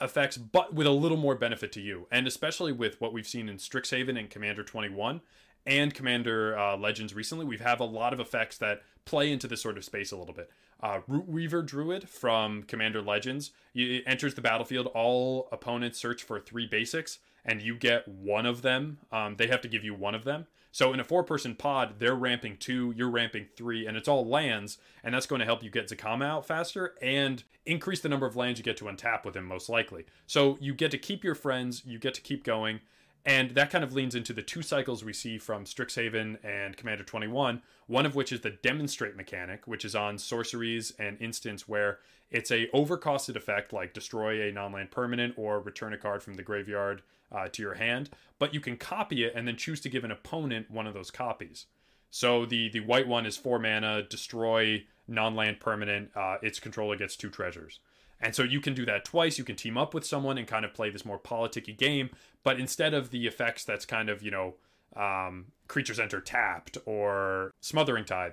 effects, 0.00 0.36
but 0.36 0.74
with 0.74 0.86
a 0.86 0.90
little 0.90 1.16
more 1.16 1.34
benefit 1.34 1.72
to 1.72 1.80
you, 1.80 2.06
and 2.10 2.26
especially 2.26 2.72
with 2.72 3.00
what 3.00 3.12
we've 3.12 3.26
seen 3.26 3.48
in 3.48 3.56
Strixhaven 3.56 4.18
and 4.18 4.30
Commander 4.30 4.62
Twenty 4.62 4.88
One 4.88 5.20
and 5.66 5.92
Commander 5.94 6.58
uh, 6.58 6.76
Legends 6.76 7.14
recently, 7.14 7.44
we 7.44 7.58
have 7.58 7.80
a 7.80 7.84
lot 7.84 8.12
of 8.12 8.20
effects 8.20 8.58
that 8.58 8.82
play 9.04 9.30
into 9.30 9.46
this 9.46 9.62
sort 9.62 9.76
of 9.76 9.84
space 9.84 10.12
a 10.12 10.16
little 10.16 10.34
bit. 10.34 10.50
Uh, 10.80 11.00
Root 11.08 11.28
Weaver 11.28 11.62
Druid 11.62 12.08
from 12.08 12.62
Commander 12.62 13.02
Legends 13.02 13.50
it 13.74 14.04
enters 14.06 14.34
the 14.34 14.40
battlefield. 14.40 14.86
All 14.88 15.48
opponents 15.50 15.98
search 15.98 16.22
for 16.22 16.38
three 16.38 16.66
basics, 16.66 17.18
and 17.44 17.60
you 17.60 17.74
get 17.74 18.06
one 18.06 18.46
of 18.46 18.62
them. 18.62 18.98
Um, 19.10 19.36
they 19.36 19.48
have 19.48 19.60
to 19.62 19.68
give 19.68 19.84
you 19.84 19.94
one 19.94 20.14
of 20.14 20.24
them. 20.24 20.46
So 20.78 20.92
in 20.92 21.00
a 21.00 21.04
four-person 21.04 21.56
pod, 21.56 21.94
they're 21.98 22.14
ramping 22.14 22.56
two, 22.56 22.94
you're 22.96 23.10
ramping 23.10 23.48
three, 23.56 23.84
and 23.84 23.96
it's 23.96 24.06
all 24.06 24.24
lands, 24.24 24.78
and 25.02 25.12
that's 25.12 25.26
going 25.26 25.40
to 25.40 25.44
help 25.44 25.64
you 25.64 25.70
get 25.70 25.88
Zacama 25.88 26.24
out 26.24 26.46
faster 26.46 26.94
and 27.02 27.42
increase 27.66 27.98
the 27.98 28.08
number 28.08 28.26
of 28.26 28.36
lands 28.36 28.60
you 28.60 28.64
get 28.64 28.76
to 28.76 28.84
untap 28.84 29.24
with 29.24 29.34
him 29.34 29.44
most 29.44 29.68
likely. 29.68 30.04
So 30.28 30.56
you 30.60 30.74
get 30.74 30.92
to 30.92 30.96
keep 30.98 31.24
your 31.24 31.34
friends, 31.34 31.82
you 31.84 31.98
get 31.98 32.14
to 32.14 32.20
keep 32.20 32.44
going, 32.44 32.78
and 33.26 33.50
that 33.56 33.70
kind 33.70 33.82
of 33.82 33.92
leans 33.92 34.14
into 34.14 34.32
the 34.32 34.40
two 34.40 34.62
cycles 34.62 35.02
we 35.02 35.12
see 35.12 35.36
from 35.36 35.64
Strixhaven 35.64 36.38
and 36.44 36.76
Commander 36.76 37.02
21, 37.02 37.60
one 37.88 38.06
of 38.06 38.14
which 38.14 38.30
is 38.30 38.42
the 38.42 38.50
demonstrate 38.50 39.16
mechanic, 39.16 39.66
which 39.66 39.84
is 39.84 39.96
on 39.96 40.16
sorceries 40.16 40.92
and 40.96 41.20
instants 41.20 41.66
where 41.66 41.98
it's 42.30 42.52
a 42.52 42.68
overcosted 42.68 43.34
effect 43.34 43.72
like 43.72 43.94
destroy 43.94 44.48
a 44.48 44.52
non-land 44.52 44.92
permanent 44.92 45.34
or 45.36 45.58
return 45.58 45.92
a 45.92 45.98
card 45.98 46.22
from 46.22 46.34
the 46.34 46.42
graveyard 46.44 47.02
uh, 47.30 47.48
to 47.48 47.62
your 47.62 47.74
hand, 47.74 48.10
but 48.38 48.54
you 48.54 48.60
can 48.60 48.76
copy 48.76 49.24
it 49.24 49.32
and 49.34 49.46
then 49.46 49.56
choose 49.56 49.80
to 49.82 49.88
give 49.88 50.04
an 50.04 50.10
opponent 50.10 50.70
one 50.70 50.86
of 50.86 50.94
those 50.94 51.10
copies. 51.10 51.66
So 52.10 52.46
the 52.46 52.70
the 52.70 52.80
white 52.80 53.06
one 53.06 53.26
is 53.26 53.36
four 53.36 53.58
mana, 53.58 54.02
destroy 54.02 54.84
non-land 55.06 55.60
permanent. 55.60 56.10
Uh, 56.16 56.36
its 56.42 56.60
controller 56.60 56.96
gets 56.96 57.16
two 57.16 57.30
treasures. 57.30 57.80
And 58.20 58.34
so 58.34 58.42
you 58.42 58.60
can 58.60 58.74
do 58.74 58.84
that 58.86 59.04
twice. 59.04 59.38
You 59.38 59.44
can 59.44 59.56
team 59.56 59.78
up 59.78 59.94
with 59.94 60.04
someone 60.04 60.38
and 60.38 60.46
kind 60.46 60.64
of 60.64 60.74
play 60.74 60.90
this 60.90 61.04
more 61.04 61.18
politicky 61.18 61.76
game. 61.76 62.10
But 62.42 62.58
instead 62.58 62.92
of 62.92 63.10
the 63.10 63.26
effects 63.26 63.64
that's 63.64 63.84
kind 63.84 64.08
of, 64.08 64.22
you 64.22 64.30
know, 64.30 64.54
um, 64.96 65.46
creatures 65.68 66.00
enter 66.00 66.20
tapped 66.20 66.78
or 66.84 67.52
smothering 67.60 68.04
tithe, 68.04 68.32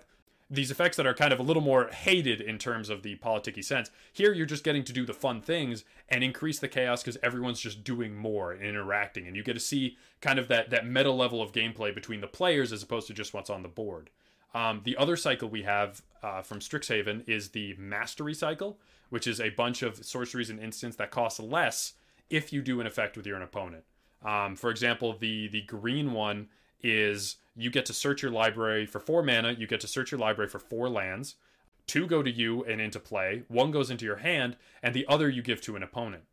these 0.50 0.70
effects 0.70 0.98
that 0.98 1.08
are 1.08 1.14
kind 1.14 1.34
of 1.34 1.40
a 1.40 1.44
little 1.44 1.62
more 1.62 1.88
hated 1.88 2.40
in 2.40 2.58
terms 2.58 2.90
of 2.90 3.02
the 3.02 3.16
politicky 3.16 3.64
sense. 3.64 3.90
Here, 4.14 4.32
you're 4.32 4.46
just 4.46 4.64
getting 4.64 4.84
to 4.84 4.94
do 4.94 5.06
the 5.06 5.14
fun 5.14 5.42
things 5.42 5.84
and 6.08 6.24
increase 6.24 6.60
the 6.60 6.68
chaos 6.68 7.02
because 7.02 7.18
everyone's 7.24 7.60
just 7.60 7.84
doing 7.84 8.16
more 8.16 8.52
and 8.52 8.64
interacting, 8.64 9.26
and 9.28 9.36
you 9.36 9.44
get 9.44 9.54
to 9.54 9.60
see 9.60 9.98
kind 10.22 10.38
of 10.38 10.48
that 10.50 10.70
that 10.70 10.86
meta 10.86 11.12
level 11.12 11.42
of 11.42 11.52
gameplay 11.52 11.94
between 11.94 12.22
the 12.22 12.28
players 12.28 12.72
as 12.72 12.84
opposed 12.84 13.08
to 13.08 13.14
just 13.14 13.34
what's 13.34 13.50
on 13.50 13.64
the 13.64 13.70
board. 13.70 14.10
Um, 14.54 14.82
the 14.84 14.96
other 14.96 15.18
cycle 15.18 15.50
we 15.50 15.64
have 15.64 16.02
uh, 16.24 16.42
from 16.42 16.60
Strixhaven 16.60 17.28
is 17.28 17.50
the 17.50 17.76
Mastery 17.78 18.34
cycle, 18.34 18.80
which 19.10 19.28
is 19.28 19.42
a 19.42 19.50
bunch 19.50 19.82
of 19.82 20.06
sorceries 20.06 20.50
and 20.50 20.60
instants 20.60 20.96
that 20.98 21.12
cost 21.12 21.40
less 21.40 21.94
if 22.30 22.54
you 22.54 22.62
do 22.62 22.80
an 22.80 22.88
effect 22.88 23.18
with 23.18 23.28
your 23.28 23.36
own 23.36 23.42
opponent. 23.42 23.84
Um, 24.24 24.56
for 24.56 24.70
example, 24.70 25.18
the 25.18 25.48
the 25.48 25.64
green 25.64 26.14
one 26.14 26.50
is 26.82 27.38
you 27.56 27.70
get 27.70 27.86
to 27.88 27.94
search 27.94 28.22
your 28.22 28.32
library 28.32 28.86
for 28.86 29.00
four 29.00 29.24
mana. 29.24 29.52
You 29.52 29.68
get 29.68 29.82
to 29.82 29.88
search 29.88 30.12
your 30.12 30.20
library 30.20 30.50
for 30.50 30.60
four 30.60 30.90
lands. 30.90 31.36
Two 31.88 32.08
go 32.08 32.24
to 32.24 32.32
you 32.32 32.64
and 32.64 32.82
into 32.82 33.00
play. 33.00 33.44
One 33.48 33.72
goes 33.72 33.90
into 33.90 34.06
your 34.06 34.18
hand, 34.18 34.58
and 34.82 34.94
the 34.94 35.06
other 35.08 35.30
you 35.30 35.42
give 35.42 35.62
to 35.62 35.76
an 35.76 35.84
opponent. 35.84 36.24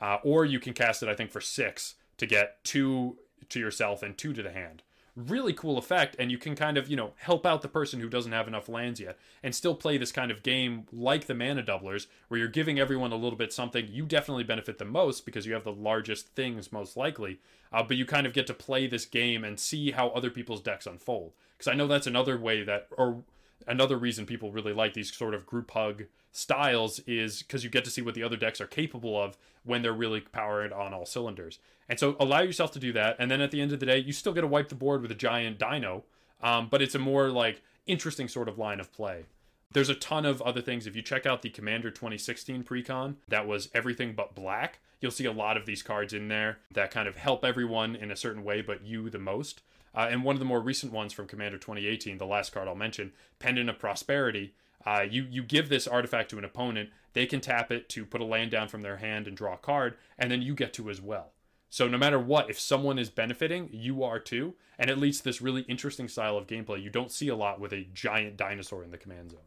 Uh, 0.00 0.18
or 0.22 0.44
you 0.44 0.60
can 0.60 0.74
cast 0.74 1.02
it, 1.02 1.08
I 1.08 1.14
think, 1.14 1.30
for 1.30 1.40
six 1.40 1.94
to 2.18 2.26
get 2.26 2.62
two 2.62 3.18
to 3.48 3.58
yourself 3.58 4.02
and 4.02 4.16
two 4.16 4.32
to 4.32 4.42
the 4.42 4.52
hand 4.52 4.82
really 5.26 5.52
cool 5.52 5.78
effect 5.78 6.14
and 6.18 6.30
you 6.30 6.38
can 6.38 6.54
kind 6.54 6.76
of 6.76 6.88
you 6.88 6.96
know 6.96 7.12
help 7.16 7.44
out 7.44 7.60
the 7.60 7.68
person 7.68 7.98
who 7.98 8.08
doesn't 8.08 8.32
have 8.32 8.46
enough 8.46 8.68
lands 8.68 9.00
yet 9.00 9.18
and 9.42 9.54
still 9.54 9.74
play 9.74 9.98
this 9.98 10.12
kind 10.12 10.30
of 10.30 10.42
game 10.44 10.86
like 10.92 11.26
the 11.26 11.34
mana 11.34 11.62
doublers 11.62 12.06
where 12.28 12.38
you're 12.38 12.48
giving 12.48 12.78
everyone 12.78 13.10
a 13.10 13.16
little 13.16 13.38
bit 13.38 13.52
something 13.52 13.88
you 13.90 14.04
definitely 14.04 14.44
benefit 14.44 14.78
the 14.78 14.84
most 14.84 15.26
because 15.26 15.44
you 15.44 15.52
have 15.52 15.64
the 15.64 15.72
largest 15.72 16.28
things 16.28 16.70
most 16.70 16.96
likely 16.96 17.40
uh, 17.72 17.82
but 17.82 17.96
you 17.96 18.06
kind 18.06 18.26
of 18.26 18.32
get 18.32 18.46
to 18.46 18.54
play 18.54 18.86
this 18.86 19.04
game 19.04 19.42
and 19.42 19.58
see 19.58 19.90
how 19.90 20.08
other 20.10 20.30
people's 20.30 20.62
decks 20.62 20.86
unfold. 20.86 21.32
Because 21.56 21.70
i 21.70 21.74
know 21.74 21.88
that's 21.88 22.06
another 22.06 22.38
way 22.38 22.62
that 22.62 22.86
or 22.96 23.24
another 23.66 23.96
reason 23.96 24.24
people 24.24 24.52
really 24.52 24.72
like 24.72 24.94
these 24.94 25.12
sort 25.12 25.34
of 25.34 25.46
group 25.46 25.70
hug 25.72 26.04
styles 26.30 27.00
is 27.00 27.42
because 27.42 27.64
you 27.64 27.70
get 27.70 27.84
to 27.84 27.90
see 27.90 28.02
what 28.02 28.14
the 28.14 28.22
other 28.22 28.36
decks 28.36 28.60
are 28.60 28.66
capable 28.66 29.20
of 29.20 29.36
when 29.68 29.82
they're 29.82 29.92
really 29.92 30.20
powered 30.20 30.72
on 30.72 30.94
all 30.94 31.06
cylinders. 31.06 31.58
And 31.88 31.98
so 31.98 32.16
allow 32.18 32.40
yourself 32.40 32.72
to 32.72 32.78
do 32.78 32.92
that. 32.94 33.16
And 33.18 33.30
then 33.30 33.40
at 33.40 33.50
the 33.50 33.60
end 33.60 33.72
of 33.72 33.80
the 33.80 33.86
day, 33.86 33.98
you 33.98 34.12
still 34.12 34.32
get 34.32 34.40
to 34.40 34.46
wipe 34.46 34.68
the 34.70 34.74
board 34.74 35.02
with 35.02 35.10
a 35.10 35.14
giant 35.14 35.58
dino, 35.58 36.04
um, 36.42 36.68
but 36.70 36.82
it's 36.82 36.94
a 36.94 36.98
more 36.98 37.28
like 37.28 37.62
interesting 37.86 38.28
sort 38.28 38.48
of 38.48 38.58
line 38.58 38.80
of 38.80 38.92
play. 38.92 39.26
There's 39.72 39.90
a 39.90 39.94
ton 39.94 40.24
of 40.24 40.40
other 40.42 40.62
things. 40.62 40.86
If 40.86 40.96
you 40.96 41.02
check 41.02 41.26
out 41.26 41.42
the 41.42 41.50
Commander 41.50 41.90
2016 41.90 42.64
precon, 42.64 43.16
that 43.28 43.46
was 43.46 43.68
everything 43.74 44.14
but 44.14 44.34
black. 44.34 44.78
You'll 45.00 45.10
see 45.10 45.26
a 45.26 45.32
lot 45.32 45.56
of 45.58 45.66
these 45.66 45.82
cards 45.82 46.12
in 46.14 46.28
there 46.28 46.58
that 46.72 46.90
kind 46.90 47.06
of 47.06 47.16
help 47.16 47.44
everyone 47.44 47.94
in 47.94 48.10
a 48.10 48.16
certain 48.16 48.42
way, 48.42 48.62
but 48.62 48.84
you 48.84 49.10
the 49.10 49.18
most. 49.18 49.60
Uh, 49.94 50.08
and 50.10 50.24
one 50.24 50.34
of 50.34 50.40
the 50.40 50.46
more 50.46 50.60
recent 50.60 50.92
ones 50.92 51.12
from 51.12 51.26
Commander 51.26 51.58
2018, 51.58 52.18
the 52.18 52.26
last 52.26 52.52
card 52.52 52.66
I'll 52.66 52.74
mention, 52.74 53.12
Pendant 53.38 53.68
of 53.68 53.78
Prosperity, 53.78 54.54
uh, 54.86 55.04
you 55.08 55.26
you 55.28 55.42
give 55.42 55.68
this 55.68 55.86
artifact 55.86 56.30
to 56.30 56.38
an 56.38 56.44
opponent, 56.44 56.90
they 57.18 57.26
can 57.26 57.40
tap 57.40 57.72
it 57.72 57.88
to 57.88 58.06
put 58.06 58.20
a 58.20 58.24
land 58.24 58.52
down 58.52 58.68
from 58.68 58.82
their 58.82 58.98
hand 58.98 59.26
and 59.26 59.36
draw 59.36 59.54
a 59.54 59.58
card, 59.58 59.96
and 60.16 60.30
then 60.30 60.40
you 60.40 60.54
get 60.54 60.72
to 60.74 60.88
as 60.88 61.02
well. 61.02 61.32
So 61.68 61.88
no 61.88 61.98
matter 61.98 62.16
what, 62.16 62.48
if 62.48 62.60
someone 62.60 62.96
is 62.96 63.10
benefiting, 63.10 63.68
you 63.72 64.04
are 64.04 64.20
too, 64.20 64.54
and 64.78 64.88
it 64.88 64.98
leads 64.98 65.18
to 65.18 65.24
this 65.24 65.42
really 65.42 65.62
interesting 65.62 66.06
style 66.06 66.36
of 66.36 66.46
gameplay 66.46 66.80
you 66.80 66.90
don't 66.90 67.10
see 67.10 67.26
a 67.26 67.34
lot 67.34 67.58
with 67.58 67.72
a 67.72 67.88
giant 67.92 68.36
dinosaur 68.36 68.84
in 68.84 68.92
the 68.92 68.98
command 68.98 69.32
zone. 69.32 69.40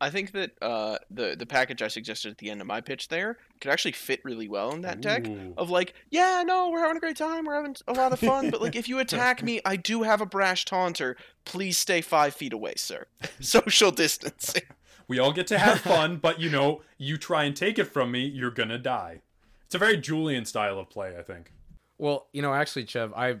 I 0.00 0.08
think 0.08 0.32
that 0.32 0.52
uh, 0.62 0.96
the 1.10 1.36
the 1.36 1.44
package 1.44 1.82
I 1.82 1.88
suggested 1.88 2.30
at 2.30 2.38
the 2.38 2.50
end 2.50 2.62
of 2.62 2.66
my 2.66 2.80
pitch 2.80 3.08
there 3.08 3.36
could 3.60 3.70
actually 3.70 3.92
fit 3.92 4.24
really 4.24 4.48
well 4.48 4.72
in 4.72 4.80
that 4.80 5.02
deck. 5.02 5.26
Of 5.58 5.68
like, 5.68 5.92
yeah, 6.08 6.42
no, 6.46 6.70
we're 6.70 6.80
having 6.80 6.96
a 6.96 7.00
great 7.00 7.18
time, 7.18 7.44
we're 7.44 7.54
having 7.54 7.76
a 7.86 7.92
lot 7.92 8.14
of 8.14 8.18
fun, 8.18 8.48
but 8.48 8.62
like, 8.62 8.76
if 8.76 8.88
you 8.88 8.98
attack 9.06 9.42
me, 9.42 9.60
I 9.66 9.76
do 9.76 10.04
have 10.04 10.22
a 10.22 10.26
brash 10.26 10.64
taunter. 10.64 11.18
Please 11.44 11.76
stay 11.76 12.00
five 12.00 12.34
feet 12.34 12.54
away, 12.54 12.74
sir. 12.76 13.08
Social 13.40 13.90
distancing. 13.90 14.62
We 15.06 15.18
all 15.18 15.32
get 15.32 15.46
to 15.48 15.58
have 15.58 15.80
fun, 15.80 16.16
but 16.22 16.40
you 16.40 16.50
know, 16.50 16.82
you 16.98 17.16
try 17.16 17.44
and 17.44 17.56
take 17.56 17.78
it 17.78 17.84
from 17.84 18.10
me, 18.10 18.26
you're 18.26 18.50
gonna 18.50 18.78
die. 18.78 19.20
It's 19.66 19.74
a 19.74 19.78
very 19.78 19.96
Julian 19.96 20.44
style 20.44 20.78
of 20.78 20.88
play, 20.90 21.16
I 21.18 21.22
think. 21.22 21.50
Well, 21.98 22.26
you 22.32 22.42
know, 22.42 22.52
actually, 22.52 22.86
Chev, 22.86 23.12
I, 23.14 23.36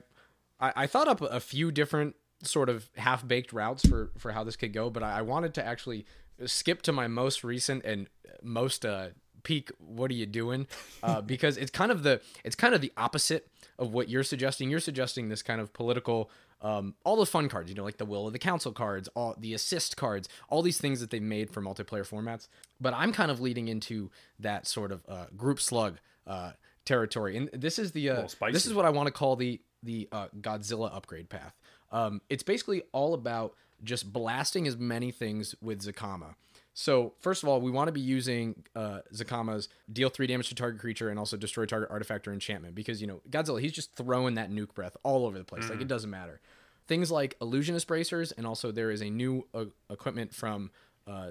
I, 0.60 0.72
I 0.76 0.86
thought 0.86 1.08
up 1.08 1.20
a 1.20 1.40
few 1.40 1.70
different 1.70 2.16
sort 2.42 2.68
of 2.68 2.90
half 2.96 3.26
baked 3.26 3.52
routes 3.52 3.86
for 3.86 4.10
for 4.18 4.32
how 4.32 4.44
this 4.44 4.56
could 4.56 4.72
go, 4.72 4.90
but 4.90 5.02
I, 5.02 5.18
I 5.18 5.22
wanted 5.22 5.54
to 5.54 5.64
actually 5.64 6.06
skip 6.46 6.82
to 6.82 6.92
my 6.92 7.08
most 7.08 7.44
recent 7.44 7.84
and 7.84 8.08
most 8.42 8.84
uh, 8.84 9.08
peak. 9.42 9.70
What 9.78 10.10
are 10.10 10.14
you 10.14 10.26
doing? 10.26 10.66
Uh, 11.02 11.20
because 11.32 11.56
it's 11.56 11.70
kind 11.70 11.90
of 11.90 12.02
the 12.02 12.20
it's 12.44 12.56
kind 12.56 12.74
of 12.74 12.80
the 12.80 12.92
opposite 12.96 13.48
of 13.78 13.92
what 13.92 14.08
you're 14.08 14.24
suggesting. 14.24 14.70
You're 14.70 14.80
suggesting 14.80 15.28
this 15.28 15.42
kind 15.42 15.60
of 15.60 15.72
political. 15.72 16.30
Um, 16.62 16.94
all 17.04 17.16
the 17.16 17.26
fun 17.26 17.48
cards, 17.48 17.68
you 17.68 17.74
know, 17.74 17.84
like 17.84 17.98
the 17.98 18.06
will 18.06 18.26
of 18.26 18.32
the 18.32 18.38
council 18.38 18.72
cards, 18.72 19.08
all 19.14 19.34
the 19.38 19.52
assist 19.52 19.96
cards, 19.96 20.28
all 20.48 20.62
these 20.62 20.78
things 20.78 21.00
that 21.00 21.10
they've 21.10 21.22
made 21.22 21.50
for 21.50 21.60
multiplayer 21.60 22.08
formats. 22.08 22.48
But 22.80 22.94
I'm 22.94 23.12
kind 23.12 23.30
of 23.30 23.40
leading 23.40 23.68
into 23.68 24.10
that 24.38 24.66
sort 24.66 24.90
of 24.90 25.02
uh, 25.08 25.26
group 25.36 25.60
slug 25.60 25.98
uh, 26.26 26.52
territory, 26.84 27.36
and 27.36 27.50
this 27.52 27.78
is 27.78 27.92
the 27.92 28.10
uh, 28.10 28.28
this 28.52 28.66
is 28.66 28.74
what 28.74 28.84
I 28.84 28.90
want 28.90 29.08
to 29.08 29.12
call 29.12 29.36
the 29.36 29.60
the 29.82 30.08
uh, 30.10 30.28
Godzilla 30.40 30.94
upgrade 30.94 31.28
path. 31.28 31.54
Um, 31.92 32.22
it's 32.30 32.42
basically 32.42 32.82
all 32.92 33.14
about 33.14 33.54
just 33.82 34.12
blasting 34.12 34.66
as 34.66 34.76
many 34.76 35.10
things 35.10 35.54
with 35.60 35.82
Zacama. 35.82 36.34
So 36.74 37.14
first 37.20 37.44
of 37.44 37.48
all, 37.48 37.60
we 37.60 37.70
want 37.70 37.86
to 37.86 37.92
be 37.92 38.00
using 38.00 38.64
uh, 38.74 38.98
Zacama's 39.14 39.68
deal 39.90 40.08
three 40.08 40.26
damage 40.26 40.48
to 40.48 40.56
target 40.56 40.80
creature 40.80 41.08
and 41.08 41.18
also 41.20 41.36
destroy 41.36 41.66
target 41.66 41.88
artifact 41.90 42.26
or 42.26 42.32
enchantment 42.32 42.74
because 42.74 43.00
you 43.00 43.06
know 43.06 43.20
Godzilla 43.30 43.60
he's 43.60 43.72
just 43.72 43.94
throwing 43.94 44.34
that 44.34 44.50
nuke 44.50 44.74
breath 44.74 44.96
all 45.04 45.24
over 45.24 45.38
the 45.38 45.44
place. 45.44 45.70
Like 45.70 45.80
it 45.80 45.88
doesn't 45.88 46.10
matter. 46.10 46.40
Things 46.88 47.12
like 47.12 47.36
illusionist 47.40 47.86
bracers 47.86 48.32
and 48.32 48.44
also 48.44 48.72
there 48.72 48.90
is 48.90 49.02
a 49.02 49.08
new 49.08 49.46
uh, 49.54 49.66
equipment 49.88 50.34
from 50.34 50.72
uh, 51.06 51.30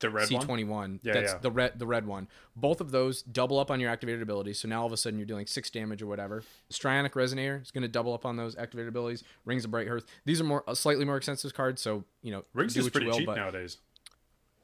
The 0.00 0.10
red 0.10 0.28
C21. 0.28 0.98
Yeah, 1.04 1.12
that's 1.12 1.32
yeah. 1.34 1.38
the 1.38 1.52
red 1.52 1.78
the 1.78 1.86
red 1.86 2.04
one. 2.04 2.26
Both 2.56 2.80
of 2.80 2.90
those 2.90 3.22
double 3.22 3.60
up 3.60 3.70
on 3.70 3.78
your 3.78 3.90
activated 3.90 4.22
abilities. 4.22 4.58
So 4.58 4.66
now 4.66 4.80
all 4.80 4.86
of 4.86 4.92
a 4.92 4.96
sudden 4.96 5.20
you're 5.20 5.26
dealing 5.26 5.46
six 5.46 5.70
damage 5.70 6.02
or 6.02 6.06
whatever. 6.06 6.42
Strionic 6.72 7.12
Resonator 7.12 7.62
is 7.62 7.70
going 7.70 7.82
to 7.82 7.88
double 7.88 8.12
up 8.12 8.26
on 8.26 8.36
those 8.36 8.56
activated 8.56 8.88
abilities. 8.88 9.22
Rings 9.44 9.64
of 9.64 9.70
Brighthearth. 9.70 10.02
These 10.24 10.40
are 10.40 10.44
more 10.44 10.64
uh, 10.66 10.74
slightly 10.74 11.04
more 11.04 11.16
expensive 11.16 11.54
cards. 11.54 11.80
So 11.80 12.02
you 12.22 12.32
know 12.32 12.44
Rings 12.54 12.74
do 12.74 12.80
is 12.80 12.90
pretty 12.90 13.06
will, 13.06 13.18
cheap 13.18 13.28
nowadays. 13.28 13.78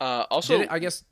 Uh, 0.01 0.27
also, 0.31 0.61
it- 0.61 0.69
I 0.71 0.79
guess 0.79 1.05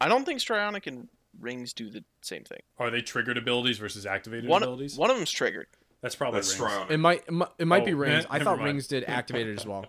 I 0.00 0.08
don't 0.08 0.24
think 0.24 0.40
Strionic 0.40 0.86
and 0.86 1.08
Rings 1.40 1.72
do 1.72 1.90
the 1.90 2.04
same 2.22 2.44
thing. 2.44 2.60
Are 2.78 2.90
they 2.90 3.00
triggered 3.00 3.38
abilities 3.38 3.78
versus 3.78 4.06
activated 4.06 4.48
One, 4.48 4.62
abilities? 4.62 4.96
one 4.96 5.10
of 5.10 5.16
them's 5.16 5.30
triggered. 5.30 5.66
That's 6.00 6.14
probably 6.16 6.38
That's 6.40 6.58
rings. 6.58 6.72
strong. 6.72 6.90
it 6.90 6.98
might 6.98 7.24
it 7.26 7.32
might, 7.32 7.48
it 7.58 7.66
might 7.66 7.84
be 7.84 7.92
Oh, 7.92 7.96
Rings. 7.96 8.24
eh, 8.24 8.28
I 8.30 8.38
thought 8.38 8.58
mind. 8.58 8.66
Rings 8.66 8.86
did 8.86 9.04
activated 9.04 9.58
as 9.58 9.66
well. 9.66 9.84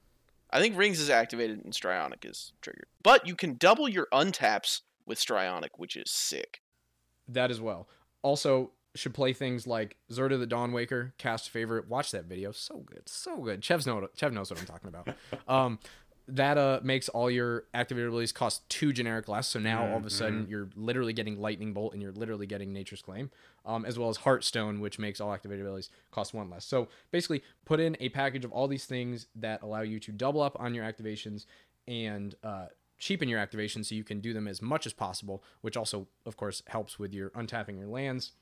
I 0.50 0.60
think 0.60 0.76
Rings 0.76 1.00
is 1.00 1.10
activated 1.10 1.64
and 1.64 1.72
Strionic 1.72 2.24
is 2.30 2.52
triggered. 2.60 2.86
But 3.02 3.26
you 3.26 3.34
can 3.34 3.56
double 3.56 3.88
your 3.88 4.06
untaps 4.12 4.82
with 5.06 5.18
Strionic, 5.18 5.70
which 5.76 5.96
is 5.96 6.10
sick. 6.10 6.60
That 7.26 7.50
as 7.50 7.60
well. 7.60 7.88
Also, 8.22 8.70
should 8.94 9.14
play 9.14 9.32
things 9.32 9.66
like 9.66 9.96
Zirda 10.12 10.38
the 10.38 10.46
Dawnwaker, 10.46 11.12
cast 11.18 11.50
favorite. 11.50 11.88
Watch 11.88 12.12
that 12.12 12.26
video. 12.26 12.52
So 12.52 12.78
good. 12.86 13.08
So 13.08 13.38
good. 13.38 13.64
Chev's 13.64 13.86
know 13.86 14.06
Chev 14.14 14.32
knows 14.32 14.50
what 14.50 14.60
I'm 14.60 14.66
talking 14.66 14.88
about. 14.88 15.08
Um 15.48 15.78
that 16.26 16.56
uh 16.56 16.80
makes 16.82 17.08
all 17.10 17.30
your 17.30 17.64
activated 17.74 18.08
abilities 18.08 18.32
cost 18.32 18.68
two 18.68 18.92
generic 18.92 19.28
less. 19.28 19.48
So 19.48 19.58
now 19.58 19.86
all 19.90 19.98
of 19.98 20.06
a 20.06 20.10
sudden 20.10 20.46
you're 20.48 20.70
literally 20.74 21.12
getting 21.12 21.38
lightning 21.40 21.72
bolt 21.72 21.92
and 21.92 22.00
you're 22.00 22.12
literally 22.12 22.46
getting 22.46 22.72
nature's 22.72 23.02
claim. 23.02 23.30
Um, 23.66 23.84
as 23.84 23.98
well 23.98 24.08
as 24.08 24.18
Heartstone, 24.18 24.80
which 24.80 24.98
makes 24.98 25.20
all 25.20 25.32
activated 25.32 25.64
abilities 25.64 25.90
cost 26.10 26.34
one 26.34 26.50
less. 26.50 26.64
So 26.64 26.88
basically 27.10 27.42
put 27.64 27.80
in 27.80 27.96
a 28.00 28.08
package 28.10 28.44
of 28.44 28.52
all 28.52 28.68
these 28.68 28.84
things 28.84 29.26
that 29.36 29.62
allow 29.62 29.82
you 29.82 29.98
to 30.00 30.12
double 30.12 30.40
up 30.42 30.56
on 30.58 30.74
your 30.74 30.84
activations 30.84 31.46
and 31.86 32.34
uh 32.42 32.66
cheapen 32.96 33.28
your 33.28 33.44
activations 33.44 33.86
so 33.86 33.94
you 33.94 34.04
can 34.04 34.20
do 34.20 34.32
them 34.32 34.46
as 34.46 34.62
much 34.62 34.86
as 34.86 34.92
possible, 34.92 35.42
which 35.60 35.76
also, 35.76 36.06
of 36.24 36.36
course, 36.36 36.62
helps 36.68 36.98
with 36.98 37.12
your 37.12 37.30
untapping 37.30 37.76
your 37.76 37.88
lands. 37.88 38.32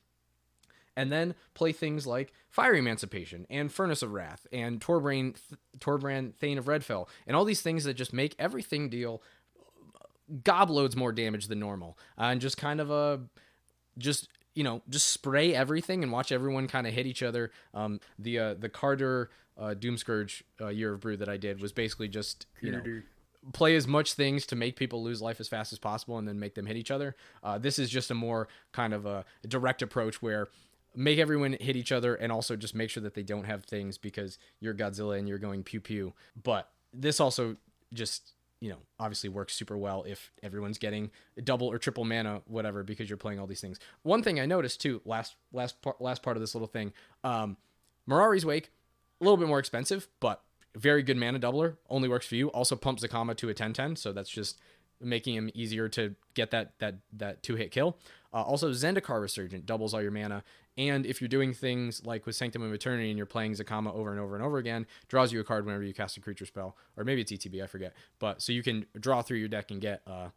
And 0.96 1.10
then 1.10 1.34
play 1.54 1.72
things 1.72 2.06
like 2.06 2.32
Fiery 2.50 2.78
Emancipation 2.78 3.46
and 3.48 3.72
Furnace 3.72 4.02
of 4.02 4.12
Rath 4.12 4.46
and 4.52 4.80
Torbrain, 4.80 5.36
Torbran 5.78 6.34
Thane 6.34 6.58
of 6.58 6.68
Red 6.68 6.84
Fell 6.84 7.08
and 7.26 7.34
all 7.34 7.44
these 7.44 7.62
things 7.62 7.84
that 7.84 7.94
just 7.94 8.12
make 8.12 8.34
everything 8.38 8.88
deal 8.88 9.22
gobloads 10.42 10.96
more 10.96 11.12
damage 11.12 11.48
than 11.48 11.58
normal 11.58 11.98
uh, 12.18 12.24
and 12.24 12.40
just 12.40 12.56
kind 12.56 12.80
of 12.80 12.90
a 12.90 13.20
just 13.98 14.28
you 14.54 14.64
know 14.64 14.80
just 14.88 15.10
spray 15.10 15.54
everything 15.54 16.02
and 16.02 16.12
watch 16.12 16.32
everyone 16.32 16.68
kind 16.68 16.86
of 16.86 16.94
hit 16.94 17.06
each 17.06 17.22
other 17.22 17.50
um 17.74 18.00
the 18.18 18.38
uh 18.38 18.54
the 18.54 18.68
Kardur 18.68 19.26
uh 19.58 19.74
doomscourge 19.78 20.42
uh, 20.60 20.68
year 20.68 20.94
of 20.94 21.00
brew 21.00 21.16
that 21.18 21.28
i 21.28 21.36
did 21.36 21.60
was 21.60 21.72
basically 21.72 22.08
just 22.08 22.46
you 22.62 22.72
know 22.72 22.80
play 23.52 23.74
as 23.74 23.88
much 23.88 24.14
things 24.14 24.46
to 24.46 24.56
make 24.56 24.76
people 24.76 25.02
lose 25.02 25.20
life 25.20 25.40
as 25.40 25.48
fast 25.48 25.72
as 25.72 25.78
possible 25.78 26.18
and 26.18 26.28
then 26.28 26.38
make 26.38 26.54
them 26.54 26.66
hit 26.66 26.76
each 26.76 26.90
other. 26.90 27.16
Uh, 27.42 27.58
this 27.58 27.78
is 27.78 27.90
just 27.90 28.10
a 28.10 28.14
more 28.14 28.46
kind 28.70 28.94
of 28.94 29.04
a 29.04 29.24
direct 29.48 29.82
approach 29.82 30.22
where 30.22 30.48
make 30.94 31.18
everyone 31.18 31.56
hit 31.60 31.76
each 31.76 31.92
other 31.92 32.14
and 32.14 32.30
also 32.30 32.56
just 32.56 32.74
make 32.74 32.90
sure 32.90 33.02
that 33.02 33.14
they 33.14 33.22
don't 33.22 33.44
have 33.44 33.64
things 33.64 33.98
because 33.98 34.38
you're 34.60 34.74
Godzilla 34.74 35.18
and 35.18 35.28
you're 35.28 35.38
going 35.38 35.62
pew 35.62 35.80
pew. 35.80 36.12
But 36.40 36.70
this 36.92 37.20
also 37.20 37.56
just 37.92 38.32
you 38.60 38.70
know 38.70 38.78
obviously 38.98 39.28
works 39.28 39.54
super 39.54 39.76
well 39.76 40.04
if 40.06 40.32
everyone's 40.42 40.78
getting 40.78 41.10
double 41.42 41.66
or 41.66 41.78
triple 41.78 42.04
mana 42.04 42.42
whatever 42.46 42.82
because 42.82 43.10
you're 43.10 43.16
playing 43.16 43.38
all 43.38 43.46
these 43.46 43.60
things. 43.60 43.78
One 44.02 44.22
thing 44.22 44.40
I 44.40 44.46
noticed 44.46 44.80
too 44.80 45.00
last 45.04 45.36
last 45.52 45.80
part 45.82 46.00
last 46.00 46.22
part 46.22 46.36
of 46.36 46.40
this 46.40 46.54
little 46.54 46.68
thing, 46.68 46.92
um, 47.24 47.56
Mirari's 48.08 48.46
Wake 48.46 48.70
a 49.20 49.24
little 49.24 49.36
bit 49.36 49.48
more 49.48 49.58
expensive, 49.58 50.08
but 50.20 50.42
very 50.74 51.02
good 51.02 51.16
mana 51.16 51.38
doubler. 51.38 51.76
Only 51.88 52.08
works 52.08 52.26
for 52.26 52.34
you. 52.34 52.48
Also 52.50 52.76
pumps 52.76 53.04
Zacama 53.04 53.36
to 53.36 53.48
a 53.50 53.54
10-10, 53.54 53.96
so 53.98 54.12
that's 54.12 54.30
just 54.30 54.58
making 55.00 55.34
him 55.34 55.50
easier 55.54 55.88
to 55.90 56.14
get 56.34 56.50
that 56.50 56.78
that 56.78 56.96
that 57.12 57.42
two 57.42 57.56
hit 57.56 57.70
kill. 57.70 57.98
Uh, 58.32 58.42
also, 58.42 58.70
Zendikar 58.70 59.20
Resurgent 59.20 59.66
doubles 59.66 59.92
all 59.92 60.00
your 60.00 60.10
mana, 60.10 60.42
and 60.78 61.04
if 61.04 61.20
you're 61.20 61.28
doing 61.28 61.52
things 61.52 62.04
like 62.04 62.24
with 62.24 62.34
Sanctum 62.34 62.62
of 62.62 62.72
Eternity 62.72 63.10
and 63.10 63.16
you're 63.16 63.26
playing 63.26 63.52
Zacama 63.52 63.94
over 63.94 64.10
and 64.10 64.20
over 64.20 64.34
and 64.34 64.44
over 64.44 64.58
again, 64.58 64.86
draws 65.08 65.32
you 65.32 65.40
a 65.40 65.44
card 65.44 65.66
whenever 65.66 65.84
you 65.84 65.92
cast 65.92 66.16
a 66.16 66.20
creature 66.20 66.46
spell, 66.46 66.76
or 66.96 67.04
maybe 67.04 67.20
it's 67.20 67.32
ETB, 67.32 67.62
I 67.62 67.66
forget. 67.66 67.92
But 68.18 68.40
so 68.40 68.52
you 68.52 68.62
can 68.62 68.86
draw 68.98 69.22
through 69.22 69.38
your 69.38 69.48
deck 69.48 69.70
and 69.70 69.80
get 69.80 70.02
uh, 70.06 70.28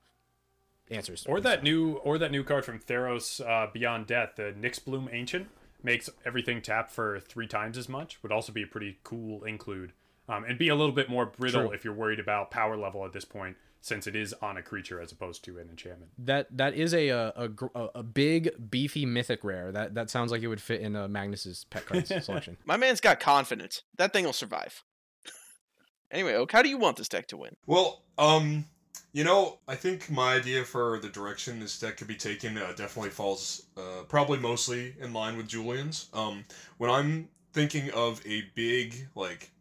answers. 0.91 1.25
Or 1.27 1.39
that 1.41 1.63
new 1.63 1.93
or 1.97 2.17
that 2.17 2.31
new 2.31 2.43
card 2.43 2.65
from 2.65 2.79
Theros 2.79 3.39
uh, 3.47 3.69
Beyond 3.71 4.07
Death, 4.07 4.33
the 4.35 4.53
Nyxbloom 4.59 5.13
Ancient, 5.13 5.47
makes 5.83 6.09
everything 6.25 6.61
tap 6.61 6.89
for 6.89 7.19
three 7.19 7.47
times 7.47 7.77
as 7.77 7.87
much. 7.87 8.21
Would 8.21 8.31
also 8.31 8.51
be 8.51 8.63
a 8.63 8.67
pretty 8.67 8.99
cool 9.03 9.43
include. 9.43 9.93
Um, 10.27 10.43
and 10.43 10.57
be 10.57 10.69
a 10.69 10.75
little 10.75 10.95
bit 10.95 11.07
more 11.07 11.27
brittle 11.27 11.67
True. 11.67 11.71
if 11.71 11.85
you're 11.85 11.93
worried 11.93 12.19
about 12.19 12.49
power 12.49 12.75
level 12.75 13.05
at 13.05 13.13
this 13.13 13.25
point, 13.25 13.57
since 13.85 14.07
it 14.07 14.15
is 14.15 14.33
on 14.41 14.57
a 14.57 14.63
creature 14.63 14.99
as 14.99 15.11
opposed 15.11 15.43
to 15.43 15.59
an 15.59 15.69
enchantment. 15.69 16.11
That 16.17 16.47
that 16.57 16.73
is 16.73 16.91
a 16.91 17.09
a, 17.09 17.33
a 17.35 17.49
a 17.75 17.89
a 17.95 18.03
big 18.03 18.49
beefy 18.71 19.05
mythic 19.05 19.43
rare. 19.43 19.71
That 19.71 19.93
that 19.93 20.09
sounds 20.09 20.31
like 20.31 20.41
it 20.41 20.47
would 20.47 20.61
fit 20.61 20.81
in 20.81 20.95
uh, 20.95 21.07
Magnus's 21.07 21.65
pet 21.69 21.85
cards 21.85 22.11
selection. 22.25 22.57
My 22.65 22.77
man's 22.77 22.99
got 22.99 23.19
confidence. 23.19 23.83
That 23.97 24.11
thing 24.11 24.25
will 24.25 24.33
survive. 24.33 24.83
anyway, 26.11 26.33
Oak, 26.33 26.51
how 26.51 26.63
do 26.63 26.69
you 26.69 26.79
want 26.79 26.97
this 26.97 27.07
deck 27.07 27.27
to 27.27 27.37
win? 27.37 27.55
Well, 27.67 28.01
um, 28.17 28.65
you 29.13 29.23
know, 29.23 29.59
I 29.67 29.75
think 29.75 30.09
my 30.09 30.33
idea 30.33 30.63
for 30.63 30.99
the 30.99 31.09
direction 31.09 31.59
this 31.59 31.79
deck 31.79 31.97
could 31.97 32.07
be 32.07 32.15
taken 32.15 32.57
uh, 32.57 32.73
definitely 32.75 33.11
falls 33.11 33.67
uh, 33.77 34.03
probably 34.07 34.39
mostly 34.39 34.95
in 34.99 35.13
line 35.13 35.37
with 35.37 35.47
Julian's. 35.47 36.09
Um, 36.11 36.43
when 36.79 36.89
I'm 36.89 37.29
thinking 37.53 37.91
of 37.91 38.19
a 38.25 38.45
big, 38.55 39.07
like, 39.13 39.51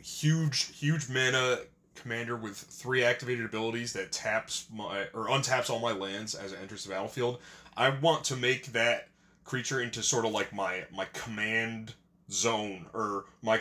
huge, 0.00 0.76
huge 0.76 1.08
mana 1.08 1.58
commander 1.94 2.36
with 2.36 2.56
three 2.56 3.04
activated 3.04 3.44
abilities 3.44 3.92
that 3.92 4.12
taps 4.12 4.66
my 4.72 5.06
or 5.14 5.28
untaps 5.28 5.70
all 5.70 5.78
my 5.80 5.92
lands 5.92 6.34
as 6.34 6.52
it 6.52 6.58
enters 6.60 6.84
the 6.84 6.90
battlefield, 6.90 7.38
I 7.76 7.90
want 7.90 8.24
to 8.24 8.36
make 8.36 8.66
that 8.72 9.08
creature 9.44 9.80
into 9.80 10.02
sort 10.02 10.24
of 10.24 10.32
like 10.32 10.52
my 10.52 10.84
my 10.94 11.06
command 11.12 11.94
zone 12.30 12.86
or 12.92 13.24
my 13.42 13.60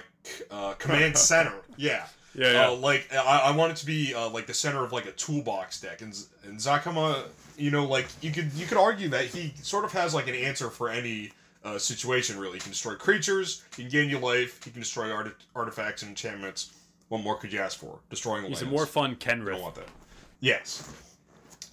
uh, 0.51 0.73
command 0.73 1.17
center. 1.31 1.53
Yeah. 1.77 2.05
Yeah, 2.35 2.69
Uh, 2.69 2.75
like 2.77 3.13
I, 3.13 3.41
I 3.45 3.55
want 3.55 3.73
it 3.73 3.75
to 3.77 3.85
be 3.85 4.15
uh, 4.15 4.27
like 4.29 4.47
the 4.47 4.55
center 4.55 4.83
of 4.83 4.91
like 4.91 5.05
a 5.05 5.11
toolbox 5.11 5.79
deck, 5.79 6.01
and 6.01 6.17
and 6.43 6.57
Zacama, 6.57 7.25
you 7.57 7.69
know, 7.69 7.85
like 7.85 8.07
you 8.21 8.31
could 8.31 8.51
you 8.53 8.65
could 8.65 8.77
argue 8.77 9.07
that 9.09 9.25
he 9.25 9.53
sort 9.61 9.85
of 9.85 9.91
has 9.91 10.15
like 10.15 10.27
an 10.27 10.33
answer 10.33 10.71
for 10.71 10.89
any 10.89 11.31
uh, 11.63 11.77
situation. 11.77 12.39
Really, 12.39 12.53
he 12.55 12.59
can 12.61 12.71
destroy 12.71 12.95
creatures, 12.95 13.63
he 13.75 13.83
can 13.83 13.91
gain 13.91 14.09
you 14.09 14.17
life, 14.17 14.63
he 14.63 14.71
can 14.71 14.79
destroy 14.79 15.11
art- 15.11 15.43
artifacts 15.55 16.01
and 16.01 16.09
enchantments. 16.09 16.73
What 17.13 17.21
more 17.21 17.35
could 17.37 17.53
you 17.53 17.59
ask 17.59 17.77
for? 17.77 17.99
Destroying 18.09 18.43
he's 18.45 18.63
a 18.63 18.65
more 18.65 18.87
fun 18.87 19.15
Kenrith. 19.15 19.49
I 19.49 19.51
don't 19.51 19.61
want 19.61 19.75
that. 19.75 19.87
Yes. 20.39 20.91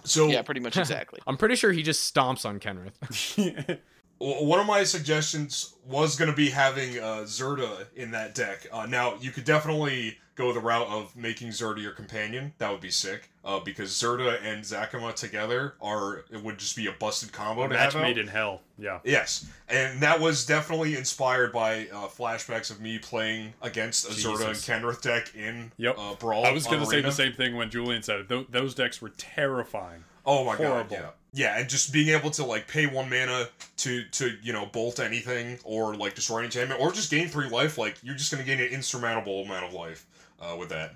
So 0.03 0.27
Yeah, 0.27 0.43
pretty 0.43 0.59
much 0.61 0.77
exactly. 0.77 1.19
I'm 1.25 1.35
pretty 1.35 1.55
sure 1.55 1.71
he 1.71 1.81
just 1.81 2.13
stomps 2.13 2.45
on 2.45 2.59
Kenrith. 2.59 3.79
one 4.21 4.59
of 4.59 4.65
my 4.67 4.83
suggestions 4.83 5.73
was 5.85 6.15
going 6.15 6.29
to 6.29 6.35
be 6.37 6.49
having 6.49 6.99
uh, 6.99 7.23
Zirda 7.25 7.87
in 7.95 8.11
that 8.11 8.35
deck. 8.35 8.67
Uh, 8.71 8.85
now 8.85 9.15
you 9.19 9.31
could 9.31 9.45
definitely 9.45 10.17
go 10.35 10.53
the 10.53 10.59
route 10.59 10.87
of 10.87 11.13
making 11.15 11.49
Zirda 11.49 11.81
your 11.81 11.91
companion. 11.91 12.53
That 12.57 12.71
would 12.71 12.79
be 12.81 12.89
sick. 12.91 13.29
Uh, 13.43 13.59
because 13.59 13.89
Zirda 13.89 14.37
and 14.43 14.63
Zacama 14.63 15.15
together 15.15 15.73
are 15.81 16.25
it 16.31 16.43
would 16.43 16.59
just 16.59 16.75
be 16.75 16.85
a 16.85 16.91
busted 16.91 17.31
combo 17.33 17.63
to 17.63 17.69
Match 17.69 17.93
have 17.93 17.95
out. 17.95 18.01
made 18.03 18.17
in 18.19 18.27
hell. 18.27 18.61
Yeah. 18.77 18.99
Yes, 19.03 19.47
and 19.67 19.99
that 20.01 20.19
was 20.19 20.45
definitely 20.45 20.95
inspired 20.95 21.51
by 21.51 21.87
uh, 21.91 22.07
flashbacks 22.07 22.69
of 22.69 22.79
me 22.79 22.99
playing 22.99 23.53
against 23.63 24.05
a 24.05 24.09
Zirda 24.13 24.45
and 24.49 24.55
Kenrith 24.55 25.01
deck 25.01 25.33
in 25.35 25.71
Yep. 25.77 25.95
uh, 25.97 26.13
Brawl. 26.15 26.45
I 26.45 26.51
was 26.51 26.67
gonna 26.67 26.85
say 26.85 27.01
the 27.01 27.11
same 27.11 27.33
thing 27.33 27.55
when 27.55 27.71
Julian 27.71 28.03
said 28.03 28.19
it. 28.19 28.29
Th- 28.29 28.45
those 28.51 28.75
decks 28.75 29.01
were 29.01 29.09
terrifying. 29.09 30.03
Oh 30.23 30.45
my 30.45 30.55
Horrible. 30.55 30.83
god, 30.83 30.91
yeah. 30.91 31.09
Yeah, 31.33 31.57
and 31.57 31.69
just 31.69 31.93
being 31.93 32.09
able 32.09 32.29
to 32.31 32.43
like 32.45 32.67
pay 32.67 32.87
one 32.87 33.09
mana 33.09 33.47
to 33.77 34.03
to, 34.03 34.31
you 34.43 34.51
know, 34.51 34.65
bolt 34.65 34.99
anything 34.99 35.59
or 35.63 35.95
like 35.95 36.13
destroy 36.13 36.39
an 36.39 36.45
enchantment 36.45 36.81
or 36.81 36.91
just 36.91 37.09
gain 37.09 37.27
three 37.29 37.47
life, 37.49 37.77
like 37.77 37.95
you're 38.03 38.15
just 38.15 38.31
gonna 38.31 38.43
gain 38.43 38.59
an 38.59 38.67
insurmountable 38.67 39.43
amount 39.43 39.65
of 39.65 39.73
life 39.73 40.05
uh, 40.41 40.55
with 40.59 40.69
that. 40.69 40.95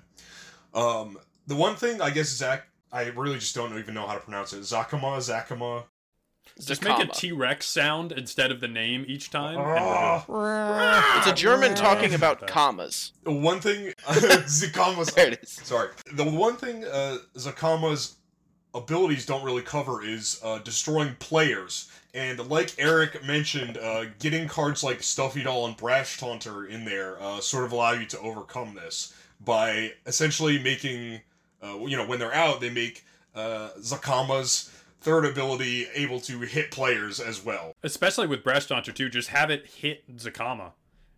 Um 0.74 1.18
the 1.46 1.56
one 1.56 1.74
thing 1.76 2.00
I 2.02 2.10
guess 2.10 2.28
Zach 2.28 2.66
I 2.92 3.04
really 3.08 3.38
just 3.38 3.54
don't 3.54 3.76
even 3.78 3.94
know 3.94 4.06
how 4.06 4.14
to 4.14 4.20
pronounce 4.20 4.52
it. 4.52 4.60
Zacama, 4.60 5.16
Zacama. 5.18 5.84
Just 6.60 6.84
make 6.84 6.98
a 6.98 7.06
T 7.06 7.32
Rex 7.32 7.66
sound 7.66 8.12
instead 8.12 8.50
of 8.50 8.60
the 8.60 8.68
name 8.68 9.04
each 9.08 9.30
time. 9.30 9.56
and 9.58 9.64
we're 9.66 9.76
Ah. 9.78 10.24
good. 10.26 11.18
It's 11.18 11.26
a 11.40 11.42
German 11.42 11.74
talking 11.74 12.14
about 12.14 12.46
commas. 12.46 13.12
One 13.24 13.60
thing 13.60 13.92
Zacama's 14.06 15.12
There 15.14 15.28
it 15.28 15.40
is. 15.42 15.50
Sorry. 15.64 15.88
The 16.12 16.24
one 16.24 16.56
thing 16.56 16.84
uh, 16.84 17.18
Zacama's 17.36 18.16
abilities 18.76 19.26
don't 19.26 19.44
really 19.44 19.62
cover 19.62 20.04
is 20.04 20.40
uh, 20.44 20.58
destroying 20.58 21.16
players. 21.18 21.90
And 22.14 22.38
like 22.48 22.74
Eric 22.78 23.24
mentioned, 23.24 23.78
uh, 23.78 24.06
getting 24.18 24.48
cards 24.48 24.84
like 24.84 25.02
Stuffy 25.02 25.42
Doll 25.42 25.66
and 25.66 25.76
Brash 25.76 26.18
Taunter 26.18 26.66
in 26.66 26.84
there 26.84 27.20
uh, 27.20 27.40
sort 27.40 27.64
of 27.64 27.72
allow 27.72 27.92
you 27.92 28.06
to 28.06 28.20
overcome 28.20 28.74
this 28.74 29.14
by 29.44 29.92
essentially 30.06 30.58
making, 30.58 31.20
uh, 31.62 31.76
you 31.86 31.96
know, 31.96 32.06
when 32.06 32.18
they're 32.18 32.34
out, 32.34 32.60
they 32.60 32.70
make 32.70 33.04
uh, 33.34 33.70
Zacama's 33.80 34.72
third 35.00 35.24
ability 35.26 35.86
able 35.94 36.20
to 36.20 36.40
hit 36.40 36.70
players 36.70 37.20
as 37.20 37.44
well. 37.44 37.74
Especially 37.82 38.26
with 38.26 38.42
Brash 38.42 38.66
Taunter, 38.66 38.92
too, 38.92 39.08
just 39.08 39.28
have 39.28 39.50
it 39.50 39.66
hit 39.66 40.16
Zacama. 40.16 40.72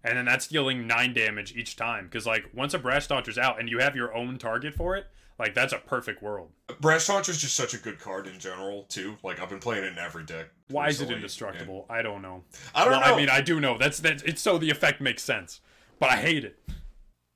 And 0.05 0.17
then 0.17 0.25
that's 0.25 0.47
dealing 0.47 0.87
nine 0.87 1.15
damage 1.15 1.55
each 1.57 1.77
time. 1.77 2.05
Because 2.05 2.27
like 2.27 2.47
once 2.53 2.75
a 2.75 2.79
Brash 2.79 3.07
Taunter's 3.07 3.39
out 3.39 3.61
and 3.61 3.69
you 3.69 3.79
have 3.79 3.97
your 3.97 4.15
own 4.15 4.39
target 4.39 4.75
for 4.75 4.97
it, 4.97 5.07
like 5.39 5.55
that's 5.55 5.73
a 5.73 5.79
perfect 5.79 6.23
world. 6.23 6.51
Brash 6.81 7.07
Taunter 7.07 7.31
is 7.31 7.39
just 7.39 7.55
such 7.55 7.75
a 7.75 7.79
good 7.79 7.99
card 7.99 8.27
in 8.27 8.39
general, 8.39 8.85
too. 8.85 9.17
Like, 9.23 9.41
I've 9.41 9.49
been 9.49 9.61
playing 9.61 9.85
it 9.85 9.93
in 9.93 9.99
every 9.99 10.25
deck. 10.25 10.49
Why 10.69 10.89
is 10.89 10.97
it 10.97 11.05
recently, 11.05 11.15
indestructible? 11.17 11.87
I 11.89 12.03
don't 12.03 12.23
know. 12.23 12.45
I 12.75 12.85
don't 12.85 12.93
well, 12.93 13.01
know. 13.01 13.15
I 13.15 13.17
mean, 13.17 13.31
I 13.31 13.41
do 13.41 13.61
know. 13.61 13.79
That's 13.79 14.01
that's 14.01 14.23
it's 14.25 14.43
so 14.43 14.59
the 14.59 14.71
effect 14.71 15.01
makes 15.01 15.23
sense, 15.23 15.61
but 15.99 16.11
I 16.11 16.17
hate 16.17 16.45
it. 16.45 16.59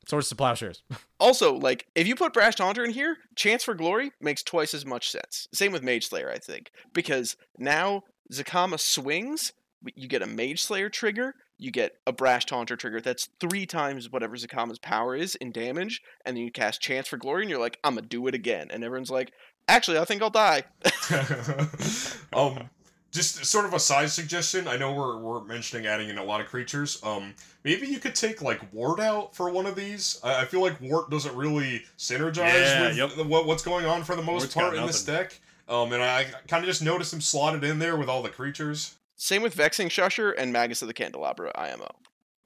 Swords 0.06 0.28
to 0.28 0.36
plowshares. 0.36 0.82
Also, 1.20 1.54
like, 1.54 1.86
if 1.94 2.08
you 2.08 2.16
put 2.16 2.32
Brash 2.32 2.56
Taunter 2.56 2.82
in 2.82 2.90
here, 2.90 3.16
Chance 3.36 3.62
for 3.62 3.74
Glory 3.74 4.10
makes 4.20 4.42
twice 4.42 4.74
as 4.74 4.84
much 4.84 5.08
sense. 5.08 5.46
Same 5.54 5.70
with 5.70 5.84
Mage 5.84 6.08
Slayer, 6.08 6.28
I 6.28 6.38
think. 6.38 6.72
Because 6.92 7.36
now 7.58 8.02
Zacama 8.32 8.80
swings, 8.80 9.52
you 9.94 10.08
get 10.08 10.20
a 10.20 10.26
Mage 10.26 10.60
Slayer 10.60 10.88
trigger, 10.88 11.36
you 11.62 11.70
get 11.70 11.96
a 12.06 12.12
Brash 12.12 12.44
Taunter 12.46 12.76
trigger 12.76 13.00
that's 13.00 13.28
three 13.38 13.66
times 13.66 14.10
whatever 14.10 14.36
Zacama's 14.36 14.78
power 14.78 15.14
is 15.14 15.34
in 15.36 15.52
damage, 15.52 16.02
and 16.24 16.36
then 16.36 16.44
you 16.44 16.50
cast 16.50 16.80
Chance 16.80 17.08
for 17.08 17.16
Glory, 17.16 17.42
and 17.42 17.50
you're 17.50 17.60
like, 17.60 17.78
I'm 17.84 17.94
gonna 17.94 18.06
do 18.06 18.26
it 18.26 18.34
again. 18.34 18.68
And 18.70 18.82
everyone's 18.82 19.10
like, 19.10 19.32
actually, 19.68 19.98
I 19.98 20.04
think 20.04 20.22
I'll 20.22 20.30
die. 20.30 20.64
um, 22.32 22.68
just 23.12 23.44
sort 23.44 23.64
of 23.66 23.74
a 23.74 23.78
side 23.78 24.10
suggestion. 24.10 24.66
I 24.66 24.76
know 24.76 24.92
we're, 24.92 25.18
we're 25.18 25.44
mentioning 25.44 25.86
adding 25.86 26.08
in 26.08 26.18
a 26.18 26.24
lot 26.24 26.40
of 26.40 26.46
creatures. 26.46 26.98
Um, 27.04 27.34
maybe 27.62 27.86
you 27.86 27.98
could 27.98 28.14
take 28.14 28.42
like 28.42 28.60
Wort 28.72 29.00
out 29.00 29.36
for 29.36 29.50
one 29.50 29.66
of 29.66 29.76
these. 29.76 30.18
I, 30.24 30.42
I 30.42 30.44
feel 30.46 30.60
like 30.62 30.80
Wort 30.80 31.10
doesn't 31.10 31.36
really 31.36 31.84
synergize 31.98 32.52
Yeah, 32.54 32.88
with 32.88 32.96
yep. 32.96 33.10
the- 33.16 33.24
what, 33.24 33.46
what's 33.46 33.62
going 33.62 33.86
on 33.86 34.02
for 34.02 34.16
the 34.16 34.22
most 34.22 34.42
Wort's 34.42 34.54
part 34.54 34.74
in 34.74 34.86
this 34.86 35.04
deck. 35.04 35.38
Um, 35.68 35.92
and 35.92 36.02
I 36.02 36.26
kind 36.48 36.64
of 36.64 36.68
just 36.68 36.82
noticed 36.82 37.12
him 37.12 37.20
slotted 37.20 37.62
in 37.64 37.78
there 37.78 37.96
with 37.96 38.08
all 38.08 38.22
the 38.22 38.28
creatures. 38.30 38.96
Same 39.22 39.40
with 39.40 39.54
Vexing 39.54 39.88
Shusher 39.88 40.34
and 40.36 40.52
Magus 40.52 40.82
of 40.82 40.88
the 40.88 40.94
Candelabra 40.94 41.52
IMO. 41.54 41.94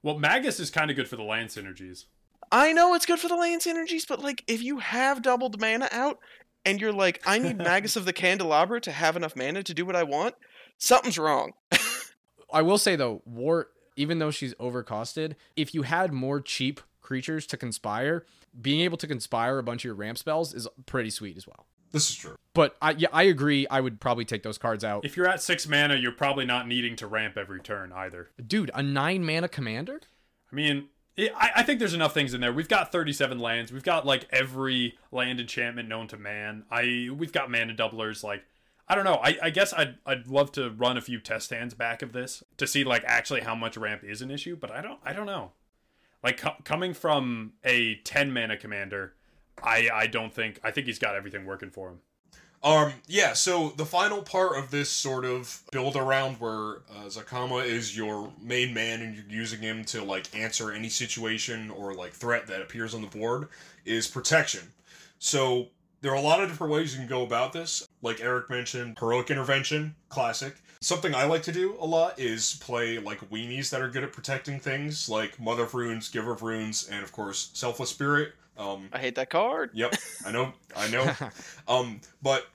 Well, 0.03 0.19
Magus 0.19 0.59
is 0.59 0.69
kind 0.69 0.91
of 0.91 0.95
good 0.95 1.07
for 1.07 1.15
the 1.15 1.23
land 1.23 1.49
synergies. 1.49 2.05
I 2.51 2.71
know 2.71 2.93
it's 2.93 3.07
good 3.07 3.17
for 3.17 3.27
the 3.27 3.35
land 3.35 3.63
synergies, 3.63 4.07
but 4.07 4.21
like 4.21 4.43
if 4.45 4.61
you 4.61 4.77
have 4.77 5.23
doubled 5.23 5.59
mana 5.59 5.89
out 5.91 6.19
and 6.65 6.79
you're 6.79 6.93
like, 6.93 7.19
I 7.25 7.39
need 7.39 7.57
Magus 7.63 7.95
of 7.95 8.05
the 8.05 8.13
Candelabra 8.13 8.79
to 8.81 8.91
have 8.91 9.15
enough 9.15 9.35
mana 9.35 9.63
to 9.63 9.73
do 9.73 9.87
what 9.87 9.95
I 9.95 10.03
want, 10.03 10.35
something's 10.77 11.17
wrong. 11.17 11.53
I 12.53 12.61
will 12.61 12.77
say 12.77 12.95
though, 12.95 13.23
Wort, 13.25 13.69
even 13.95 14.19
though 14.19 14.29
she's 14.29 14.53
overcosted, 14.55 15.33
if 15.55 15.73
you 15.73 15.81
had 15.81 16.13
more 16.13 16.39
cheap 16.39 16.79
creatures 17.01 17.47
to 17.47 17.57
conspire, 17.57 18.23
being 18.61 18.81
able 18.81 18.97
to 18.97 19.07
conspire 19.07 19.57
a 19.57 19.63
bunch 19.63 19.81
of 19.81 19.85
your 19.85 19.95
ramp 19.95 20.19
spells 20.19 20.53
is 20.53 20.67
pretty 20.85 21.09
sweet 21.09 21.37
as 21.37 21.47
well. 21.47 21.65
This 21.91 22.09
is 22.09 22.15
true. 22.15 22.35
But 22.53 22.75
I 22.81 22.91
yeah, 22.91 23.09
I 23.13 23.23
agree. 23.23 23.67
I 23.69 23.81
would 23.81 23.99
probably 23.99 24.25
take 24.25 24.43
those 24.43 24.57
cards 24.57 24.83
out. 24.83 25.05
If 25.05 25.15
you're 25.15 25.27
at 25.27 25.41
six 25.41 25.67
mana, 25.67 25.95
you're 25.95 26.11
probably 26.11 26.45
not 26.45 26.67
needing 26.67 26.95
to 26.97 27.07
ramp 27.07 27.37
every 27.37 27.59
turn 27.59 27.91
either. 27.91 28.29
Dude, 28.45 28.71
a 28.73 28.81
nine 28.81 29.25
mana 29.25 29.47
commander? 29.47 30.01
I 30.51 30.55
mean, 30.55 30.87
it, 31.15 31.31
I, 31.35 31.51
I 31.57 31.63
think 31.63 31.79
there's 31.79 31.93
enough 31.93 32.13
things 32.13 32.33
in 32.33 32.41
there. 32.41 32.53
We've 32.53 32.67
got 32.67 32.91
37 32.91 33.39
lands. 33.39 33.71
We've 33.71 33.83
got 33.83 34.05
like 34.05 34.27
every 34.31 34.97
land 35.11 35.39
enchantment 35.39 35.89
known 35.89 36.07
to 36.09 36.17
man. 36.17 36.63
I 36.71 37.09
we've 37.15 37.31
got 37.31 37.51
mana 37.51 37.73
doublers. 37.73 38.23
Like 38.23 38.43
I 38.87 38.95
don't 38.95 39.03
know. 39.03 39.19
I, 39.21 39.37
I 39.43 39.49
guess 39.49 39.73
I'd 39.73 39.95
I'd 40.05 40.27
love 40.27 40.51
to 40.53 40.69
run 40.69 40.97
a 40.97 41.01
few 41.01 41.19
test 41.19 41.49
hands 41.49 41.73
back 41.73 42.01
of 42.01 42.13
this 42.13 42.43
to 42.57 42.67
see 42.67 42.83
like 42.83 43.03
actually 43.05 43.41
how 43.41 43.55
much 43.55 43.77
ramp 43.77 44.03
is 44.03 44.21
an 44.21 44.31
issue. 44.31 44.55
But 44.55 44.71
I 44.71 44.81
don't 44.81 44.99
I 45.03 45.13
don't 45.13 45.25
know. 45.25 45.51
Like 46.23 46.37
co- 46.37 46.55
coming 46.63 46.93
from 46.93 47.53
a 47.63 47.95
10 48.03 48.33
mana 48.33 48.57
commander, 48.57 49.13
I 49.63 49.89
I 49.93 50.07
don't 50.07 50.33
think 50.33 50.59
I 50.63 50.71
think 50.71 50.87
he's 50.87 50.99
got 50.99 51.15
everything 51.15 51.45
working 51.45 51.69
for 51.69 51.89
him. 51.89 51.99
Um, 52.63 52.93
yeah, 53.07 53.33
so 53.33 53.69
the 53.77 53.85
final 53.85 54.23
part 54.23 54.57
of 54.57 54.71
this 54.71 54.89
sort 54.89 55.25
of 55.25 55.61
build 55.71 55.95
around 55.95 56.37
where 56.39 56.77
uh, 56.89 57.05
Zacama 57.05 57.63
is 57.63 57.95
your 57.95 58.33
main 58.41 58.73
man 58.73 59.01
and 59.01 59.15
you're 59.15 59.25
using 59.29 59.61
him 59.61 59.85
to, 59.85 60.03
like, 60.03 60.35
answer 60.35 60.71
any 60.71 60.89
situation 60.89 61.69
or, 61.69 61.93
like, 61.93 62.13
threat 62.13 62.47
that 62.47 62.63
appears 62.63 62.95
on 62.95 63.01
the 63.01 63.07
board 63.07 63.49
is 63.85 64.07
protection. 64.07 64.61
So 65.19 65.67
there 66.01 66.11
are 66.11 66.17
a 66.17 66.21
lot 66.21 66.41
of 66.41 66.49
different 66.49 66.73
ways 66.73 66.93
you 66.93 66.99
can 66.99 67.07
go 67.07 67.23
about 67.23 67.53
this. 67.53 67.87
Like 68.01 68.21
Eric 68.21 68.49
mentioned, 68.49 68.97
heroic 68.99 69.29
intervention, 69.29 69.95
classic. 70.09 70.55
Something 70.81 71.15
I 71.15 71.25
like 71.25 71.41
to 71.43 71.51
do 71.51 71.75
a 71.79 71.85
lot 71.85 72.19
is 72.19 72.55
play 72.61 72.99
like 72.99 73.27
weenies 73.29 73.69
that 73.71 73.81
are 73.81 73.89
good 73.89 74.03
at 74.03 74.13
protecting 74.13 74.59
things, 74.59 75.09
like 75.09 75.39
Mother 75.39 75.63
of 75.63 75.73
Runes, 75.73 76.09
Giver 76.09 76.33
of 76.33 76.43
Runes, 76.43 76.87
and 76.87 77.03
of 77.03 77.11
course 77.11 77.49
Selfless 77.53 77.89
Spirit. 77.89 78.33
Um, 78.57 78.89
I 78.91 78.99
hate 78.99 79.15
that 79.15 79.29
card. 79.29 79.71
Yep, 79.73 79.95
I 80.25 80.31
know, 80.31 80.53
I 80.75 80.89
know. 80.89 81.13
um, 81.67 82.01
but 82.21 82.47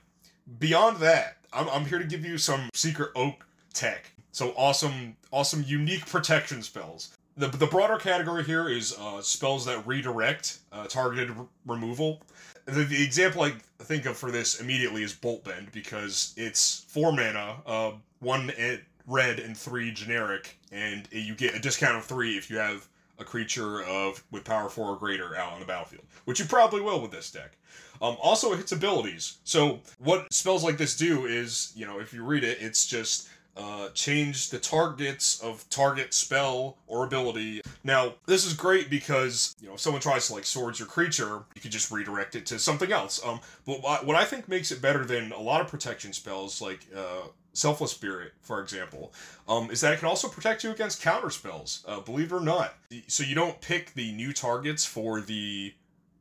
beyond 0.59 0.97
that, 0.97 1.37
I'm, 1.53 1.69
I'm 1.69 1.85
here 1.85 1.99
to 1.99 2.05
give 2.05 2.25
you 2.25 2.37
some 2.37 2.69
secret 2.73 3.11
oak 3.15 3.45
tech. 3.73 4.11
So 4.31 4.53
awesome, 4.57 5.15
awesome, 5.31 5.63
unique 5.65 6.05
protection 6.05 6.61
spells. 6.61 7.15
The, 7.37 7.47
the 7.47 7.67
broader 7.67 7.97
category 7.97 8.43
here 8.43 8.67
is 8.69 8.95
uh, 8.99 9.21
spells 9.21 9.65
that 9.65 9.85
redirect 9.87 10.59
uh, 10.71 10.85
targeted 10.87 11.31
r- 11.37 11.47
removal. 11.65 12.21
The, 12.65 12.83
the 12.83 13.03
example 13.03 13.43
I 13.43 13.53
think 13.79 14.05
of 14.05 14.17
for 14.17 14.31
this 14.31 14.59
immediately 14.59 15.03
is 15.03 15.13
Bolt 15.13 15.43
Bend 15.43 15.71
because 15.71 16.33
it's 16.37 16.85
four 16.87 17.11
mana, 17.11 17.57
uh, 17.65 17.91
one 18.19 18.51
e- 18.59 18.79
red 19.07 19.39
and 19.39 19.57
three 19.57 19.91
generic, 19.91 20.57
and 20.71 21.07
you 21.11 21.35
get 21.35 21.55
a 21.55 21.59
discount 21.59 21.97
of 21.97 22.05
three 22.05 22.37
if 22.37 22.49
you 22.49 22.57
have 22.57 22.87
a 23.23 23.25
creature 23.25 23.83
of 23.83 24.23
with 24.31 24.43
power 24.43 24.69
four 24.69 24.89
or 24.89 24.97
greater 24.97 25.35
out 25.35 25.53
on 25.53 25.59
the 25.59 25.65
battlefield, 25.65 26.03
which 26.25 26.39
you 26.39 26.45
probably 26.45 26.81
will 26.81 27.01
with 27.01 27.11
this 27.11 27.31
deck. 27.31 27.57
Um, 28.01 28.17
also, 28.21 28.51
it 28.53 28.57
hits 28.57 28.71
abilities. 28.71 29.37
So 29.43 29.79
what 29.97 30.31
spells 30.31 30.63
like 30.63 30.77
this 30.77 30.95
do 30.95 31.25
is, 31.25 31.71
you 31.75 31.85
know, 31.85 31.99
if 31.99 32.13
you 32.13 32.23
read 32.23 32.43
it, 32.43 32.57
it's 32.59 32.85
just 32.85 33.29
uh, 33.55 33.89
change 33.89 34.49
the 34.49 34.59
targets 34.59 35.39
of 35.41 35.67
target 35.69 36.13
spell 36.13 36.77
or 36.87 37.05
ability. 37.05 37.61
Now, 37.83 38.15
this 38.25 38.45
is 38.45 38.53
great 38.53 38.89
because 38.89 39.55
you 39.61 39.67
know 39.67 39.75
if 39.75 39.79
someone 39.79 40.01
tries 40.01 40.27
to 40.27 40.33
like 40.33 40.45
swords 40.45 40.79
your 40.79 40.87
creature, 40.87 41.43
you 41.55 41.61
can 41.61 41.71
just 41.71 41.91
redirect 41.91 42.35
it 42.35 42.45
to 42.47 42.59
something 42.59 42.91
else. 42.91 43.23
Um, 43.23 43.39
but 43.65 43.81
what 43.81 44.15
I 44.15 44.25
think 44.25 44.49
makes 44.49 44.71
it 44.71 44.81
better 44.81 45.05
than 45.05 45.31
a 45.31 45.39
lot 45.39 45.61
of 45.61 45.67
protection 45.67 46.13
spells, 46.13 46.61
like 46.61 46.87
uh, 46.95 47.27
Selfless 47.53 47.91
Spirit, 47.91 48.33
for 48.41 48.61
example, 48.61 49.13
um, 49.47 49.69
is 49.69 49.81
that 49.81 49.93
it 49.93 49.99
can 49.99 50.07
also 50.07 50.27
protect 50.27 50.63
you 50.63 50.71
against 50.71 51.01
counter 51.01 51.29
spells. 51.29 51.83
Uh, 51.87 51.99
believe 51.99 52.31
it 52.31 52.35
or 52.35 52.41
not, 52.41 52.73
so 53.07 53.23
you 53.23 53.35
don't 53.35 53.61
pick 53.61 53.93
the 53.93 54.11
new 54.13 54.33
targets 54.33 54.85
for 54.85 55.21
the 55.21 55.73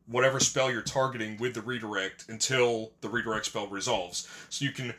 whatever 0.06 0.40
spell 0.40 0.70
you're 0.70 0.82
targeting 0.82 1.38
with 1.38 1.54
the 1.54 1.62
redirect 1.62 2.26
until 2.28 2.92
the 3.00 3.08
redirect 3.08 3.46
spell 3.46 3.66
resolves. 3.66 4.28
So 4.50 4.64
you 4.64 4.72
can 4.72 4.92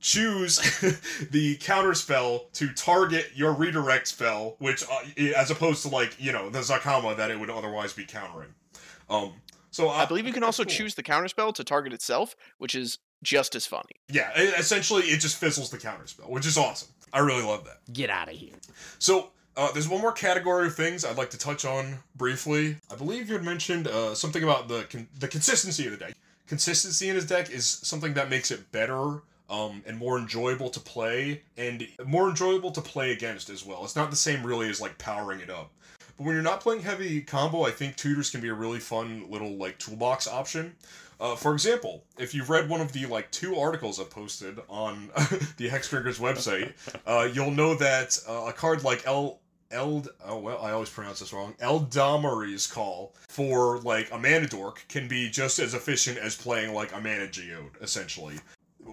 choose 0.00 0.58
the 1.30 1.56
counter 1.56 1.94
spell 1.94 2.46
to 2.54 2.72
target 2.72 3.30
your 3.34 3.52
redirect 3.52 4.08
spell, 4.08 4.56
which 4.58 4.84
uh, 4.90 5.32
as 5.36 5.50
opposed 5.50 5.82
to 5.82 5.88
like 5.88 6.16
you 6.18 6.32
know 6.32 6.50
the 6.50 6.60
Zacama 6.60 7.16
that 7.16 7.30
it 7.30 7.38
would 7.38 7.50
otherwise 7.50 7.92
be 7.92 8.04
countering. 8.04 8.54
Um, 9.10 9.34
so 9.70 9.88
I 9.88 10.06
believe 10.06 10.26
you 10.26 10.32
can 10.32 10.44
also 10.44 10.62
cool. 10.62 10.70
choose 10.70 10.94
the 10.94 11.02
counterspell 11.02 11.52
to 11.54 11.64
target 11.64 11.92
itself, 11.92 12.36
which 12.58 12.74
is 12.74 12.98
just 13.24 13.56
as 13.56 13.66
funny. 13.66 13.96
Yeah, 14.08 14.30
it, 14.36 14.58
essentially 14.58 15.02
it 15.04 15.18
just 15.18 15.36
fizzles 15.36 15.70
the 15.70 15.78
counterspell, 15.78 16.30
which 16.30 16.46
is 16.46 16.56
awesome. 16.56 16.88
I 17.12 17.18
really 17.20 17.42
love 17.42 17.64
that. 17.64 17.80
Get 17.92 18.10
out 18.10 18.28
of 18.28 18.34
here. 18.34 18.54
So 18.98 19.30
uh, 19.56 19.72
there's 19.72 19.88
one 19.88 20.00
more 20.00 20.12
category 20.12 20.66
of 20.66 20.74
things 20.74 21.04
I'd 21.04 21.16
like 21.16 21.30
to 21.30 21.38
touch 21.38 21.64
on 21.64 21.98
briefly. 22.16 22.76
I 22.90 22.96
believe 22.96 23.28
you 23.28 23.34
had 23.34 23.44
mentioned 23.44 23.88
uh, 23.88 24.14
something 24.14 24.42
about 24.42 24.68
the 24.68 24.86
con- 24.90 25.08
the 25.18 25.28
consistency 25.28 25.86
of 25.86 25.92
the 25.92 25.98
deck. 25.98 26.14
Consistency 26.46 27.08
in 27.08 27.14
his 27.14 27.26
deck 27.26 27.50
is 27.50 27.66
something 27.66 28.14
that 28.14 28.28
makes 28.28 28.50
it 28.50 28.70
better 28.70 29.22
um, 29.48 29.82
and 29.86 29.96
more 29.96 30.18
enjoyable 30.18 30.70
to 30.70 30.80
play, 30.80 31.42
and 31.56 31.86
more 32.04 32.28
enjoyable 32.28 32.70
to 32.72 32.80
play 32.80 33.12
against 33.12 33.48
as 33.50 33.64
well. 33.64 33.84
It's 33.84 33.96
not 33.96 34.10
the 34.10 34.16
same 34.16 34.44
really 34.44 34.68
as 34.68 34.80
like 34.80 34.98
powering 34.98 35.40
it 35.40 35.50
up. 35.50 35.70
But 36.16 36.26
when 36.26 36.34
you're 36.34 36.42
not 36.42 36.60
playing 36.60 36.82
heavy 36.82 37.20
combo, 37.20 37.64
I 37.64 37.70
think 37.70 37.96
tutors 37.96 38.30
can 38.30 38.40
be 38.40 38.48
a 38.48 38.54
really 38.54 38.78
fun 38.80 39.26
little 39.30 39.56
like 39.56 39.78
toolbox 39.78 40.26
option. 40.26 40.74
Uh, 41.20 41.36
for 41.36 41.52
example, 41.52 42.04
if 42.18 42.34
you've 42.34 42.50
read 42.50 42.68
one 42.68 42.80
of 42.80 42.92
the 42.92 43.06
like 43.06 43.30
two 43.30 43.56
articles 43.56 44.00
I 44.00 44.04
posted 44.04 44.58
on 44.68 45.08
the 45.56 45.68
Hexdrinkers 45.68 46.18
website, 46.18 46.72
uh, 47.06 47.28
you'll 47.32 47.50
know 47.50 47.74
that 47.76 48.18
uh, 48.28 48.46
a 48.48 48.52
card 48.52 48.84
like 48.84 49.06
El 49.06 49.40
Eld 49.70 50.08
oh 50.24 50.38
well 50.38 50.62
I 50.62 50.70
always 50.70 50.90
pronounce 50.90 51.18
this 51.18 51.32
wrong 51.32 51.54
Eldamari's 51.60 52.66
call 52.66 53.14
for 53.28 53.78
like 53.80 54.08
a 54.12 54.18
mana 54.18 54.46
dork 54.46 54.84
can 54.88 55.08
be 55.08 55.28
just 55.28 55.58
as 55.58 55.74
efficient 55.74 56.18
as 56.18 56.36
playing 56.36 56.74
like 56.74 56.94
a 56.94 57.00
mana 57.00 57.26
geode 57.26 57.72
essentially. 57.80 58.36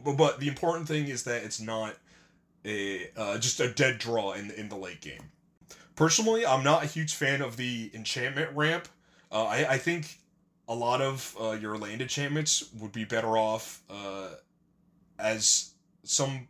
But, 0.04 0.18
but 0.18 0.40
the 0.40 0.48
important 0.48 0.88
thing 0.88 1.08
is 1.08 1.24
that 1.24 1.44
it's 1.44 1.60
not 1.60 1.96
a 2.66 3.10
uh, 3.18 3.38
just 3.38 3.60
a 3.60 3.72
dead 3.72 4.00
draw 4.00 4.34
in 4.34 4.52
in 4.52 4.70
the 4.70 4.78
late 4.78 5.02
game. 5.02 5.32
Personally, 5.96 6.46
I'm 6.46 6.64
not 6.64 6.84
a 6.84 6.88
huge 6.88 7.14
fan 7.16 7.42
of 7.42 7.58
the 7.58 7.92
enchantment 7.94 8.56
ramp. 8.56 8.88
Uh, 9.32 9.46
I 9.46 9.74
I 9.74 9.78
think 9.78 10.21
a 10.72 10.76
lot 10.76 11.02
of 11.02 11.36
uh, 11.40 11.52
your 11.52 11.78
land 11.78 12.02
enchantments 12.02 12.72
would 12.80 12.94
be 12.94 13.04
better 13.04 13.38
off 13.38 13.82
uh, 13.90 14.30
as 15.20 15.74
some 16.04 16.48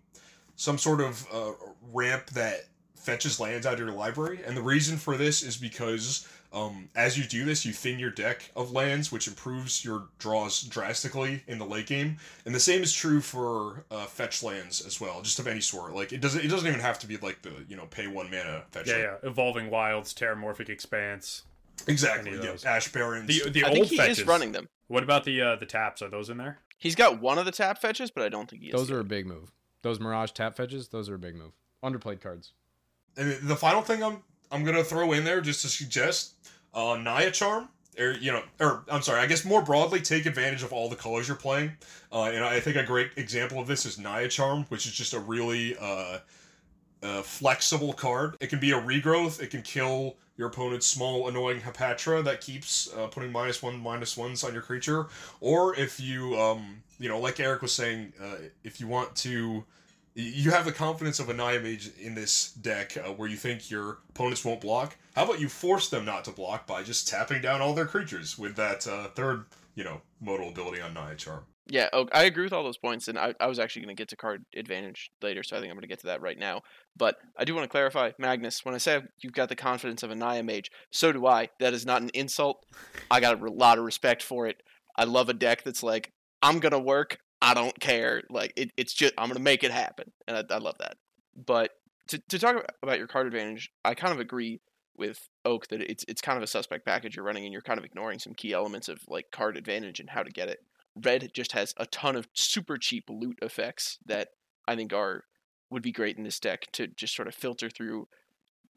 some 0.56 0.78
sort 0.78 1.02
of 1.02 1.28
uh, 1.34 1.54
ramp 1.92 2.28
that 2.28 2.66
fetches 2.96 3.40
lands 3.40 3.66
out 3.66 3.74
of 3.74 3.80
your 3.80 3.92
library. 3.92 4.42
And 4.46 4.56
the 4.56 4.62
reason 4.62 4.98
for 4.98 5.18
this 5.18 5.42
is 5.42 5.58
because 5.58 6.28
um, 6.54 6.90
as 6.96 7.18
you 7.18 7.24
do 7.24 7.46
this, 7.46 7.66
you 7.66 7.74
thin 7.74 7.98
your 7.98 8.12
deck 8.12 8.52
of 8.56 8.72
lands, 8.72 9.12
which 9.12 9.28
improves 9.28 9.84
your 9.84 10.10
draws 10.20 10.62
drastically 10.62 11.42
in 11.48 11.58
the 11.58 11.66
late 11.66 11.88
game. 11.88 12.18
And 12.46 12.54
the 12.54 12.60
same 12.60 12.84
is 12.84 12.94
true 12.94 13.22
for 13.22 13.86
uh, 13.90 14.06
fetch 14.06 14.44
lands 14.44 14.86
as 14.86 15.02
well, 15.02 15.24
just 15.24 15.40
of 15.40 15.48
any 15.48 15.62
sort. 15.62 15.96
Like 15.96 16.14
it 16.14 16.22
doesn't 16.22 16.46
it 16.46 16.50
doesn't 16.50 16.68
even 16.68 16.80
have 16.80 17.00
to 17.00 17.08
be 17.08 17.18
like 17.18 17.42
the 17.42 17.66
you 17.68 17.76
know 17.76 17.88
pay 17.88 18.06
one 18.06 18.30
mana 18.30 18.66
fetch. 18.70 18.88
Yeah, 18.88 18.94
land. 18.94 19.10
yeah. 19.24 19.30
Evolving 19.30 19.72
Wilds, 19.72 20.14
Terramorphic 20.14 20.70
Expanse. 20.70 21.42
Exactly. 21.88 22.34
Yeah. 22.42 22.56
Ash 22.66 22.92
Barrens. 22.92 23.28
The 23.28 23.50
the 23.50 23.64
I 23.64 23.68
old 23.68 23.76
think 23.76 23.88
he 23.88 23.98
fetches. 23.98 24.20
is 24.20 24.28
running 24.28 24.52
them. 24.52 24.68
What 24.88 25.04
about 25.04 25.24
the 25.24 25.42
uh, 25.42 25.56
the 25.56 25.66
taps? 25.66 26.02
Are 26.02 26.10
those 26.10 26.30
in 26.30 26.38
there? 26.38 26.60
He's 26.78 26.96
got 26.96 27.22
one 27.22 27.38
of 27.38 27.46
the 27.46 27.52
tap 27.52 27.80
fetches, 27.80 28.10
but 28.12 28.24
I 28.24 28.30
don't 28.30 28.50
think 28.50 28.64
he 28.64 28.70
is. 28.70 28.74
Those 28.74 28.90
are 28.92 29.00
a 29.00 29.04
big 29.04 29.26
move. 29.28 29.52
Those 29.84 30.00
Mirage 30.00 30.32
tap 30.32 30.56
fetches, 30.56 30.90
those 30.90 31.10
are 31.10 31.16
a 31.16 31.20
big 31.20 31.36
move. 31.36 31.54
Underplayed 31.84 32.22
cards. 32.22 32.54
And 33.18 33.38
the 33.44 33.56
final 33.56 33.82
thing 33.82 34.04
I'm 34.04 34.24
I'm 34.52 34.64
gonna 34.64 34.84
throw 34.84 35.14
in 35.14 35.24
there 35.24 35.42
just 35.42 35.62
to 35.62 35.68
suggest, 35.70 36.34
uh, 36.74 36.98
Naya 37.02 37.32
Charm, 37.32 37.70
or 38.00 38.12
you 38.12 38.32
know, 38.32 38.44
or 38.60 38.84
I'm 38.90 39.02
sorry, 39.02 39.20
I 39.22 39.26
guess 39.28 39.46
more 39.46 39.62
broadly, 39.62 40.02
take 40.02 40.26
advantage 40.26 40.64
of 40.64 40.74
all 40.74 40.90
the 40.90 40.96
colors 40.96 41.28
you're 41.28 41.38
playing. 41.38 41.72
Uh, 42.12 42.24
and 42.34 42.44
I 42.44 42.60
think 42.60 42.76
a 42.76 42.84
great 42.84 43.12
example 43.16 43.60
of 43.60 43.68
this 43.68 43.86
is 43.86 43.98
Naya 43.98 44.28
Charm, 44.28 44.66
which 44.70 44.86
is 44.86 44.94
just 44.94 45.14
a 45.14 45.20
really 45.20 45.76
uh, 45.80 46.20
uh, 47.04 47.22
flexible 47.22 47.94
card. 47.94 48.36
It 48.40 48.48
can 48.48 48.60
be 48.60 48.72
a 48.72 48.82
regrowth. 48.82 49.42
It 49.42 49.50
can 49.50 49.62
kill 49.62 50.18
your 50.38 50.48
opponent's 50.48 50.88
small 50.88 51.28
annoying 51.28 51.60
Hapatra 51.60 52.24
that 52.24 52.42
keeps 52.42 52.92
uh, 52.94 53.08
putting 53.08 53.32
minus 53.32 53.62
one 53.62 53.80
minus 53.80 54.18
ones 54.18 54.44
on 54.44 54.54
your 54.54 54.62
creature. 54.62 55.08
Or 55.40 55.76
if 55.76 56.00
you 56.00 56.40
um 56.40 56.84
you 57.00 57.10
know 57.10 57.20
like 57.20 57.40
Eric 57.40 57.62
was 57.62 57.74
saying, 57.74 58.14
uh, 58.22 58.38
if 58.64 58.80
you 58.80 58.88
want 58.88 59.16
to 59.18 59.64
you 60.14 60.52
have 60.52 60.66
the 60.66 60.72
confidence 60.72 61.20
of 61.20 61.30
a 61.30 61.34
Naya 61.34 61.60
Mage 61.60 61.92
in 62.00 62.16
this 62.16 62.52
deck 62.52 62.98
uh, 62.98 63.14
where 63.14 63.30
you 63.30 63.38
think 63.38 63.72
your 63.72 64.00
opponents 64.10 64.44
won't 64.44 64.60
block. 64.60 64.98
How 65.16 65.24
about 65.24 65.40
you 65.40 65.48
force 65.48 65.90
them 65.90 66.04
not 66.06 66.26
to 66.26 66.32
block 66.32 66.68
by 66.68 66.84
just 66.84 67.08
tapping 67.08 67.42
down 67.42 67.62
all 67.62 67.74
their 67.74 67.86
creatures 67.86 68.38
with 68.38 68.56
that 68.58 68.86
uh, 68.88 69.08
third, 69.10 69.46
you 69.76 69.84
know, 69.84 70.02
modal 70.20 70.50
ability 70.50 70.82
on 70.82 70.94
Naya 70.94 71.16
Charm? 71.16 71.44
Yeah, 71.72 71.88
I 72.12 72.26
agree 72.26 72.44
with 72.44 72.52
all 72.52 72.66
those 72.66 72.78
points, 72.78 73.08
and 73.08 73.18
I, 73.18 73.34
I 73.40 73.48
was 73.48 73.58
actually 73.58 73.84
going 73.84 73.96
to 73.96 74.02
get 74.02 74.10
to 74.10 74.18
card 74.18 74.44
advantage 74.54 75.10
later, 75.22 75.42
so 75.42 75.56
I 75.56 75.62
think 75.62 75.72
I'm 75.72 75.78
going 75.78 75.84
to 75.84 75.88
get 75.88 76.02
to 76.02 76.08
that 76.08 76.22
right 76.22 76.38
now. 76.38 76.64
But 76.98 77.16
I 77.38 77.46
do 77.46 77.56
want 77.56 77.64
to 77.64 77.70
clarify, 77.70 78.12
Magnus, 78.20 78.66
when 78.66 78.76
I 78.76 78.78
say 78.78 79.00
you've 79.22 79.32
got 79.32 79.48
the 79.48 79.56
confidence 79.56 80.04
of 80.04 80.12
a 80.12 80.16
Naya 80.16 80.44
Mage, 80.44 80.70
so 80.92 81.14
do 81.14 81.26
I. 81.26 81.48
That 81.62 81.74
is 81.74 81.86
not 81.86 82.02
an 82.02 82.10
insult. 82.14 82.66
I 83.10 83.22
got 83.22 83.42
a 83.42 83.50
lot 83.50 83.78
of 83.78 83.86
respect 83.86 84.22
for 84.22 84.48
it. 84.48 84.58
I 84.98 85.06
love 85.06 85.30
a 85.30 85.34
deck 85.34 85.64
that's 85.64 85.82
like, 85.82 86.12
I'm 86.42 86.60
going 86.60 86.74
to 86.74 86.80
work, 86.80 87.20
I 87.42 87.54
don't 87.54 87.80
care. 87.80 88.22
Like, 88.30 88.52
it, 88.58 88.72
it's 88.76 88.94
just, 88.94 89.14
I'm 89.18 89.30
going 89.30 89.38
to 89.38 89.42
make 89.42 89.64
it 89.64 89.72
happen, 89.72 90.12
and 90.28 90.36
I, 90.36 90.56
I 90.56 90.58
love 90.58 90.76
that. 90.80 90.98
But 91.38 91.70
to, 92.10 92.22
to 92.28 92.38
talk 92.38 92.66
about 92.84 92.98
your 92.98 93.08
card 93.08 93.28
advantage, 93.28 93.70
I 93.86 93.94
kind 93.94 94.12
of 94.12 94.20
agree 94.20 94.60
with 94.98 95.20
Oak 95.46 95.68
that 95.70 95.82
it's 95.82 96.04
it's 96.10 96.22
kind 96.22 96.36
of 96.36 96.44
a 96.44 96.48
suspect 96.48 96.86
package 96.86 97.16
you're 97.16 97.24
running, 97.24 97.46
and 97.46 97.54
you're 97.54 97.62
kind 97.62 97.80
of 97.80 97.86
ignoring 97.86 98.20
some 98.20 98.34
key 98.34 98.52
elements 98.52 98.90
of 98.90 99.00
like 99.08 99.28
card 99.32 99.56
advantage 99.56 100.02
and 100.02 100.10
how 100.10 100.22
to 100.22 100.30
get 100.30 100.50
it. 100.50 100.60
Red 100.96 101.32
just 101.34 101.54
has 101.54 101.74
a 101.78 101.86
ton 101.86 102.16
of 102.16 102.28
super 102.34 102.78
cheap 102.78 103.06
loot 103.10 103.38
effects 103.42 103.98
that 104.06 104.30
I 104.68 104.76
think 104.76 104.94
are 104.94 105.24
would 105.70 105.82
be 105.82 105.92
great 105.92 106.18
in 106.18 106.24
this 106.24 106.40
deck 106.40 106.68
to 106.74 106.88
just 106.88 107.16
sort 107.16 107.28
of 107.28 107.34
filter 107.34 107.70
through 107.70 108.08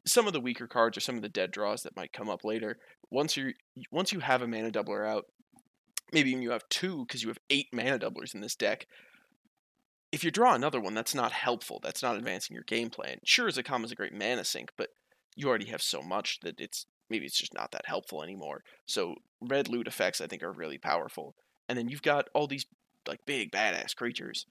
some 0.05 0.27
of 0.27 0.33
the 0.33 0.39
weaker 0.39 0.67
cards 0.67 0.97
or 0.97 1.01
some 1.01 1.15
of 1.15 1.21
the 1.21 1.29
dead 1.29 1.51
draws 1.51 1.83
that 1.83 1.95
might 1.95 2.13
come 2.13 2.29
up 2.29 2.43
later. 2.43 2.77
Once 3.11 3.35
you 3.35 3.53
once 3.91 4.11
you 4.11 4.19
have 4.19 4.41
a 4.41 4.47
mana 4.47 4.71
doubler 4.71 5.07
out, 5.07 5.25
maybe 6.13 6.31
even 6.31 6.41
you 6.41 6.51
have 6.51 6.67
two 6.69 7.05
because 7.05 7.21
you 7.21 7.29
have 7.29 7.39
eight 7.49 7.67
mana 7.73 7.99
doublers 7.99 8.33
in 8.33 8.41
this 8.41 8.55
deck. 8.55 8.87
If 10.11 10.23
you 10.23 10.31
draw 10.31 10.53
another 10.53 10.79
one, 10.79 10.93
that's 10.93 11.15
not 11.15 11.33
helpful. 11.33 11.79
That's 11.83 12.01
not 12.01 12.15
advancing 12.15 12.53
your 12.53 12.63
game 12.63 12.89
plan. 12.89 13.17
Sure, 13.25 13.49
Zacama 13.49 13.85
is 13.85 13.91
a 13.91 13.95
great 13.95 14.13
mana 14.13 14.45
sink, 14.45 14.71
but 14.77 14.89
you 15.35 15.49
already 15.49 15.65
have 15.65 15.81
so 15.81 16.01
much 16.01 16.39
that 16.41 16.59
it's 16.59 16.85
maybe 17.09 17.25
it's 17.25 17.37
just 17.37 17.53
not 17.53 17.71
that 17.71 17.85
helpful 17.85 18.23
anymore. 18.23 18.63
So 18.85 19.15
red 19.41 19.67
loot 19.67 19.87
effects 19.87 20.21
I 20.21 20.27
think 20.27 20.43
are 20.43 20.51
really 20.51 20.77
powerful. 20.77 21.35
And 21.67 21.77
then 21.77 21.89
you've 21.89 22.01
got 22.01 22.29
all 22.33 22.47
these 22.47 22.65
like 23.07 23.25
big 23.25 23.51
badass 23.51 23.95
creatures. 23.95 24.45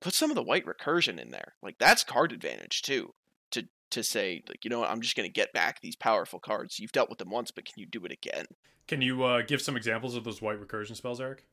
Put 0.00 0.14
some 0.14 0.30
of 0.30 0.34
the 0.34 0.42
white 0.42 0.66
recursion 0.66 1.20
in 1.20 1.30
there. 1.30 1.54
Like 1.62 1.78
that's 1.78 2.04
card 2.04 2.32
advantage 2.32 2.82
too. 2.82 3.14
To 3.52 3.64
to 3.90 4.02
say 4.02 4.42
like 4.48 4.64
you 4.64 4.70
know 4.70 4.80
what, 4.80 4.90
I'm 4.90 5.00
just 5.00 5.16
gonna 5.16 5.28
get 5.28 5.52
back 5.52 5.80
these 5.80 5.96
powerful 5.96 6.38
cards. 6.38 6.78
You've 6.78 6.92
dealt 6.92 7.10
with 7.10 7.18
them 7.18 7.30
once, 7.30 7.50
but 7.50 7.64
can 7.64 7.74
you 7.76 7.86
do 7.86 8.04
it 8.04 8.12
again? 8.12 8.46
Can 8.88 9.00
you 9.00 9.22
uh, 9.22 9.42
give 9.42 9.62
some 9.62 9.76
examples 9.76 10.16
of 10.16 10.24
those 10.24 10.42
white 10.42 10.60
recursion 10.60 10.96
spells, 10.96 11.20
Eric? 11.20 11.44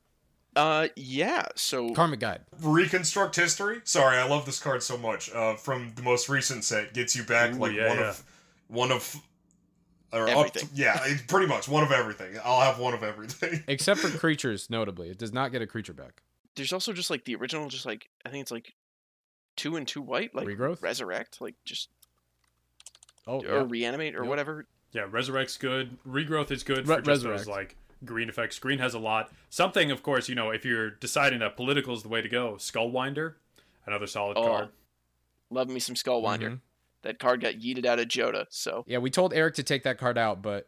Uh, 0.56 0.88
yeah. 0.96 1.46
So 1.56 1.94
Karmic 1.94 2.20
Guide. 2.20 2.42
Reconstruct 2.62 3.36
history. 3.36 3.82
Sorry, 3.84 4.18
I 4.18 4.28
love 4.28 4.46
this 4.46 4.60
card 4.60 4.82
so 4.82 4.98
much. 4.98 5.32
Uh, 5.32 5.56
from 5.56 5.94
the 5.96 6.02
most 6.02 6.28
recent 6.28 6.64
set, 6.64 6.94
gets 6.94 7.16
you 7.16 7.24
back 7.24 7.54
Ooh, 7.54 7.60
like 7.60 7.74
yeah, 7.74 7.88
one 7.88 7.98
yeah. 7.98 8.10
of 8.10 8.24
one 8.68 8.92
of 8.92 9.22
or 10.12 10.28
Everything. 10.28 10.68
to, 10.68 10.76
yeah, 10.76 11.00
it- 11.06 11.28
pretty 11.28 11.48
much 11.48 11.68
one 11.68 11.84
of 11.84 11.92
everything. 11.92 12.36
I'll 12.44 12.62
have 12.62 12.80
one 12.80 12.94
of 12.94 13.04
everything. 13.04 13.64
Except 13.68 14.00
for 14.00 14.10
creatures, 14.18 14.70
notably. 14.70 15.10
It 15.10 15.18
does 15.18 15.32
not 15.34 15.52
get 15.52 15.62
a 15.62 15.68
creature 15.68 15.94
back. 15.94 16.22
there's 16.56 16.74
also 16.74 16.92
just 16.94 17.10
like 17.10 17.26
the 17.26 17.36
original, 17.36 17.70
just 17.70 17.86
like 17.86 18.10
I 18.26 18.30
think 18.30 18.42
it's 18.42 18.52
like 18.52 18.74
two 19.56 19.76
and 19.76 19.88
two 19.88 20.02
white, 20.02 20.34
like 20.34 20.48
Regrowth? 20.48 20.82
resurrect, 20.82 21.40
like 21.42 21.56
just 21.66 21.90
Oh, 23.28 23.42
or 23.42 23.60
yeah. 23.60 23.66
reanimate 23.68 24.16
or 24.16 24.22
Yep. 24.24 24.30
whatever. 24.30 24.66
Yeah, 24.92 25.06
Resurrect's 25.10 25.58
good. 25.58 25.98
Regrowth 26.08 26.50
is 26.50 26.64
good 26.64 26.88
Re- 26.88 26.96
for 26.96 27.02
just 27.02 27.08
Resurrect. 27.08 27.38
those 27.42 27.48
like 27.48 27.76
green 28.04 28.28
effects. 28.30 28.58
Green 28.58 28.80
has 28.80 28.94
a 28.96 29.00
lot. 29.00 29.32
Something, 29.50 29.92
of 29.92 30.02
course, 30.02 30.28
you 30.30 30.34
know, 30.36 30.50
if 30.50 30.66
you're 30.66 30.90
deciding 30.90 31.40
that 31.40 31.56
political 31.56 31.94
is 31.94 32.02
the 32.02 32.10
way 32.10 32.22
to 32.24 32.30
go, 32.30 32.54
Skullwinder, 32.54 33.36
another 33.86 34.08
solid 34.08 34.38
Oh, 34.38 34.44
card. 34.48 34.70
Love 35.52 35.70
me 35.70 35.80
some 35.80 35.94
Skullwinder. 35.96 36.54
Mhm. 36.54 36.60
That 37.04 37.20
card 37.20 37.42
got 37.42 37.56
yeeted 37.56 37.86
out 37.86 38.00
of 38.00 38.08
Jodah. 38.08 38.46
so 38.50 38.84
Yeah, 38.88 38.98
we 38.98 39.10
told 39.10 39.34
Eric 39.34 39.56
to 39.56 39.64
take 39.64 39.84
that 39.84 39.98
card 39.98 40.18
out, 40.18 40.42
but 40.42 40.68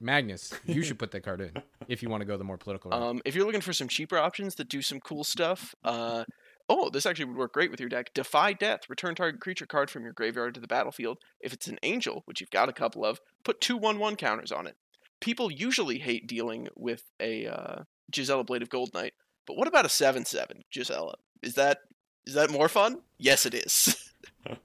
Magnus, 0.00 0.52
you 0.64 0.82
should 0.84 0.98
put 0.98 1.10
that 1.10 1.22
card 1.22 1.40
in 1.40 1.52
if 1.88 2.02
you 2.02 2.08
want 2.08 2.22
to 2.22 2.24
go 2.24 2.36
the 2.36 2.44
more 2.44 2.56
political 2.56 2.90
route. 2.90 3.02
Um, 3.02 3.22
if 3.24 3.34
you're 3.34 3.44
looking 3.44 3.60
for 3.60 3.72
some 3.72 3.88
cheaper 3.88 4.16
options 4.16 4.54
that 4.56 4.68
do 4.68 4.80
some 4.80 5.00
cool 5.00 5.24
stuff, 5.24 5.74
uh, 5.84 6.24
oh, 6.68 6.88
this 6.88 7.04
actually 7.04 7.26
would 7.26 7.36
work 7.36 7.52
great 7.52 7.70
with 7.70 7.80
your 7.80 7.88
deck. 7.88 8.14
Defy 8.14 8.52
Death. 8.52 8.88
Return 8.88 9.14
target 9.14 9.40
creature 9.40 9.66
card 9.66 9.90
from 9.90 10.04
your 10.04 10.12
graveyard 10.12 10.54
to 10.54 10.60
the 10.60 10.66
battlefield. 10.66 11.18
If 11.40 11.52
it's 11.52 11.66
an 11.66 11.78
angel, 11.82 12.22
which 12.24 12.40
you've 12.40 12.50
got 12.50 12.68
a 12.68 12.72
couple 12.72 13.04
of, 13.04 13.20
put 13.44 13.60
two 13.60 13.76
one-one 13.76 14.16
counters 14.16 14.52
on 14.52 14.66
it. 14.66 14.76
People 15.20 15.50
usually 15.50 15.98
hate 15.98 16.26
dealing 16.26 16.68
with 16.74 17.02
a 17.20 17.46
uh, 17.46 17.82
Gisela 18.10 18.44
Blade 18.44 18.62
of 18.62 18.70
Goldnight, 18.70 19.10
but 19.46 19.56
what 19.56 19.68
about 19.68 19.84
a 19.84 19.90
seven-seven 19.90 20.62
Gisela? 20.72 21.16
Is 21.42 21.54
that 21.54 21.78
is 22.30 22.34
that 22.36 22.50
more 22.50 22.68
fun? 22.68 23.00
Yes, 23.18 23.44
it 23.44 23.54
is. 23.54 23.96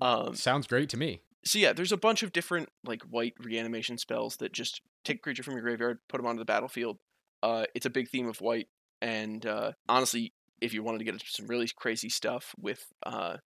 Um, 0.00 0.34
Sounds 0.34 0.66
great 0.66 0.88
to 0.88 0.96
me. 0.96 1.20
so 1.44 1.58
yeah, 1.58 1.72
there's 1.72 1.92
a 1.92 1.96
bunch 1.96 2.24
of 2.24 2.32
different 2.32 2.68
like 2.84 3.02
white 3.02 3.34
reanimation 3.38 3.96
spells 3.96 4.36
that 4.38 4.52
just 4.52 4.80
take 5.04 5.18
a 5.18 5.20
creature 5.20 5.44
from 5.44 5.54
your 5.54 5.62
graveyard, 5.62 5.98
put 6.08 6.18
them 6.18 6.26
onto 6.26 6.40
the 6.40 6.44
battlefield. 6.44 6.98
Uh, 7.42 7.64
it's 7.74 7.86
a 7.86 7.90
big 7.90 8.08
theme 8.08 8.28
of 8.28 8.40
white, 8.40 8.66
and 9.00 9.46
uh, 9.46 9.70
honestly, 9.88 10.32
if 10.60 10.74
you 10.74 10.82
wanted 10.82 10.98
to 10.98 11.04
get 11.04 11.14
into 11.14 11.26
some 11.28 11.46
really 11.46 11.68
crazy 11.76 12.08
stuff 12.08 12.52
with, 12.58 12.84
uh, 13.06 13.36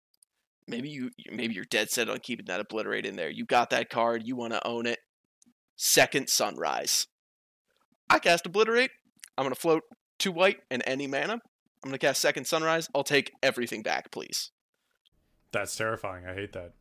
maybe 0.66 0.88
you 0.88 1.10
maybe 1.30 1.54
you're 1.54 1.64
dead 1.64 1.90
set 1.90 2.08
on 2.08 2.18
keeping 2.20 2.46
that 2.46 2.60
obliterate 2.60 3.04
in 3.04 3.16
there. 3.16 3.30
You 3.30 3.44
got 3.44 3.68
that 3.70 3.90
card, 3.90 4.22
you 4.24 4.36
want 4.36 4.54
to 4.54 4.66
own 4.66 4.86
it. 4.86 5.00
Second 5.76 6.28
sunrise. 6.30 7.06
I 8.08 8.18
cast 8.20 8.46
obliterate. 8.46 8.90
I'm 9.36 9.44
gonna 9.44 9.54
float 9.54 9.82
two 10.18 10.32
white 10.32 10.58
and 10.70 10.82
any 10.86 11.06
mana. 11.06 11.40
I'm 11.84 11.90
gonna 11.90 11.98
cast 11.98 12.20
second 12.20 12.46
sunrise. 12.46 12.88
I'll 12.94 13.04
take 13.04 13.32
everything 13.42 13.82
back, 13.82 14.10
please. 14.10 14.50
That's 15.52 15.76
terrifying. 15.76 16.26
I 16.26 16.34
hate 16.34 16.52
that. 16.52 16.72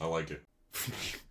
I 0.00 0.06
like 0.06 0.30
it. 0.30 0.42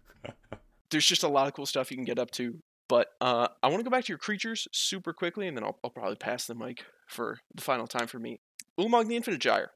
there's 0.90 1.06
just 1.06 1.24
a 1.24 1.28
lot 1.28 1.48
of 1.48 1.54
cool 1.54 1.66
stuff 1.66 1.92
you 1.92 1.98
can 1.98 2.06
get 2.06 2.20
up 2.20 2.32
to. 2.32 2.60
But 2.88 3.08
uh, 3.22 3.48
I 3.64 3.68
want 3.68 3.80
to 3.80 3.84
go 3.84 3.90
back 3.90 4.04
to 4.06 4.10
your 4.10 4.18
creatures 4.18 4.68
super 4.74 5.14
quickly, 5.14 5.48
and 5.48 5.56
then 5.56 5.64
I'll, 5.64 5.80
I'll 5.84 5.90
probably 5.90 6.18
pass 6.18 6.46
the 6.46 6.56
mic 6.56 6.84
for 7.08 7.40
the 7.56 7.62
final 7.62 7.88
time 7.88 8.08
for 8.08 8.20
me. 8.20 8.42
Ulamog 8.78 9.08
the 9.08 9.16
Infinite 9.16 9.40
Gyre. 9.40 9.72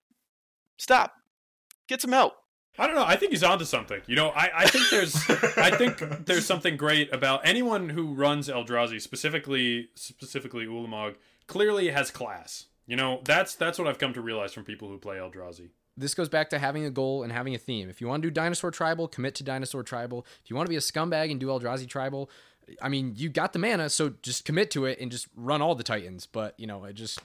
Stop. 0.77 1.13
Get 1.87 2.01
some 2.01 2.11
help. 2.11 2.33
I 2.77 2.87
don't 2.87 2.95
know. 2.95 3.05
I 3.05 3.15
think 3.15 3.31
he's 3.31 3.43
onto 3.43 3.63
something. 3.63 4.01
You 4.05 4.17
know, 4.17 4.29
I, 4.29 4.49
I 4.53 4.67
think 4.67 4.89
there's 4.89 5.15
I 5.57 5.71
think 5.71 6.25
there's 6.25 6.45
something 6.45 6.75
great 6.75 7.13
about 7.13 7.45
anyone 7.45 7.89
who 7.89 8.13
runs 8.13 8.49
Eldrazi, 8.49 9.01
specifically 9.01 9.89
specifically 9.95 10.65
Ulamog, 10.65 11.15
clearly 11.47 11.89
has 11.91 12.11
class. 12.11 12.65
You 12.87 12.95
know, 12.95 13.21
that's 13.23 13.55
that's 13.55 13.79
what 13.79 13.87
I've 13.87 13.97
come 13.97 14.13
to 14.13 14.21
realize 14.21 14.53
from 14.53 14.63
people 14.63 14.87
who 14.87 14.97
play 14.97 15.17
Eldrazi. 15.17 15.69
This 15.97 16.13
goes 16.13 16.29
back 16.29 16.49
to 16.49 16.59
having 16.59 16.85
a 16.85 16.91
goal 16.91 17.23
and 17.23 17.31
having 17.31 17.55
a 17.55 17.57
theme. 17.57 17.89
If 17.89 18.01
you 18.01 18.07
want 18.07 18.21
to 18.21 18.29
do 18.29 18.33
Dinosaur 18.33 18.69
Tribal, 18.69 19.07
commit 19.07 19.33
to 19.35 19.43
Dinosaur 19.43 19.81
Tribal. 19.81 20.25
If 20.43 20.49
you 20.49 20.55
want 20.55 20.67
to 20.67 20.69
be 20.69 20.75
a 20.75 20.81
scumbag 20.81 21.31
and 21.31 21.39
do 21.39 21.47
Eldrazi 21.47 21.87
Tribal, 21.87 22.29
I 22.81 22.89
mean, 22.89 23.13
you 23.15 23.29
got 23.29 23.53
the 23.53 23.59
mana, 23.59 23.89
so 23.89 24.13
just 24.21 24.43
commit 24.43 24.71
to 24.71 24.85
it 24.85 24.99
and 24.99 25.09
just 25.09 25.27
run 25.35 25.61
all 25.61 25.73
the 25.73 25.83
Titans. 25.83 26.25
But, 26.25 26.59
you 26.59 26.67
know, 26.67 26.83
it 26.83 26.93
just 26.93 27.19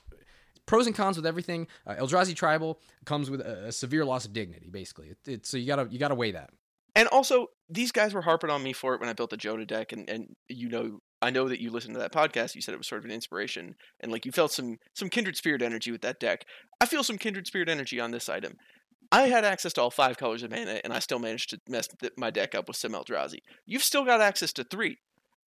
pros 0.66 0.86
and 0.86 0.94
cons 0.94 1.16
with 1.16 1.26
everything. 1.26 1.66
Uh, 1.84 1.96
Eldrazi 1.96 2.34
Tribal 2.34 2.78
comes 3.04 3.28
with 3.28 3.40
a, 3.40 3.66
a 3.66 3.72
severe 3.72 4.04
loss 4.04 4.24
of 4.24 4.32
dignity, 4.32 4.68
basically. 4.70 5.08
It, 5.08 5.18
it's 5.26 5.48
so 5.48 5.56
you 5.56 5.66
gotta 5.66 5.88
you 5.90 5.98
gotta 5.98 6.14
weigh 6.14 6.32
that. 6.32 6.50
And 6.94 7.08
also, 7.08 7.48
these 7.68 7.92
guys 7.92 8.14
were 8.14 8.22
harping 8.22 8.50
on 8.50 8.62
me 8.62 8.72
for 8.72 8.94
it 8.94 9.00
when 9.00 9.08
I 9.08 9.12
built 9.12 9.30
the 9.30 9.36
Jodah 9.36 9.66
deck, 9.66 9.92
and, 9.92 10.08
and 10.08 10.34
you 10.48 10.68
know, 10.68 11.00
I 11.22 11.30
know 11.30 11.48
that 11.48 11.60
you 11.60 11.70
listened 11.70 11.94
to 11.94 12.00
that 12.00 12.12
podcast. 12.12 12.54
You 12.54 12.62
said 12.62 12.72
it 12.72 12.78
was 12.78 12.88
sort 12.88 13.00
of 13.00 13.04
an 13.04 13.10
inspiration, 13.10 13.74
and 14.00 14.10
like 14.10 14.24
you 14.24 14.32
felt 14.32 14.52
some 14.52 14.78
some 14.94 15.10
kindred 15.10 15.36
spirit 15.36 15.62
energy 15.62 15.90
with 15.90 16.00
that 16.02 16.20
deck. 16.20 16.44
I 16.80 16.86
feel 16.86 17.04
some 17.04 17.18
kindred 17.18 17.46
spirit 17.46 17.68
energy 17.68 18.00
on 18.00 18.10
this 18.10 18.28
item. 18.28 18.54
I 19.12 19.22
had 19.22 19.44
access 19.44 19.72
to 19.74 19.82
all 19.82 19.90
five 19.90 20.16
colors 20.16 20.42
of 20.42 20.50
mana, 20.50 20.80
and 20.84 20.92
I 20.92 21.00
still 21.00 21.18
managed 21.18 21.50
to 21.50 21.60
mess 21.68 21.88
th- 21.88 22.12
my 22.16 22.30
deck 22.30 22.54
up 22.54 22.68
with 22.68 22.76
some 22.76 22.92
Eldrazi. 22.92 23.38
You've 23.66 23.82
still 23.82 24.04
got 24.04 24.20
access 24.20 24.52
to 24.54 24.64
three, 24.64 24.98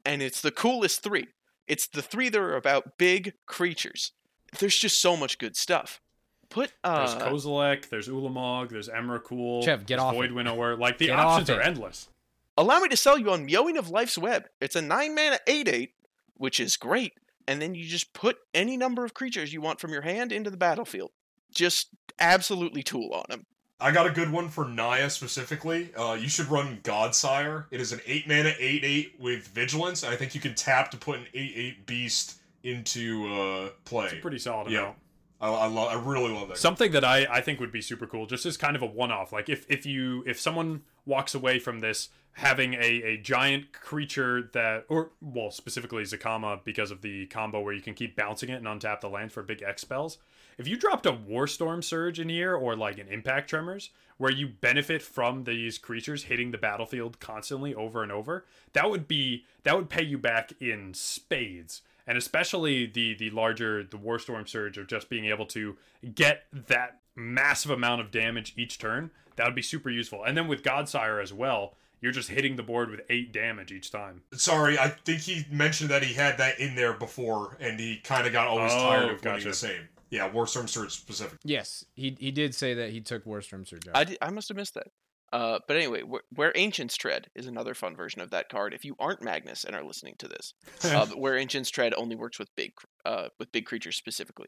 and 0.06 0.22
it's 0.22 0.42
the 0.42 0.52
coolest 0.52 1.02
three. 1.02 1.28
It's 1.68 1.88
the 1.88 2.02
three 2.02 2.30
that 2.30 2.40
are 2.40 2.56
about 2.56 2.98
big 2.98 3.34
creatures. 3.48 4.12
There's 4.60 4.78
just 4.78 5.02
so 5.02 5.16
much 5.16 5.38
good 5.38 5.56
stuff. 5.56 6.02
Put 6.50 6.74
There's 6.84 7.14
uh, 7.14 7.30
Kozilek, 7.30 7.90
there's 7.90 8.08
Ulamog, 8.08 8.70
there's 8.70 8.90
Emrakul, 8.90 9.64
Chev, 9.64 9.88
get 9.88 9.96
there's 9.96 10.02
off 10.02 10.14
Void 10.14 10.32
it. 10.32 10.36
Winnower. 10.36 10.78
Like 10.78 11.00
the 11.00 11.08
Get 11.08 11.18
options 11.18 11.50
are 11.50 11.62
endless. 11.62 12.10
Allow 12.58 12.80
me 12.80 12.90
to 12.90 12.98
sell 12.98 13.18
you 13.18 13.32
on 13.32 13.48
Myojin 13.48 13.78
of 13.78 13.90
Life's 13.90 14.18
Web. 14.18 14.46
It's 14.62 14.76
a 14.76 14.82
nine 14.82 15.16
mana 15.16 15.40
eight 15.48 15.68
eight, 15.68 15.94
which 16.36 16.60
is 16.60 16.78
great, 16.78 17.14
and 17.48 17.62
then 17.62 17.74
you 17.76 17.86
just 17.86 18.14
put 18.14 18.38
any 18.54 18.78
number 18.78 19.04
of 19.04 19.14
creatures 19.14 19.52
you 19.54 19.62
want 19.62 19.80
from 19.80 19.92
your 19.92 20.04
hand 20.04 20.32
into 20.32 20.50
the 20.50 20.58
battlefield. 20.58 21.12
Just 21.54 21.90
absolutely 22.20 22.84
tool 22.84 23.12
on 23.14 23.26
them. 23.30 23.46
I 23.80 23.92
got 23.92 24.06
a 24.08 24.12
good 24.12 24.32
one 24.32 24.50
for 24.50 24.66
Naya 24.66 25.10
specifically. 25.10 25.94
Uh, 25.96 26.14
you 26.14 26.30
should 26.30 26.48
run 26.50 26.80
Godsire. 26.84 27.66
It 27.72 27.82
is 27.82 27.92
an 27.92 28.00
8 28.06 28.28
mana 28.28 28.54
8 28.58 28.84
8 28.84 29.14
with 29.20 29.48
Vigilance. 29.48 30.04
and 30.04 30.14
I 30.14 30.16
think 30.16 30.34
you 30.36 30.40
can 30.42 30.54
tap 30.56 30.90
to 30.92 30.98
put 30.98 31.18
an 31.20 31.26
8 31.34 31.54
8 31.56 31.86
beast 31.88 32.36
into 32.64 33.26
uh, 33.34 33.70
play. 33.84 34.06
It's 34.06 34.14
a 34.14 34.18
pretty 34.18 34.40
solid 34.40 34.72
Yeah. 34.72 34.80
amount. 34.82 34.98
I, 35.44 35.50
I, 35.50 35.68
lo- 35.68 35.88
I 35.88 35.96
really 35.96 36.32
love 36.32 36.48
that. 36.48 36.58
Something 36.58 36.94
that 36.94 37.04
I, 37.04 37.28
I 37.30 37.42
think 37.42 37.60
would 37.60 37.72
be 37.72 37.82
super 37.82 38.08
cool, 38.08 38.26
just 38.26 38.46
as 38.46 38.56
kind 38.56 38.78
of 38.78 38.82
a 38.82 38.86
one 38.86 39.12
off. 39.12 39.34
Like 39.34 39.50
if, 39.50 39.70
if 39.70 39.86
you 39.86 40.24
if 40.26 40.40
someone 40.40 40.84
walks 41.06 41.36
away 41.36 41.60
from 41.60 41.82
this 41.82 42.10
having 42.36 42.74
a, 42.76 43.04
a 43.04 43.18
giant 43.18 43.74
creature 43.74 44.50
that 44.54 44.86
or 44.88 45.12
well 45.22 45.52
specifically 45.52 46.04
Zacama 46.04 46.64
because 46.64 46.92
of 46.92 47.02
the 47.02 47.28
combo 47.28 47.62
where 47.62 47.74
you 47.74 47.82
can 47.82 47.94
keep 47.94 48.16
bouncing 48.16 48.50
it 48.50 48.56
and 48.56 48.66
untap 48.66 49.02
the 49.02 49.10
land 49.10 49.34
for 49.34 49.44
big 49.44 49.62
X 49.62 49.82
spells. 49.82 50.18
If 50.58 50.68
you 50.68 50.78
dropped 50.78 51.06
a 51.06 51.12
Warstorm 51.12 51.84
Surge 51.84 52.20
in 52.20 52.30
here 52.30 52.56
or 52.56 52.76
like 52.76 52.98
an 52.98 53.08
Impact 53.10 53.50
Tremors, 53.50 53.90
where 54.18 54.32
you 54.32 54.48
benefit 54.48 55.02
from 55.02 55.44
these 55.44 55.78
creatures 55.78 56.24
hitting 56.24 56.52
the 56.52 56.58
battlefield 56.58 57.20
constantly 57.20 57.76
over 57.76 58.02
and 58.02 58.12
over, 58.12 58.46
that 58.72 58.90
would 58.90 59.08
be 59.08 59.44
that 59.64 59.76
would 59.76 59.90
pay 59.90 60.04
you 60.04 60.18
back 60.18 60.54
in 60.62 60.94
spades. 60.94 61.82
And 62.06 62.18
especially 62.18 62.86
the 62.86 63.14
the 63.14 63.30
larger 63.30 63.84
the 63.84 63.98
Warstorm 63.98 64.48
Surge 64.48 64.78
of 64.78 64.88
just 64.88 65.10
being 65.10 65.26
able 65.26 65.46
to 65.48 65.78
get 66.16 66.44
that 66.52 67.00
massive 67.16 67.72
amount 67.72 68.02
of 68.02 68.12
damage 68.12 68.54
each 68.58 68.78
turn, 68.78 69.12
that 69.36 69.46
would 69.46 69.56
be 69.56 69.62
super 69.62 69.90
useful. 69.90 70.24
And 70.24 70.36
then 70.38 70.48
with 70.48 70.64
Godsire 70.64 71.22
as 71.22 71.32
well, 71.32 71.76
you're 72.02 72.12
just 72.12 72.30
hitting 72.30 72.58
the 72.58 72.64
board 72.64 72.90
with 72.90 73.02
eight 73.10 73.32
damage 73.32 73.72
each 73.72 73.90
time. 73.92 74.24
Sorry, 74.34 74.78
I 74.78 74.90
think 74.90 75.22
he 75.22 75.46
mentioned 75.50 75.90
that 75.92 76.04
he 76.04 76.14
had 76.14 76.38
that 76.40 76.60
in 76.60 76.76
there 76.76 76.94
before, 76.94 77.56
and 77.62 77.80
he 77.80 77.98
kind 78.04 78.28
of 78.28 78.34
got 78.34 78.48
always 78.48 78.74
Oh, 78.74 78.78
tired 78.90 79.04
of 79.04 79.10
running 79.24 79.40
gotcha. 79.40 79.48
the 79.48 79.54
same. 79.54 79.88
Yeah, 80.10 80.30
Warstorm 80.30 80.68
Surge 80.68 80.92
specific. 80.92 81.40
Yes, 81.46 81.86
he 81.96 82.16
he 82.20 82.30
did 82.32 82.54
say 82.54 82.74
that 82.74 82.90
he 82.90 83.00
took 83.00 83.24
Warstorm 83.26 83.66
Surge 83.68 83.88
out. 83.88 83.96
I, 83.96 84.04
di- 84.04 84.18
I 84.22 84.30
must 84.30 84.50
have 84.50 84.58
missed 84.58 84.74
that. 84.74 84.88
Uh, 85.34 85.58
but 85.68 85.76
anyway, 85.76 86.04
wh- 86.04 86.38
where 86.38 86.52
Ancients 86.54 86.96
Tread 86.96 87.32
is 87.34 87.48
another 87.48 87.74
fun 87.74 87.96
version 87.96 88.22
of 88.22 88.30
that 88.30 88.50
card. 88.50 88.72
If 88.72 88.86
you 88.86 88.96
aren't 89.00 89.24
Magnus 89.24 89.64
and 89.64 89.76
are 89.76 89.84
listening 89.84 90.14
to 90.20 90.28
this, 90.28 90.54
uh, 90.84 91.08
where 91.16 91.36
Ancients 91.36 91.72
Tread 91.72 91.96
only 91.96 92.16
works 92.16 92.38
with 92.38 92.56
big, 92.56 92.74
uh, 93.04 93.30
with 93.40 93.52
big 93.52 93.66
creatures 93.66 93.98
specifically. 93.98 94.46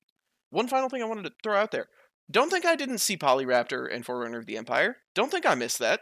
One 0.51 0.67
final 0.67 0.87
thing 0.87 1.01
I 1.01 1.07
wanted 1.07 1.23
to 1.23 1.33
throw 1.41 1.57
out 1.57 1.71
there: 1.71 1.87
don't 2.29 2.51
think 2.51 2.65
I 2.65 2.75
didn't 2.75 2.99
see 2.99 3.17
Polyraptor 3.17 3.91
and 3.91 4.05
Forerunner 4.05 4.37
of 4.37 4.45
the 4.45 4.57
Empire. 4.57 4.97
Don't 5.15 5.31
think 5.31 5.47
I 5.47 5.55
missed 5.55 5.79
that. 5.79 6.01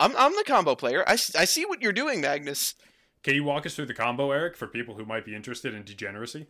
I'm 0.00 0.14
I'm 0.16 0.32
the 0.32 0.44
combo 0.44 0.74
player. 0.74 1.04
I 1.06 1.14
see 1.14 1.64
what 1.64 1.80
you're 1.80 1.92
doing, 1.92 2.20
Magnus. 2.20 2.74
Can 3.22 3.36
you 3.36 3.44
walk 3.44 3.64
us 3.64 3.76
through 3.76 3.86
the 3.86 3.94
combo, 3.94 4.32
Eric, 4.32 4.56
for 4.56 4.66
people 4.66 4.96
who 4.96 5.04
might 5.04 5.24
be 5.24 5.36
interested 5.36 5.72
in 5.72 5.84
degeneracy? 5.84 6.46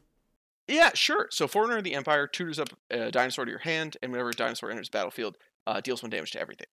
Yeah, 0.67 0.91
sure. 0.95 1.29
So 1.31 1.47
Forerunner 1.47 1.79
of 1.79 1.85
the 1.85 1.95
Empire 1.95 2.27
tutors 2.27 2.59
up 2.59 2.69
a 2.91 3.11
dinosaur 3.11 3.45
to 3.45 3.51
your 3.51 3.61
hand, 3.61 3.99
and 4.03 4.13
whenever 4.13 4.31
a 4.31 4.35
dinosaur 4.35 4.71
enters 4.71 4.89
the 4.89 4.97
battlefield, 4.97 5.37
uh, 5.67 5.81
deals 5.83 6.03
one 6.03 6.11
damage 6.11 6.31
to 6.33 6.41
everything. 6.41 6.67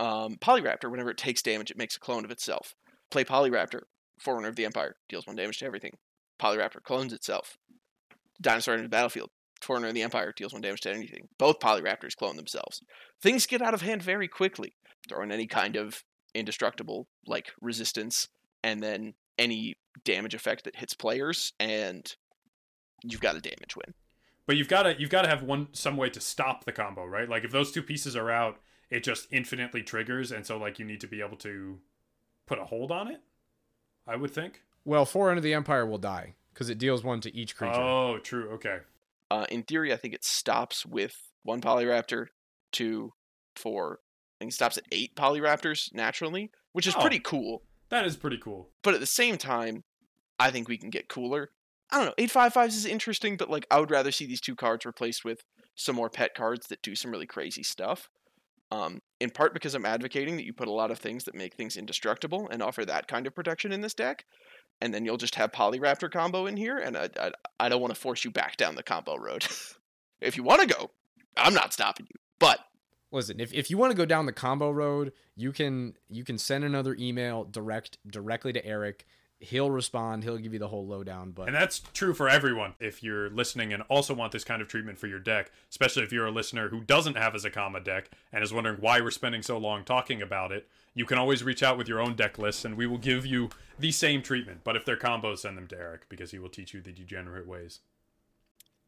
Um, 0.00 0.36
Polyraptor, 0.36 0.90
whenever 0.90 1.10
it 1.10 1.18
takes 1.18 1.42
damage, 1.42 1.70
it 1.70 1.76
makes 1.76 1.94
a 1.94 2.00
clone 2.00 2.24
of 2.24 2.30
itself. 2.30 2.74
Play 3.10 3.22
Polyraptor, 3.22 3.82
Forerunner 4.18 4.48
of 4.48 4.56
the 4.56 4.64
Empire, 4.64 4.96
deals 5.10 5.26
one 5.26 5.36
damage 5.36 5.58
to 5.58 5.66
everything. 5.66 5.92
Polyraptor 6.40 6.82
clones 6.82 7.12
itself. 7.12 7.58
Dinosaur 8.40 8.76
in 8.76 8.82
the 8.82 8.88
battlefield. 8.88 9.28
Forerunner 9.60 9.88
of 9.88 9.94
the 9.94 10.02
Empire 10.02 10.32
deals 10.34 10.54
one 10.54 10.62
damage 10.62 10.80
to 10.80 10.90
anything. 10.90 11.28
Both 11.38 11.60
Polyraptors 11.60 12.16
clone 12.16 12.36
themselves. 12.36 12.80
Things 13.22 13.46
get 13.46 13.60
out 13.60 13.74
of 13.74 13.82
hand 13.82 14.02
very 14.02 14.26
quickly. 14.26 14.72
Throw 15.06 15.22
in 15.22 15.30
any 15.30 15.46
kind 15.46 15.76
of 15.76 16.02
indestructible 16.34 17.06
like 17.26 17.52
resistance, 17.60 18.28
and 18.64 18.82
then 18.82 19.12
any 19.38 19.74
damage 20.04 20.34
effect 20.34 20.64
that 20.64 20.76
hits 20.76 20.94
players, 20.94 21.52
and 21.60 22.14
you've 23.02 23.20
got 23.20 23.36
a 23.36 23.40
damage 23.40 23.76
win. 23.76 23.94
But 24.46 24.56
you've 24.56 24.68
got 24.68 24.84
to 24.84 24.98
you've 24.98 25.10
got 25.10 25.22
to 25.22 25.28
have 25.28 25.42
one 25.42 25.68
some 25.72 25.98
way 25.98 26.08
to 26.08 26.20
stop 26.20 26.64
the 26.64 26.72
combo, 26.72 27.04
right? 27.04 27.28
Like 27.28 27.44
if 27.44 27.52
those 27.52 27.70
two 27.70 27.82
pieces 27.82 28.16
are 28.16 28.30
out, 28.30 28.56
it 28.90 29.04
just 29.04 29.28
infinitely 29.30 29.82
triggers, 29.82 30.32
and 30.32 30.44
so 30.46 30.56
like 30.58 30.78
you 30.78 30.84
need 30.84 31.00
to 31.00 31.06
be 31.06 31.20
able 31.20 31.36
to 31.38 31.78
put 32.46 32.58
a 32.58 32.64
hold 32.64 32.90
on 32.90 33.08
it. 33.08 33.20
I 34.06 34.16
would 34.16 34.30
think. 34.32 34.62
Well, 34.84 35.04
Forerunner 35.04 35.40
the 35.40 35.54
Empire 35.54 35.86
will 35.86 35.98
die 35.98 36.34
because 36.52 36.68
it 36.70 36.78
deals 36.78 37.04
one 37.04 37.20
to 37.20 37.34
each 37.34 37.54
creature. 37.56 37.78
Oh, 37.80 38.18
true. 38.18 38.50
Okay. 38.52 38.78
Uh, 39.30 39.46
in 39.50 39.62
theory, 39.62 39.92
I 39.92 39.96
think 39.96 40.14
it 40.14 40.24
stops 40.24 40.84
with 40.84 41.16
one 41.44 41.60
Polyraptor, 41.60 42.26
two, 42.72 43.12
four. 43.54 44.00
I 44.02 44.44
think 44.44 44.52
it 44.52 44.54
stops 44.54 44.78
at 44.78 44.84
eight 44.90 45.14
Polyraptors 45.14 45.94
naturally, 45.94 46.50
which 46.72 46.86
is 46.86 46.94
Oh. 46.96 47.00
pretty 47.00 47.20
cool. 47.20 47.62
That 47.90 48.06
is 48.06 48.16
pretty 48.16 48.38
cool. 48.38 48.70
But 48.82 48.94
at 48.94 49.00
the 49.00 49.06
same 49.06 49.36
time, 49.38 49.84
I 50.38 50.50
think 50.50 50.68
we 50.68 50.78
can 50.78 50.90
get 50.90 51.08
cooler. 51.08 51.50
I 51.90 51.96
don't 51.98 52.06
know. 52.06 52.14
Eight 52.18 52.30
five 52.30 52.52
fives 52.52 52.76
is 52.76 52.86
interesting, 52.86 53.36
but 53.36 53.50
like 53.50 53.66
I 53.70 53.78
would 53.78 53.90
rather 53.90 54.10
see 54.12 54.26
these 54.26 54.40
two 54.40 54.54
cards 54.56 54.86
replaced 54.86 55.24
with 55.24 55.44
some 55.74 55.96
more 55.96 56.08
pet 56.08 56.34
cards 56.34 56.68
that 56.68 56.82
do 56.82 56.94
some 56.94 57.10
really 57.10 57.26
crazy 57.26 57.62
stuff. 57.62 58.08
Um, 58.72 59.00
in 59.20 59.30
part 59.30 59.52
because 59.52 59.74
I'm 59.74 59.84
advocating 59.84 60.36
that 60.36 60.44
you 60.44 60.52
put 60.52 60.68
a 60.68 60.72
lot 60.72 60.92
of 60.92 60.98
things 60.98 61.24
that 61.24 61.34
make 61.34 61.54
things 61.54 61.76
indestructible 61.76 62.48
and 62.50 62.62
offer 62.62 62.84
that 62.84 63.08
kind 63.08 63.26
of 63.26 63.34
protection 63.34 63.72
in 63.72 63.80
this 63.80 63.94
deck, 63.94 64.24
and 64.80 64.94
then 64.94 65.04
you'll 65.04 65.16
just 65.16 65.34
have 65.34 65.50
Polyraptor 65.50 66.10
combo 66.10 66.46
in 66.46 66.56
here, 66.56 66.78
and 66.78 66.96
I 66.96 67.08
I, 67.18 67.32
I 67.58 67.68
don't 67.68 67.80
want 67.80 67.94
to 67.94 68.00
force 68.00 68.24
you 68.24 68.30
back 68.30 68.56
down 68.56 68.76
the 68.76 68.82
combo 68.82 69.16
road. 69.16 69.46
if 70.20 70.36
you 70.36 70.42
want 70.42 70.60
to 70.60 70.74
go, 70.74 70.90
I'm 71.36 71.54
not 71.54 71.72
stopping 71.72 72.06
you. 72.08 72.20
But 72.38 72.60
Listen, 73.12 73.40
if, 73.40 73.52
if 73.52 73.70
you 73.70 73.76
want 73.76 73.90
to 73.90 73.96
go 73.96 74.06
down 74.06 74.26
the 74.26 74.32
combo 74.32 74.70
road, 74.70 75.12
you 75.34 75.52
can 75.52 75.94
you 76.08 76.24
can 76.24 76.38
send 76.38 76.64
another 76.64 76.96
email 76.98 77.44
direct 77.44 77.98
directly 78.08 78.52
to 78.52 78.64
Eric. 78.64 79.04
He'll 79.40 79.70
respond. 79.70 80.22
He'll 80.22 80.36
give 80.36 80.52
you 80.52 80.58
the 80.58 80.68
whole 80.68 80.86
lowdown. 80.86 81.30
But 81.30 81.46
And 81.48 81.56
that's 81.56 81.80
true 81.94 82.12
for 82.12 82.28
everyone. 82.28 82.74
If 82.78 83.02
you're 83.02 83.30
listening 83.30 83.72
and 83.72 83.82
also 83.84 84.12
want 84.12 84.32
this 84.32 84.44
kind 84.44 84.60
of 84.60 84.68
treatment 84.68 84.98
for 84.98 85.06
your 85.06 85.18
deck, 85.18 85.50
especially 85.70 86.02
if 86.02 86.12
you're 86.12 86.26
a 86.26 86.30
listener 86.30 86.68
who 86.68 86.80
doesn't 86.80 87.16
have 87.16 87.34
a 87.34 87.38
Zacama 87.38 87.82
deck 87.82 88.10
and 88.32 88.44
is 88.44 88.52
wondering 88.52 88.76
why 88.80 89.00
we're 89.00 89.10
spending 89.10 89.42
so 89.42 89.56
long 89.56 89.84
talking 89.84 90.20
about 90.20 90.52
it, 90.52 90.68
you 90.94 91.06
can 91.06 91.16
always 91.18 91.42
reach 91.42 91.62
out 91.62 91.78
with 91.78 91.88
your 91.88 92.00
own 92.00 92.14
deck 92.16 92.38
lists 92.38 92.64
and 92.64 92.76
we 92.76 92.86
will 92.86 92.98
give 92.98 93.24
you 93.24 93.48
the 93.78 93.90
same 93.90 94.22
treatment. 94.22 94.60
But 94.62 94.76
if 94.76 94.84
they're 94.84 94.96
combos, 94.96 95.38
send 95.38 95.56
them 95.56 95.68
to 95.68 95.76
Eric 95.76 96.08
because 96.08 96.30
he 96.32 96.38
will 96.38 96.50
teach 96.50 96.74
you 96.74 96.82
the 96.82 96.92
degenerate 96.92 97.46
ways. 97.46 97.80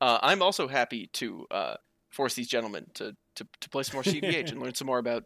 Uh, 0.01 0.19
I'm 0.23 0.43
also 0.43 0.69
happy 0.69 1.07
to 1.15 1.47
uh, 1.51 1.75
force 2.11 2.35
these 2.35 2.49
gentlemen 2.49 2.87
to, 2.95 3.17
to, 3.37 3.47
to 3.61 3.69
play 3.71 3.85
some 3.85 3.97
more 3.97 4.03
CDH 4.03 4.51
and 4.51 4.61
learn 4.63 4.75
some 4.75 4.87
more 4.87 4.99
about 4.99 5.25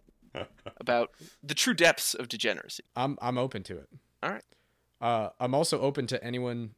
about 0.78 1.10
the 1.42 1.54
true 1.54 1.74
depths 1.74 2.14
of 2.14 2.28
degeneracy. 2.28 2.84
I'm 2.94 3.16
I'm 3.22 3.38
open 3.38 3.62
to 3.64 3.78
it. 3.78 3.88
All 4.22 4.30
right. 4.30 4.44
Uh, 5.00 5.30
I'm 5.38 5.54
also 5.54 5.80
open 5.80 6.06
to 6.08 6.22
anyone. 6.24 6.70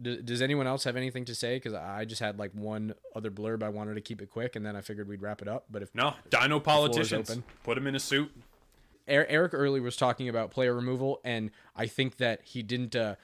D- 0.00 0.20
does 0.22 0.40
anyone 0.42 0.66
else 0.66 0.84
have 0.84 0.96
anything 0.96 1.24
to 1.26 1.34
say? 1.34 1.56
Because 1.56 1.74
I 1.74 2.04
just 2.04 2.20
had 2.20 2.38
like 2.38 2.52
one 2.52 2.94
other 3.14 3.30
blurb. 3.30 3.62
I 3.62 3.68
wanted 3.68 3.94
to 3.94 4.00
keep 4.00 4.22
it 4.22 4.30
quick, 4.30 4.56
and 4.56 4.64
then 4.64 4.76
I 4.76 4.80
figured 4.80 5.08
we'd 5.08 5.22
wrap 5.22 5.42
it 5.42 5.48
up. 5.48 5.64
But 5.70 5.82
if 5.82 5.94
No, 5.94 6.14
Dino 6.30 6.60
politicians. 6.60 7.30
open. 7.30 7.44
Put 7.64 7.76
him 7.78 7.86
in 7.86 7.94
a 7.94 8.00
suit. 8.00 8.30
Er- 9.08 9.26
Eric 9.28 9.54
Early 9.54 9.80
was 9.80 9.96
talking 9.96 10.28
about 10.28 10.50
player 10.50 10.74
removal, 10.74 11.20
and 11.24 11.50
I 11.74 11.86
think 11.86 12.18
that 12.18 12.42
he 12.44 12.62
didn't 12.62 12.94
uh, 12.94 13.16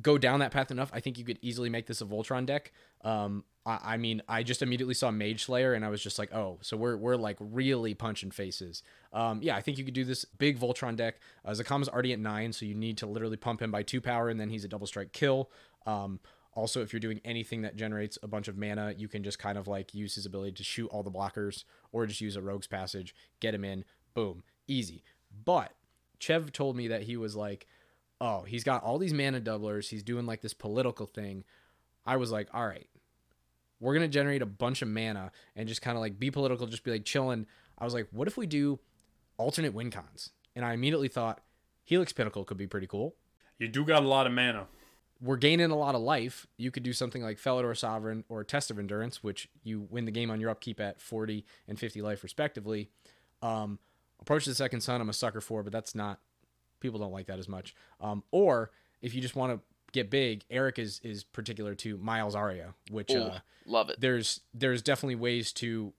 go 0.00 0.18
down 0.18 0.40
that 0.40 0.50
path 0.50 0.70
enough. 0.70 0.90
I 0.92 1.00
think 1.00 1.18
you 1.18 1.24
could 1.24 1.38
easily 1.42 1.70
make 1.70 1.86
this 1.86 2.00
a 2.00 2.04
Voltron 2.04 2.46
deck. 2.46 2.72
Um, 3.02 3.44
I, 3.66 3.78
I 3.82 3.96
mean, 3.96 4.22
I 4.28 4.42
just 4.42 4.62
immediately 4.62 4.94
saw 4.94 5.10
Mage 5.10 5.44
Slayer, 5.44 5.74
and 5.74 5.84
I 5.84 5.88
was 5.88 6.02
just 6.02 6.18
like, 6.18 6.32
oh, 6.34 6.58
so 6.62 6.76
we're 6.76 6.96
we're 6.96 7.16
like 7.16 7.36
really 7.40 7.94
punching 7.94 8.30
faces. 8.30 8.82
Um, 9.12 9.40
yeah, 9.42 9.56
I 9.56 9.60
think 9.60 9.78
you 9.78 9.84
could 9.84 9.94
do 9.94 10.04
this 10.04 10.24
big 10.24 10.58
Voltron 10.58 10.96
deck. 10.96 11.16
Uh, 11.44 11.50
Zacama's 11.50 11.88
already 11.88 12.12
at 12.12 12.18
nine, 12.18 12.52
so 12.52 12.66
you 12.66 12.74
need 12.74 12.98
to 12.98 13.06
literally 13.06 13.36
pump 13.36 13.62
him 13.62 13.70
by 13.70 13.82
two 13.82 14.00
power, 14.00 14.28
and 14.28 14.38
then 14.40 14.50
he's 14.50 14.64
a 14.64 14.68
double 14.68 14.86
strike 14.86 15.12
kill. 15.12 15.50
Um, 15.86 16.20
also, 16.54 16.82
if 16.82 16.92
you're 16.92 17.00
doing 17.00 17.20
anything 17.24 17.62
that 17.62 17.76
generates 17.76 18.18
a 18.22 18.26
bunch 18.26 18.48
of 18.48 18.56
mana, 18.56 18.94
you 18.96 19.06
can 19.06 19.22
just 19.22 19.38
kind 19.38 19.56
of 19.56 19.68
like 19.68 19.94
use 19.94 20.14
his 20.14 20.26
ability 20.26 20.52
to 20.52 20.64
shoot 20.64 20.88
all 20.88 21.02
the 21.02 21.10
blockers, 21.10 21.64
or 21.92 22.06
just 22.06 22.20
use 22.20 22.36
a 22.36 22.42
Rogue's 22.42 22.66
Passage, 22.66 23.14
get 23.40 23.54
him 23.54 23.64
in, 23.64 23.84
boom, 24.14 24.42
easy. 24.66 25.04
But 25.44 25.72
Chev 26.18 26.52
told 26.52 26.76
me 26.76 26.88
that 26.88 27.02
he 27.02 27.16
was 27.16 27.36
like, 27.36 27.66
oh, 28.20 28.42
he's 28.42 28.64
got 28.64 28.82
all 28.82 28.98
these 28.98 29.12
mana 29.12 29.40
doublers. 29.40 29.88
He's 29.88 30.02
doing 30.02 30.26
like 30.26 30.40
this 30.40 30.54
political 30.54 31.06
thing. 31.06 31.44
I 32.04 32.16
was 32.16 32.30
like, 32.30 32.48
all 32.52 32.66
right, 32.66 32.88
we're 33.80 33.94
gonna 33.94 34.08
generate 34.08 34.42
a 34.42 34.46
bunch 34.46 34.82
of 34.82 34.88
mana 34.88 35.30
and 35.54 35.68
just 35.68 35.82
kind 35.82 35.96
of 35.96 36.00
like 36.00 36.18
be 36.18 36.30
political, 36.30 36.66
just 36.66 36.84
be 36.84 36.90
like 36.90 37.04
chilling. 37.04 37.46
I 37.78 37.84
was 37.84 37.94
like, 37.94 38.08
what 38.10 38.28
if 38.28 38.36
we 38.36 38.46
do 38.46 38.80
alternate 39.36 39.74
win 39.74 39.90
cons? 39.90 40.30
And 40.56 40.64
I 40.64 40.72
immediately 40.72 41.08
thought 41.08 41.40
Helix 41.84 42.12
Pinnacle 42.12 42.44
could 42.44 42.56
be 42.56 42.66
pretty 42.66 42.86
cool. 42.86 43.14
You 43.58 43.68
do 43.68 43.84
got 43.84 44.02
a 44.02 44.08
lot 44.08 44.26
of 44.26 44.32
mana. 44.32 44.66
We're 45.20 45.36
gaining 45.36 45.70
a 45.70 45.76
lot 45.76 45.96
of 45.96 46.00
life. 46.00 46.46
You 46.56 46.70
could 46.70 46.84
do 46.84 46.92
something 46.92 47.22
like 47.22 47.38
Felidar 47.38 47.76
Sovereign 47.76 48.24
or 48.28 48.44
Test 48.44 48.70
of 48.70 48.78
Endurance, 48.78 49.22
which 49.22 49.48
you 49.64 49.86
win 49.90 50.04
the 50.04 50.12
game 50.12 50.30
on 50.30 50.40
your 50.40 50.50
upkeep 50.50 50.80
at 50.80 51.00
40 51.00 51.44
and 51.66 51.78
50 51.78 52.02
life 52.02 52.22
respectively. 52.22 52.88
Um, 53.42 53.80
Approach 54.20 54.44
the 54.44 54.54
Second 54.54 54.80
Sun, 54.80 55.00
I'm 55.00 55.08
a 55.08 55.12
sucker 55.12 55.40
for, 55.40 55.62
but 55.62 55.72
that's 55.72 55.94
not 55.94 56.20
people 56.80 56.98
don't 56.98 57.12
like 57.12 57.26
that 57.26 57.38
as 57.38 57.48
much. 57.48 57.74
Um, 58.00 58.22
or 58.30 58.70
if 59.02 59.14
you 59.14 59.20
just 59.20 59.36
want 59.36 59.52
to 59.52 59.60
get 59.92 60.10
big, 60.10 60.44
Eric 60.50 60.78
is 60.78 61.00
is 61.02 61.24
particular 61.24 61.74
to 61.76 61.98
Mayael's 61.98 62.34
Aria, 62.34 62.74
which 62.90 63.10
Ooh, 63.10 63.22
uh, 63.22 63.38
love 63.66 63.90
it. 63.90 64.00
there's 64.00 64.40
there's 64.54 64.82
definitely 64.82 65.16
ways 65.16 65.52
to 65.54 65.92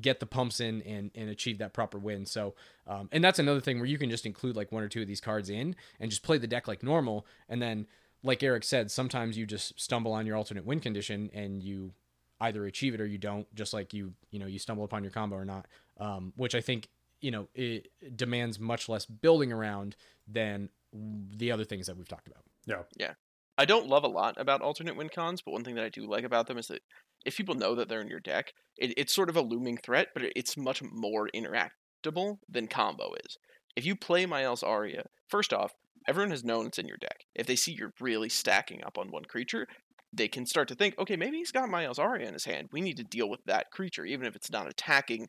get 0.00 0.20
the 0.20 0.26
pumps 0.26 0.60
in 0.60 0.82
and 0.82 1.10
and 1.14 1.30
achieve 1.30 1.58
that 1.58 1.72
proper 1.72 1.98
win. 1.98 2.26
So 2.26 2.54
um, 2.86 3.08
and 3.12 3.22
that's 3.22 3.38
another 3.38 3.60
thing 3.60 3.78
where 3.78 3.88
you 3.88 3.98
can 3.98 4.10
just 4.10 4.26
include 4.26 4.56
like 4.56 4.72
one 4.72 4.82
or 4.82 4.88
two 4.88 5.02
of 5.02 5.08
these 5.08 5.20
cards 5.20 5.50
in 5.50 5.76
and 6.00 6.10
just 6.10 6.22
play 6.22 6.38
the 6.38 6.46
deck 6.46 6.68
like 6.68 6.82
normal, 6.82 7.26
and 7.48 7.60
then 7.60 7.86
like 8.22 8.42
Eric 8.42 8.64
said, 8.64 8.90
sometimes 8.90 9.36
you 9.36 9.46
just 9.46 9.78
stumble 9.80 10.12
on 10.12 10.26
your 10.26 10.36
alternate 10.36 10.64
win 10.64 10.80
condition 10.80 11.30
and 11.34 11.62
you 11.62 11.92
either 12.40 12.64
achieve 12.64 12.94
it 12.94 13.00
or 13.00 13.06
you 13.06 13.18
don't. 13.18 13.52
Just 13.54 13.72
like 13.72 13.94
you 13.94 14.12
you 14.30 14.38
know 14.38 14.46
you 14.46 14.58
stumble 14.58 14.84
upon 14.84 15.02
your 15.02 15.12
combo 15.12 15.36
or 15.36 15.44
not, 15.44 15.66
um, 15.98 16.32
which 16.36 16.54
I 16.54 16.60
think 16.60 16.88
you 17.24 17.30
know 17.30 17.48
it 17.54 17.88
demands 18.14 18.60
much 18.60 18.86
less 18.86 19.06
building 19.06 19.50
around 19.50 19.96
than 20.28 20.68
the 20.92 21.50
other 21.50 21.64
things 21.64 21.86
that 21.86 21.96
we've 21.96 22.08
talked 22.08 22.28
about. 22.28 22.42
Yeah. 22.66 22.82
Yeah. 22.98 23.14
I 23.56 23.64
don't 23.64 23.88
love 23.88 24.04
a 24.04 24.08
lot 24.08 24.34
about 24.38 24.60
alternate 24.60 24.96
win 24.96 25.08
cons, 25.08 25.40
but 25.40 25.52
one 25.52 25.64
thing 25.64 25.74
that 25.76 25.84
I 25.84 25.88
do 25.88 26.06
like 26.06 26.24
about 26.24 26.48
them 26.48 26.58
is 26.58 26.68
that 26.68 26.82
if 27.24 27.36
people 27.36 27.54
know 27.54 27.74
that 27.76 27.88
they're 27.88 28.02
in 28.02 28.08
your 28.08 28.20
deck, 28.20 28.52
it, 28.76 28.92
it's 28.96 29.14
sort 29.14 29.30
of 29.30 29.36
a 29.36 29.40
looming 29.40 29.78
threat, 29.78 30.08
but 30.12 30.24
it's 30.36 30.56
much 30.56 30.82
more 30.82 31.30
interactable 31.34 32.38
than 32.48 32.66
combo 32.66 33.14
is. 33.24 33.38
If 33.74 33.86
you 33.86 33.96
play 33.96 34.26
Mayael's 34.26 34.62
Aria, 34.62 35.04
first 35.28 35.52
off, 35.52 35.72
everyone 36.06 36.30
has 36.30 36.44
known 36.44 36.66
it's 36.66 36.78
in 36.78 36.88
your 36.88 36.98
deck. 36.98 37.24
If 37.34 37.46
they 37.46 37.56
see 37.56 37.72
you're 37.72 37.94
really 38.00 38.28
stacking 38.28 38.84
up 38.84 38.98
on 38.98 39.10
one 39.10 39.24
creature, 39.24 39.66
they 40.12 40.28
can 40.28 40.46
start 40.46 40.68
to 40.68 40.74
think, 40.74 40.98
okay, 40.98 41.16
maybe 41.16 41.38
he's 41.38 41.52
got 41.52 41.70
Mayael's 41.70 41.98
Aria 41.98 42.26
in 42.26 42.34
his 42.34 42.44
hand. 42.44 42.68
We 42.70 42.82
need 42.82 42.98
to 42.98 43.04
deal 43.04 43.30
with 43.30 43.40
that 43.46 43.70
creature, 43.70 44.04
even 44.04 44.26
if 44.26 44.36
it's 44.36 44.50
not 44.50 44.68
attacking. 44.68 45.28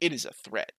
It 0.00 0.12
is 0.12 0.24
a 0.24 0.32
threat. 0.32 0.72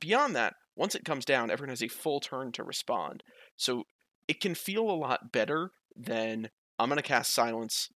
Beyond 0.00 0.36
that, 0.36 0.54
once 0.76 0.94
it 0.94 1.04
comes 1.04 1.24
down, 1.24 1.50
everyone 1.50 1.70
has 1.70 1.82
a 1.82 1.88
full 1.88 2.20
turn 2.20 2.52
to 2.52 2.62
respond. 2.62 3.22
So 3.56 3.84
it 4.28 4.40
can 4.40 4.54
feel 4.54 4.90
a 4.90 4.92
lot 4.92 5.32
better 5.32 5.70
than 5.96 6.50
I'm 6.78 6.88
going 6.88 6.98
to 6.98 7.02
cast 7.02 7.32
Silence, 7.32 7.88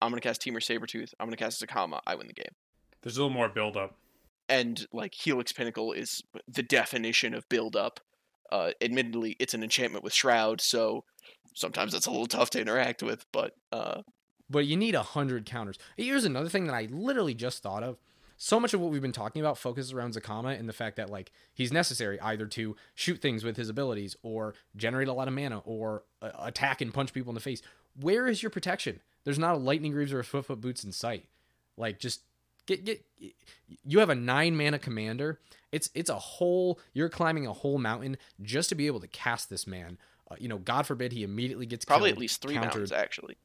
I'm 0.00 0.10
going 0.10 0.20
to 0.20 0.26
cast 0.26 0.42
Temur 0.42 0.56
Sabretooth, 0.56 1.12
I'm 1.18 1.26
going 1.26 1.36
to 1.36 1.42
cast 1.42 1.62
Zacama, 1.62 2.00
I 2.06 2.14
win 2.14 2.26
the 2.26 2.32
game. 2.32 2.54
There's 3.02 3.16
a 3.16 3.20
little 3.20 3.34
more 3.34 3.48
build 3.48 3.76
up. 3.76 3.96
And 4.48 4.86
like 4.92 5.14
Helix 5.14 5.52
Pinnacle 5.52 5.92
is 5.92 6.22
the 6.48 6.62
definition 6.62 7.34
of 7.34 7.48
build 7.48 7.76
up. 7.76 8.00
Uh, 8.50 8.70
admittedly, 8.80 9.36
it's 9.38 9.54
an 9.54 9.62
enchantment 9.62 10.02
with 10.02 10.14
Shroud, 10.14 10.60
so 10.60 11.04
sometimes 11.54 11.92
it's 11.92 12.06
a 12.06 12.10
little 12.10 12.26
tough 12.26 12.50
to 12.50 12.60
interact 12.60 13.02
with, 13.02 13.26
but 13.30 13.52
uh, 13.72 14.00
but 14.48 14.66
you 14.66 14.76
need 14.76 14.94
a 14.94 15.02
hundred 15.02 15.44
counters. 15.44 15.76
Here's 15.98 16.24
another 16.24 16.48
thing 16.48 16.66
that 16.66 16.74
I 16.74 16.88
literally 16.90 17.34
just 17.34 17.62
thought 17.62 17.82
of. 17.82 17.98
So 18.40 18.60
much 18.60 18.72
of 18.72 18.80
what 18.80 18.92
we've 18.92 19.02
been 19.02 19.12
talking 19.12 19.42
about 19.42 19.58
focuses 19.58 19.92
around 19.92 20.14
Zacama 20.14 20.58
and 20.58 20.68
the 20.68 20.72
fact 20.72 20.96
that 20.96 21.10
like 21.10 21.32
he's 21.52 21.72
necessary 21.72 22.20
either 22.20 22.46
to 22.46 22.76
shoot 22.94 23.20
things 23.20 23.42
with 23.42 23.56
his 23.56 23.68
abilities 23.68 24.16
or 24.22 24.54
generate 24.76 25.08
a 25.08 25.12
lot 25.12 25.26
of 25.26 25.34
mana 25.34 25.58
or 25.64 26.04
uh, 26.22 26.30
attack 26.38 26.80
and 26.80 26.94
punch 26.94 27.12
people 27.12 27.30
in 27.30 27.34
the 27.34 27.40
face. 27.40 27.60
Where 28.00 28.28
is 28.28 28.40
your 28.40 28.50
protection? 28.50 29.00
There's 29.24 29.40
not 29.40 29.56
a 29.56 29.58
lightning 29.58 29.90
greaves 29.90 30.12
or 30.12 30.20
a 30.20 30.24
foot 30.24 30.46
foot 30.46 30.60
boots 30.60 30.84
in 30.84 30.92
sight. 30.92 31.26
Like 31.76 31.98
just 31.98 32.22
get 32.66 32.84
get. 32.84 33.04
You 33.84 33.98
have 33.98 34.08
a 34.08 34.14
nine 34.14 34.56
mana 34.56 34.78
commander. 34.78 35.40
It's 35.72 35.90
it's 35.94 36.08
a 36.08 36.18
whole. 36.18 36.78
You're 36.92 37.08
climbing 37.08 37.46
a 37.46 37.52
whole 37.52 37.78
mountain 37.78 38.18
just 38.40 38.68
to 38.68 38.76
be 38.76 38.86
able 38.86 39.00
to 39.00 39.08
cast 39.08 39.50
this 39.50 39.66
man. 39.66 39.98
Uh, 40.30 40.36
you 40.38 40.48
know, 40.48 40.58
God 40.58 40.86
forbid 40.86 41.12
he 41.12 41.24
immediately 41.24 41.66
gets 41.66 41.84
probably 41.84 42.10
killed, 42.10 42.18
at 42.18 42.20
least 42.20 42.42
three 42.42 42.54
countered. 42.54 42.70
mountains, 42.70 42.92
actually. 42.92 43.36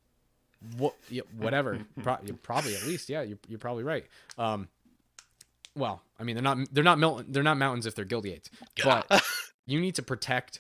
What, 0.78 0.96
yeah, 1.10 1.24
whatever. 1.38 1.80
Pro- 2.02 2.18
probably 2.41 2.76
at 2.76 2.86
least, 2.86 3.10
yeah. 3.10 3.22
You're, 3.22 3.38
you're 3.48 3.60
probably 3.60 3.84
right. 3.84 4.06
Um, 4.38 4.70
well, 5.76 6.01
I 6.19 6.24
mean, 6.24 6.36
they're 6.36 6.43
not 6.43 6.57
they're 6.71 6.84
not 6.84 6.99
mil- 6.99 7.24
they're 7.28 7.43
not 7.43 7.57
mountains 7.57 7.86
if 7.86 7.95
they're 7.95 8.05
guild 8.05 8.26
gates, 8.26 8.49
but 8.84 9.24
you 9.65 9.80
need 9.80 9.95
to 9.95 10.03
protect 10.03 10.59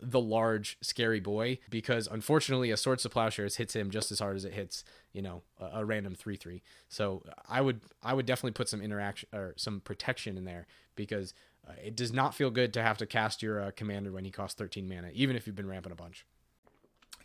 the 0.00 0.20
large 0.20 0.78
scary 0.80 1.18
boy 1.18 1.58
because 1.70 2.06
unfortunately 2.06 2.70
a 2.70 2.76
swords 2.76 3.02
to 3.02 3.08
plowshares 3.08 3.56
hits 3.56 3.74
him 3.74 3.90
just 3.90 4.12
as 4.12 4.20
hard 4.20 4.36
as 4.36 4.44
it 4.44 4.52
hits 4.52 4.84
you 5.12 5.20
know 5.20 5.42
a, 5.58 5.80
a 5.80 5.84
random 5.84 6.14
three 6.14 6.36
three. 6.36 6.62
So 6.88 7.22
I 7.48 7.60
would 7.60 7.80
I 8.02 8.14
would 8.14 8.26
definitely 8.26 8.52
put 8.52 8.68
some 8.68 8.80
interaction 8.80 9.28
or 9.32 9.54
some 9.56 9.80
protection 9.80 10.36
in 10.36 10.44
there 10.44 10.66
because 10.94 11.34
uh, 11.68 11.72
it 11.82 11.96
does 11.96 12.12
not 12.12 12.34
feel 12.34 12.50
good 12.50 12.72
to 12.74 12.82
have 12.82 12.98
to 12.98 13.06
cast 13.06 13.42
your 13.42 13.60
uh, 13.60 13.70
commander 13.76 14.12
when 14.12 14.24
he 14.24 14.30
costs 14.30 14.56
13 14.58 14.88
mana, 14.88 15.10
even 15.12 15.36
if 15.36 15.46
you've 15.46 15.56
been 15.56 15.68
ramping 15.68 15.92
a 15.92 15.96
bunch. 15.96 16.24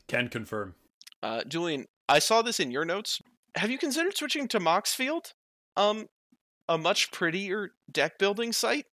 Can 0.08 0.28
confirm. 0.28 0.76
Uh, 1.22 1.44
Julian, 1.46 1.86
I 2.10 2.20
saw 2.20 2.42
this 2.42 2.60
in 2.60 2.70
your 2.70 2.84
notes. 2.84 3.22
Have 3.56 3.70
you 3.70 3.78
considered 3.78 4.18
switching 4.18 4.48
to 4.50 4.60
Moxfield? 4.60 5.34
Um, 5.78 6.08
a 6.74 6.78
much 6.78 7.12
prettier 7.12 7.72
deck 7.92 8.18
building 8.18 8.52
site. 8.52 8.88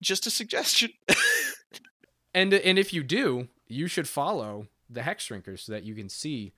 Just 0.00 0.26
a 0.26 0.30
suggestion. 0.30 0.90
and 2.34 2.52
and 2.52 2.78
if 2.78 2.92
you 2.92 3.04
do, 3.04 3.48
you 3.68 3.86
should 3.86 4.08
follow 4.08 4.66
the 4.90 5.02
Hexdrinkers 5.02 5.60
so 5.60 5.72
that 5.72 5.84
you 5.84 5.94
can 5.94 6.08
see 6.08 6.52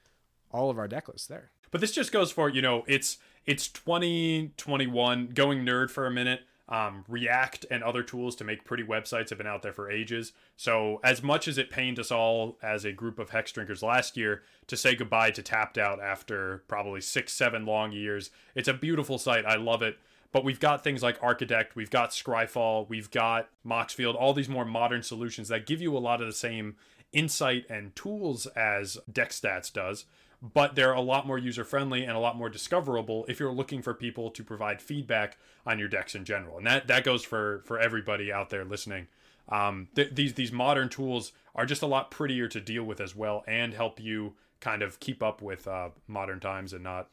all 0.50 0.70
of 0.70 0.78
our 0.78 0.88
deck 0.88 1.08
lists 1.08 1.26
there. 1.26 1.50
But 1.70 1.82
this 1.82 1.92
just 1.92 2.10
goes 2.10 2.32
for 2.32 2.48
you 2.48 2.62
know 2.62 2.84
it's 2.86 3.18
it's 3.44 3.68
2021 3.68 5.28
going 5.34 5.64
nerd 5.64 5.90
for 5.90 6.06
a 6.06 6.10
minute. 6.10 6.40
Um, 6.68 7.04
React 7.08 7.66
and 7.70 7.82
other 7.82 8.02
tools 8.02 8.34
to 8.36 8.44
make 8.44 8.64
pretty 8.64 8.84
websites 8.84 9.28
have 9.28 9.38
been 9.38 9.46
out 9.46 9.62
there 9.62 9.72
for 9.72 9.90
ages. 9.90 10.32
So, 10.56 10.98
as 11.04 11.22
much 11.22 11.46
as 11.46 11.58
it 11.58 11.68
pained 11.70 11.98
us 11.98 12.10
all 12.10 12.56
as 12.62 12.86
a 12.86 12.92
group 12.92 13.18
of 13.18 13.30
hex 13.30 13.52
drinkers 13.52 13.82
last 13.82 14.16
year 14.16 14.42
to 14.68 14.76
say 14.76 14.94
goodbye 14.94 15.30
to 15.32 15.42
Tapped 15.42 15.76
Out 15.76 16.00
after 16.00 16.64
probably 16.66 17.02
six, 17.02 17.34
seven 17.34 17.66
long 17.66 17.92
years, 17.92 18.30
it's 18.54 18.68
a 18.68 18.74
beautiful 18.74 19.18
site. 19.18 19.44
I 19.44 19.56
love 19.56 19.82
it. 19.82 19.98
But 20.32 20.42
we've 20.42 20.58
got 20.58 20.82
things 20.82 21.02
like 21.02 21.20
Archidekt, 21.20 21.76
we've 21.76 21.90
got 21.90 22.10
Scryfall, 22.10 22.88
we've 22.88 23.10
got 23.10 23.50
Moxfield, 23.64 24.16
all 24.16 24.32
these 24.32 24.48
more 24.48 24.64
modern 24.64 25.04
solutions 25.04 25.46
that 25.48 25.64
give 25.64 25.80
you 25.80 25.96
a 25.96 26.00
lot 26.00 26.20
of 26.20 26.26
the 26.26 26.32
same 26.32 26.74
insight 27.12 27.64
and 27.70 27.94
tools 27.94 28.46
as 28.48 28.98
DeckStats 29.12 29.72
does 29.72 30.06
but 30.52 30.74
they're 30.74 30.92
a 30.92 31.00
lot 31.00 31.26
more 31.26 31.38
user 31.38 31.64
friendly 31.64 32.04
and 32.04 32.12
a 32.12 32.18
lot 32.18 32.36
more 32.36 32.50
discoverable 32.50 33.24
if 33.28 33.40
you're 33.40 33.52
looking 33.52 33.80
for 33.80 33.94
people 33.94 34.30
to 34.30 34.44
provide 34.44 34.82
feedback 34.82 35.38
on 35.64 35.78
your 35.78 35.88
decks 35.88 36.14
in 36.14 36.24
general. 36.24 36.58
And 36.58 36.66
that 36.66 36.86
that 36.88 37.04
goes 37.04 37.24
for 37.24 37.62
for 37.64 37.78
everybody 37.78 38.32
out 38.32 38.50
there 38.50 38.64
listening. 38.64 39.06
Um, 39.48 39.88
th- 39.94 40.14
these 40.14 40.34
these 40.34 40.52
modern 40.52 40.88
tools 40.88 41.32
are 41.54 41.66
just 41.66 41.82
a 41.82 41.86
lot 41.86 42.10
prettier 42.10 42.48
to 42.48 42.60
deal 42.60 42.84
with 42.84 43.00
as 43.00 43.16
well, 43.16 43.44
and 43.46 43.72
help 43.72 44.00
you 44.00 44.34
kind 44.60 44.82
of 44.82 45.00
keep 45.00 45.22
up 45.22 45.40
with 45.40 45.66
uh, 45.66 45.90
modern 46.06 46.40
times 46.40 46.72
and 46.72 46.82
not 46.82 47.08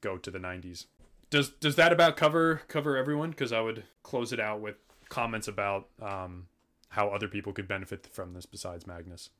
go 0.00 0.16
to 0.16 0.30
the 0.30 0.38
90s. 0.38 0.86
Does 1.30 1.50
does 1.50 1.76
that 1.76 1.92
about 1.92 2.16
cover 2.16 2.62
cover 2.68 2.96
everyone? 2.96 3.30
Because 3.30 3.52
I 3.52 3.60
would 3.60 3.84
close 4.02 4.32
it 4.32 4.40
out 4.40 4.60
with 4.60 4.76
comments 5.08 5.48
about 5.48 5.88
um, 6.00 6.46
how 6.90 7.08
other 7.08 7.28
people 7.28 7.52
could 7.52 7.68
benefit 7.68 8.06
from 8.06 8.34
this 8.34 8.46
besides 8.46 8.86
Magnus. 8.86 9.30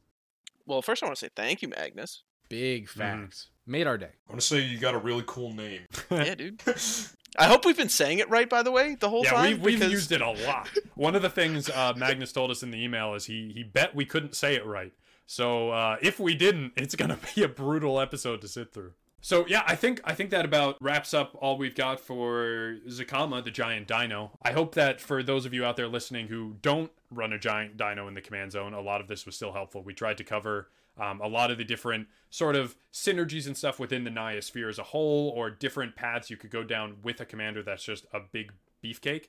Well, 0.67 0.83
first 0.83 1.03
I 1.03 1.07
want 1.07 1.17
to 1.17 1.25
say 1.27 1.31
thank 1.35 1.63
you, 1.63 1.69
Magnus. 1.69 2.23
Big 2.49 2.87
Mm-hmm. 2.89 2.99
facts. 3.01 3.49
Made 3.67 3.87
our 3.87 3.99
day. 3.99 4.11
I 4.29 4.33
want 4.33 4.41
to 4.41 4.47
say 4.47 4.61
you 4.63 4.79
got 4.79 4.95
a 4.95 4.99
really 4.99 5.25
cool 5.27 5.53
name. 5.53 5.83
yeah, 6.11 6.35
dude. 6.35 6.63
I 7.39 7.47
hope 7.47 7.65
we've 7.67 7.77
been 7.77 7.91
saying 7.91 8.19
it 8.19 8.29
right, 8.31 8.49
by 8.49 8.63
the 8.63 8.71
way, 8.71 8.95
the 8.95 9.11
whole 9.11 9.23
yeah, 9.25 9.33
time. 9.33 9.61
we've, 9.61 9.81
we've 9.81 9.91
used 9.91 10.11
it 10.13 10.23
a 10.23 10.31
lot. 10.31 10.69
One 10.95 11.15
of 11.15 11.21
the 11.23 11.29
things 11.29 11.69
uh, 11.69 11.93
Magnus 11.97 12.33
told 12.33 12.51
us 12.51 12.63
in 12.63 12.71
the 12.71 12.83
email 12.83 13.15
is 13.15 13.27
he 13.27 13.53
he 13.55 13.63
bet 13.63 13.95
we 13.95 14.05
couldn't 14.07 14.35
say 14.35 14.55
it 14.55 14.65
right. 14.65 14.93
So 15.27 15.71
uh, 15.71 15.97
if 16.01 16.19
we 16.19 16.35
didn't, 16.35 16.73
it's 16.77 16.95
gonna 16.97 17.19
be 17.35 17.43
a 17.43 17.49
brutal 17.49 18.01
episode 18.01 18.41
to 18.41 18.49
sit 18.49 18.73
through. 18.73 18.93
So 19.21 19.45
yeah, 19.47 19.63
I 19.67 19.75
think 19.75 20.01
I 20.05 20.15
think 20.15 20.31
that 20.31 20.47
about 20.47 20.79
wraps 20.81 21.13
up 21.13 21.37
all 21.39 21.59
we've 21.59 21.75
got 21.75 22.01
for 22.01 22.77
Zacama, 22.89 23.45
the 23.45 23.51
giant 23.51 23.87
dino. 23.87 24.31
I 24.43 24.53
hope 24.53 24.75
that 24.77 25.01
for 25.01 25.23
those 25.23 25.45
of 25.45 25.53
you 25.53 25.65
out 25.67 25.77
there 25.77 25.89
listening 25.89 26.29
who 26.29 26.57
don't 26.63 26.91
run 27.11 27.33
a 27.35 27.39
giant 27.39 27.77
dino 27.77 28.09
in 28.09 28.15
the 28.15 28.23
command 28.23 28.53
zone, 28.53 28.73
a 28.73 28.81
lot 28.81 29.03
of 29.03 29.07
this 29.09 29.27
was 29.27 29.37
still 29.37 29.53
helpful. 29.53 29.83
We 29.83 29.93
tried 29.93 30.17
to 30.19 30.25
cover 30.25 30.71
um, 30.99 31.21
a 31.21 31.29
lot 31.29 31.51
of 31.51 31.59
the 31.59 31.65
different 31.65 32.09
sort 32.31 32.57
of 32.57 32.77
synergies 32.93 33.47
and 33.47 33.57
stuff 33.57 33.79
within 33.79 34.05
the 34.05 34.11
Naya 34.11 34.43
sphere 34.43 34.69
as 34.69 34.79
a 34.79 34.83
whole, 34.85 35.31
or 35.31 35.51
different 35.51 35.97
paths 35.97 36.31
you 36.31 36.37
could 36.37 36.51
go 36.51 36.63
down 36.63 36.97
with 37.03 37.21
a 37.21 37.25
commander 37.25 37.63
that's 37.63 37.85
just 37.85 38.07
a 38.13 38.21
big 38.21 38.53
beefcake. 38.83 39.27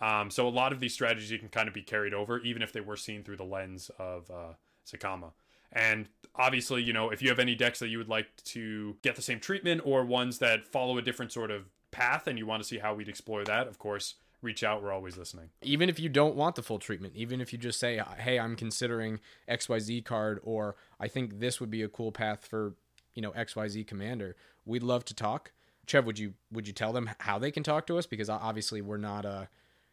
Um, 0.00 0.30
so 0.30 0.48
a 0.48 0.50
lot 0.50 0.72
of 0.72 0.80
these 0.80 0.94
strategies 0.94 1.38
can 1.38 1.48
kind 1.48 1.68
of 1.68 1.74
be 1.74 1.82
carried 1.82 2.14
over, 2.14 2.38
even 2.40 2.62
if 2.62 2.72
they 2.72 2.80
were 2.80 2.96
seen 2.96 3.22
through 3.22 3.36
the 3.36 3.44
lens 3.44 3.90
of 3.98 4.30
uh, 4.30 4.54
Zacama. 4.86 5.32
And 5.72 6.08
obviously, 6.34 6.82
you 6.82 6.92
know, 6.92 7.10
if 7.10 7.22
you 7.22 7.28
have 7.28 7.38
any 7.38 7.54
decks 7.54 7.78
that 7.78 7.88
you 7.88 7.98
would 7.98 8.08
like 8.08 8.28
to 8.44 8.96
get 9.02 9.14
the 9.16 9.22
same 9.22 9.40
treatment 9.40 9.82
or 9.84 10.04
ones 10.04 10.38
that 10.38 10.66
follow 10.66 10.98
a 10.98 11.02
different 11.02 11.32
sort 11.32 11.50
of 11.50 11.66
path 11.90 12.26
and 12.26 12.38
you 12.38 12.46
want 12.46 12.62
to 12.62 12.68
see 12.68 12.78
how 12.78 12.94
we'd 12.94 13.08
explore 13.08 13.44
that, 13.44 13.68
of 13.68 13.78
course, 13.78 14.14
reach 14.42 14.64
out. 14.64 14.82
We're 14.82 14.92
always 14.92 15.16
listening. 15.16 15.50
Even 15.62 15.88
if 15.88 16.00
you 16.00 16.08
don't 16.08 16.34
want 16.34 16.56
the 16.56 16.62
full 16.62 16.78
treatment, 16.78 17.14
even 17.14 17.40
if 17.40 17.52
you 17.52 17.58
just 17.58 17.78
say, 17.78 18.02
"Hey, 18.18 18.38
I'm 18.38 18.56
considering 18.56 19.20
XYZ 19.48 20.04
card," 20.04 20.40
or 20.42 20.76
"I 21.00 21.08
think 21.08 21.40
this 21.40 21.58
would 21.60 21.70
be 21.70 21.82
a 21.82 21.88
cool 21.88 22.12
path 22.12 22.46
for 22.46 22.74
you 23.14 23.22
know 23.22 23.32
XYZ 23.32 23.86
commander," 23.86 24.36
we'd 24.64 24.82
love 24.82 25.04
to 25.06 25.14
talk. 25.14 25.52
Trev, 25.86 26.06
would 26.06 26.18
you 26.18 26.34
would 26.52 26.66
you 26.66 26.72
tell 26.72 26.92
them 26.92 27.10
how 27.18 27.38
they 27.38 27.50
can 27.50 27.62
talk 27.62 27.86
to 27.88 27.98
us? 27.98 28.06
Because 28.06 28.28
obviously 28.28 28.80
we're 28.80 28.96
not 28.96 29.24
uh 29.24 29.46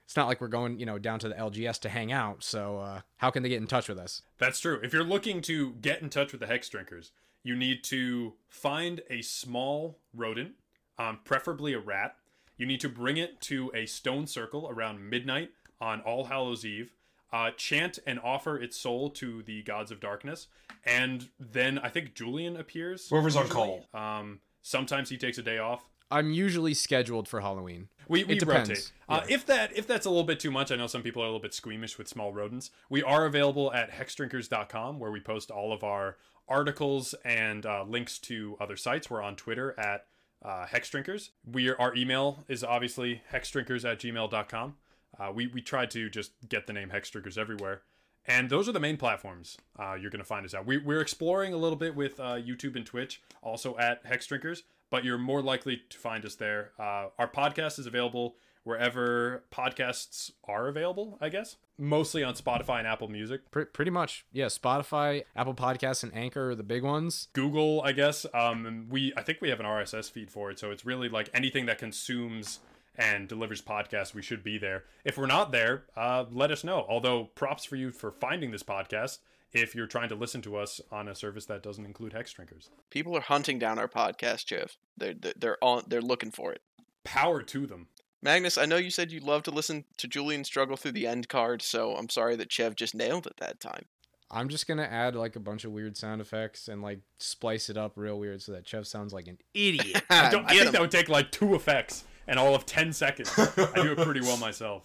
it's 0.08 0.16
not 0.16 0.28
like 0.28 0.40
we're 0.40 0.48
going 0.48 0.80
you 0.80 0.86
know 0.86 0.98
down 0.98 1.20
to 1.20 1.28
the 1.28 1.36
LGS 1.36 1.80
to 1.82 1.90
hang 1.90 2.14
out. 2.14 2.42
So 2.42 2.80
uh, 2.80 3.02
how 3.18 3.30
can 3.30 3.44
they 3.44 3.50
get 3.50 3.62
in 3.62 3.68
touch 3.68 3.90
with 3.90 4.00
us? 4.00 4.22
That's 4.38 4.60
true. 4.60 4.80
If 4.82 4.94
you're 4.94 5.04
looking 5.04 5.42
to 5.42 5.74
get 5.74 6.02
in 6.02 6.10
touch 6.10 6.32
with 6.32 6.40
the 6.40 6.48
Hexdrinkers, 6.48 7.12
you 7.44 7.58
need 7.58 7.84
to 7.86 8.34
find 8.48 9.02
a 9.10 9.22
small 9.22 10.00
rodent, 10.14 10.54
um, 10.98 11.20
preferably 11.26 11.74
a 11.74 11.80
rat. 11.80 12.16
You 12.58 12.66
need 12.66 12.80
to 12.82 12.90
bring 12.90 13.18
it 13.18 13.42
to 13.42 13.70
a 13.76 13.86
stone 13.86 14.28
circle 14.28 14.70
around 14.70 15.10
midnight 15.10 15.50
on 15.82 16.00
All 16.02 16.26
Hallows 16.26 16.66
Eve. 16.66 16.94
Uh, 17.34 17.52
chant 17.58 18.00
and 18.08 18.20
offer 18.24 18.58
its 18.58 18.78
soul 18.78 19.10
to 19.10 19.44
the 19.44 19.62
gods 19.64 19.92
of 19.92 20.00
darkness, 20.00 20.48
and 20.86 21.28
then 21.40 21.78
I 21.78 21.90
think 21.90 22.14
Julian 22.14 22.56
appears. 22.56 23.10
Whoever's 23.10 23.36
on 23.36 23.48
usually. 23.48 23.86
Um, 23.94 24.40
sometimes 24.62 25.10
he 25.10 25.18
takes 25.18 25.38
a 25.38 25.44
day 25.44 25.58
off. 25.58 25.84
I'm 26.10 26.32
usually 26.32 26.74
scheduled 26.74 27.28
for 27.28 27.42
Halloween. 27.42 27.90
We, 28.08 28.24
we 28.24 28.36
It 28.36 28.40
depends. 28.40 28.70
rotate. 28.70 28.92
Uh, 29.10 29.26
if 29.28 29.46
that 29.48 29.76
if 29.76 29.86
that's 29.88 30.06
a 30.06 30.10
little 30.10 30.24
bit 30.24 30.40
too 30.40 30.52
much, 30.52 30.72
I 30.72 30.78
know 30.78 30.88
some 30.88 31.02
people 31.02 31.22
are 31.22 31.26
a 31.26 31.28
little 31.28 31.42
bit 31.42 31.54
squeamish 31.54 31.98
with 31.98 32.08
small 32.08 32.32
rodents. 32.32 32.72
We 32.90 33.04
are 33.04 33.26
available 33.26 33.74
at 33.74 33.92
hexdrinkers.com 33.92 35.00
where 35.00 35.12
we 35.12 35.20
post 35.20 35.52
all 35.52 35.74
of 35.74 35.84
our 35.84 36.16
articles 36.48 37.14
and 37.26 37.66
uh, 37.66 37.84
links 37.84 38.20
to 38.20 38.56
other 38.62 38.78
sites. 38.78 39.10
We're 39.10 39.22
on 39.22 39.36
Twitter 39.36 39.78
at 39.78 40.06
uh, 40.44 40.66
hexdrinkers. 40.68 41.32
We 41.46 41.70
are, 41.70 41.80
our 41.82 41.94
email 41.96 42.46
is 42.48 42.64
obviously 42.64 43.22
hexdrinkers 43.34 43.84
at 43.90 44.00
gmail.com. 44.00 44.76
Uh, 45.20 45.32
we 45.34 45.48
we 45.48 45.62
try 45.62 45.86
to 45.86 46.10
just 46.10 46.32
get 46.48 46.68
the 46.68 46.74
name 46.74 46.90
hexdrinkers 46.90 47.38
everywhere. 47.38 47.82
And 48.28 48.50
those 48.50 48.68
are 48.68 48.74
the 48.74 48.80
main 48.80 48.98
platforms 48.98 49.58
uh, 49.80 49.94
you're 49.94 50.12
going 50.12 50.20
to 50.20 50.26
find 50.26 50.46
us 50.46 50.54
at. 50.54 50.66
We, 50.66 50.78
we're 50.78 51.00
exploring 51.00 51.54
a 51.54 51.58
little 51.58 51.78
bit 51.78 51.96
with 51.96 52.20
uh, 52.20 52.36
YouTube 52.36 52.76
and 52.76 52.86
Twitch, 52.86 53.22
also 53.42 53.78
at 53.78 54.04
Hexdrinkers, 54.04 54.64
but 54.90 55.06
you're 55.06 55.18
more 55.18 55.42
likely 55.42 55.82
to 55.90 55.98
find 55.98 56.26
us 56.26 56.36
there. 56.36 56.72
Uh, 56.78 57.08
our 57.18 57.30
podcast 57.30 57.80
is 57.80 57.86
available 57.86 58.36
wherever 58.68 59.46
podcasts 59.50 60.32
are 60.44 60.68
available, 60.68 61.18
I 61.22 61.30
guess. 61.30 61.56
Mostly 61.78 62.22
on 62.22 62.34
Spotify 62.34 62.80
and 62.80 62.88
Apple 62.88 63.08
Music. 63.08 63.50
Pr- 63.50 63.62
pretty 63.62 63.92
much, 63.92 64.26
yeah. 64.34 64.48
Spotify, 64.48 65.24
Apple 65.38 65.54
Podcasts, 65.54 66.04
and 66.04 66.14
Anchor 66.14 66.50
are 66.50 66.56
the 66.56 66.64
big 66.64 66.84
ones. 66.84 67.30
Google, 67.32 67.82
I 67.84 67.94
guess. 67.94 68.26
Um, 68.34 68.88
we 68.90 69.14
I 69.16 69.22
think 69.22 69.40
we 69.42 69.50
have 69.50 69.62
an 69.62 69.66
RSS 69.66 70.12
feed 70.12 70.30
for 70.30 70.52
it, 70.52 70.60
so 70.60 70.72
it's 70.72 70.86
really 70.86 71.08
like 71.08 71.30
anything 71.34 71.66
that 71.68 71.78
consumes 71.78 72.60
and 72.98 73.28
delivers 73.28 73.62
podcasts, 73.62 74.14
we 74.14 74.22
should 74.22 74.44
be 74.44 74.58
there. 74.58 74.86
If 75.06 75.18
we're 75.18 75.28
not 75.28 75.52
there, 75.52 75.84
uh, 75.96 76.26
let 76.32 76.52
us 76.52 76.64
know. 76.64 76.86
Although 76.90 77.26
props 77.36 77.64
for 77.66 77.76
you 77.76 77.92
for 77.92 78.12
finding 78.12 78.52
this 78.52 78.64
podcast. 78.64 79.20
If 79.54 79.74
you're 79.74 79.88
trying 79.88 80.10
to 80.10 80.16
listen 80.16 80.42
to 80.42 80.58
us 80.58 80.82
on 80.92 81.08
a 81.08 81.16
service 81.16 81.46
that 81.46 81.64
doesn't 81.64 81.86
include 81.86 82.12
Hexdrinkers, 82.12 82.68
People 82.90 83.16
are 83.16 83.22
hunting 83.22 83.58
down 83.58 83.80
our 83.80 83.88
podcast, 83.88 84.46
Jeff. 84.46 84.76
They're 84.98 85.14
they're 85.14 85.34
they're 85.38 85.64
on. 85.64 85.84
They're 85.88 86.02
looking 86.02 86.32
for 86.32 86.52
it. 86.52 86.62
power 87.06 87.42
to 87.44 87.66
them. 87.66 87.88
Magnus, 88.22 88.58
I 88.58 88.66
know 88.66 88.76
you 88.76 88.90
said 88.90 89.10
you'd 89.12 89.24
love 89.24 89.44
to 89.44 89.52
listen 89.52 89.86
to 89.98 90.08
Julian 90.08 90.44
struggle 90.44 90.76
through 90.76 90.92
the 90.92 91.08
end 91.08 91.30
card, 91.30 91.62
so 91.62 91.96
I'm 91.96 92.10
sorry 92.10 92.36
that 92.36 92.52
Chev 92.52 92.76
just 92.76 92.94
nailed 92.94 93.26
it 93.26 93.38
that 93.38 93.62
time. 93.62 93.86
I'm 94.30 94.50
just 94.50 94.68
gonna 94.68 94.84
add 94.84 95.16
like 95.16 95.38
a 95.38 95.40
bunch 95.40 95.64
of 95.64 95.72
weird 95.72 95.96
sound 95.96 96.20
effects 96.20 96.68
and 96.68 96.82
like 96.82 97.00
splice 97.18 97.70
it 97.70 97.78
up 97.78 97.94
real 97.96 98.20
weird 98.20 98.42
so 98.42 98.52
that 98.52 98.68
Chev 98.68 98.86
sounds 98.86 99.14
like 99.14 99.28
an 99.28 99.38
idiot. 99.54 100.04
I, 100.10 100.30
don't, 100.30 100.44
I 100.46 100.50
Get 100.50 100.56
think 100.56 100.66
'em. 100.68 100.72
that 100.74 100.82
would 100.82 100.92
take 100.92 101.08
like 101.08 101.32
two 101.32 101.56
effects 101.56 102.04
and 102.28 102.38
all 102.40 102.54
of 102.56 102.66
10 102.66 102.94
seconds. 102.94 103.32
I 103.38 103.72
do 103.76 103.94
it 103.94 103.98
pretty 103.98 104.22
well 104.22 104.38
myself. 104.38 104.84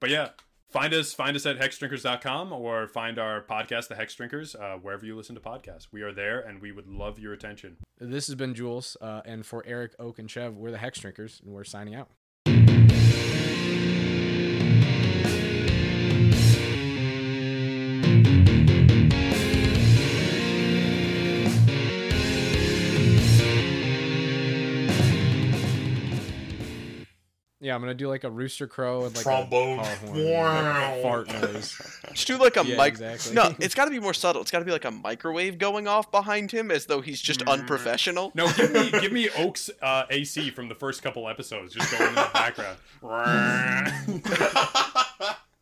But 0.00 0.10
yeah, 0.10 0.30
find 0.70 0.92
us 0.94 1.12
find 1.14 1.36
us 1.36 1.46
at 1.46 1.58
hexdrinkers.com 1.58 2.52
or 2.52 2.88
find 2.88 3.18
our 3.18 3.42
podcast, 3.42 3.88
The 3.88 3.94
Hexdrinkers, 3.94 4.60
uh, 4.60 4.78
wherever 4.78 5.04
you 5.04 5.16
listen 5.16 5.34
to 5.34 5.40
podcasts. 5.40 5.88
We 5.92 6.02
are 6.02 6.12
there 6.12 6.40
and 6.40 6.60
we 6.60 6.72
would 6.72 6.86
love 6.88 7.18
your 7.18 7.32
attention. 7.32 7.76
this 8.00 8.26
has 8.26 8.34
been 8.36 8.54
Jules, 8.54 8.96
uh, 9.00 9.20
and 9.24 9.44
for 9.46 9.62
Eric, 9.66 9.94
Oak, 9.98 10.18
and 10.18 10.30
Chev, 10.30 10.56
we're 10.56 10.70
the 10.72 10.78
Hexdrinkers, 10.78 11.42
and 11.42 11.52
we're 11.52 11.64
signing 11.64 11.94
out. 11.94 12.08
Yeah, 27.62 27.76
I'm 27.76 27.80
gonna 27.80 27.94
do 27.94 28.08
like 28.08 28.24
a 28.24 28.30
rooster 28.30 28.66
crow 28.66 29.04
and 29.04 29.14
like 29.14 29.22
Trombone. 29.22 29.78
a 29.78 29.82
car 29.84 29.94
horn, 29.96 30.18
and, 30.18 30.66
like, 30.66 31.02
fart 31.02 31.28
noise. 31.32 31.80
Just 32.12 32.26
do 32.26 32.36
like 32.36 32.56
a 32.56 32.66
Yeah, 32.66 32.76
mic. 32.76 32.88
exactly. 32.88 33.34
No, 33.34 33.54
it's 33.60 33.76
got 33.76 33.84
to 33.84 33.92
be 33.92 34.00
more 34.00 34.12
subtle. 34.12 34.42
It's 34.42 34.50
got 34.50 34.58
to 34.58 34.64
be 34.64 34.72
like 34.72 34.84
a 34.84 34.90
microwave 34.90 35.58
going 35.58 35.86
off 35.86 36.10
behind 36.10 36.50
him, 36.50 36.72
as 36.72 36.86
though 36.86 37.00
he's 37.00 37.20
just 37.20 37.42
unprofessional. 37.42 38.32
No, 38.34 38.52
give 38.54 38.72
me 38.72 38.90
give 39.00 39.12
me 39.12 39.30
Oak's 39.38 39.70
uh, 39.80 40.06
AC 40.10 40.50
from 40.50 40.68
the 40.68 40.74
first 40.74 41.04
couple 41.04 41.28
episodes, 41.28 41.72
just 41.74 41.92
going 41.96 42.08
in 42.08 42.14
the 42.16 42.30
background. 42.34 42.78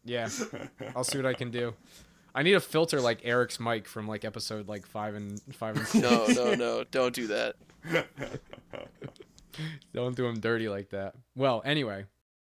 Yeah, 0.03 0.29
I'll 0.97 1.05
see 1.05 1.19
what 1.19 1.27
I 1.27 1.35
can 1.35 1.51
do. 1.51 1.75
I 2.35 2.43
need 2.43 2.55
a 2.55 2.61
filter 2.61 2.99
like 3.01 3.21
Eric's 3.25 3.61
mic 3.61 3.87
from 3.87 4.09
like 4.09 4.25
episode 4.25 4.69
like 4.69 4.87
five 4.87 5.15
and 5.15 5.39
five 5.53 5.77
and 5.77 5.87
six. 5.87 6.03
No, 6.03 6.27
no, 6.29 6.55
no! 6.55 6.85
Don't 6.91 7.15
do 7.15 7.27
that. 7.27 7.57
Don't 9.93 10.17
do 10.17 10.27
him 10.27 10.41
dirty 10.41 10.69
like 10.69 10.91
that. 10.91 11.15
Well, 11.35 11.63
anyway, 11.65 12.07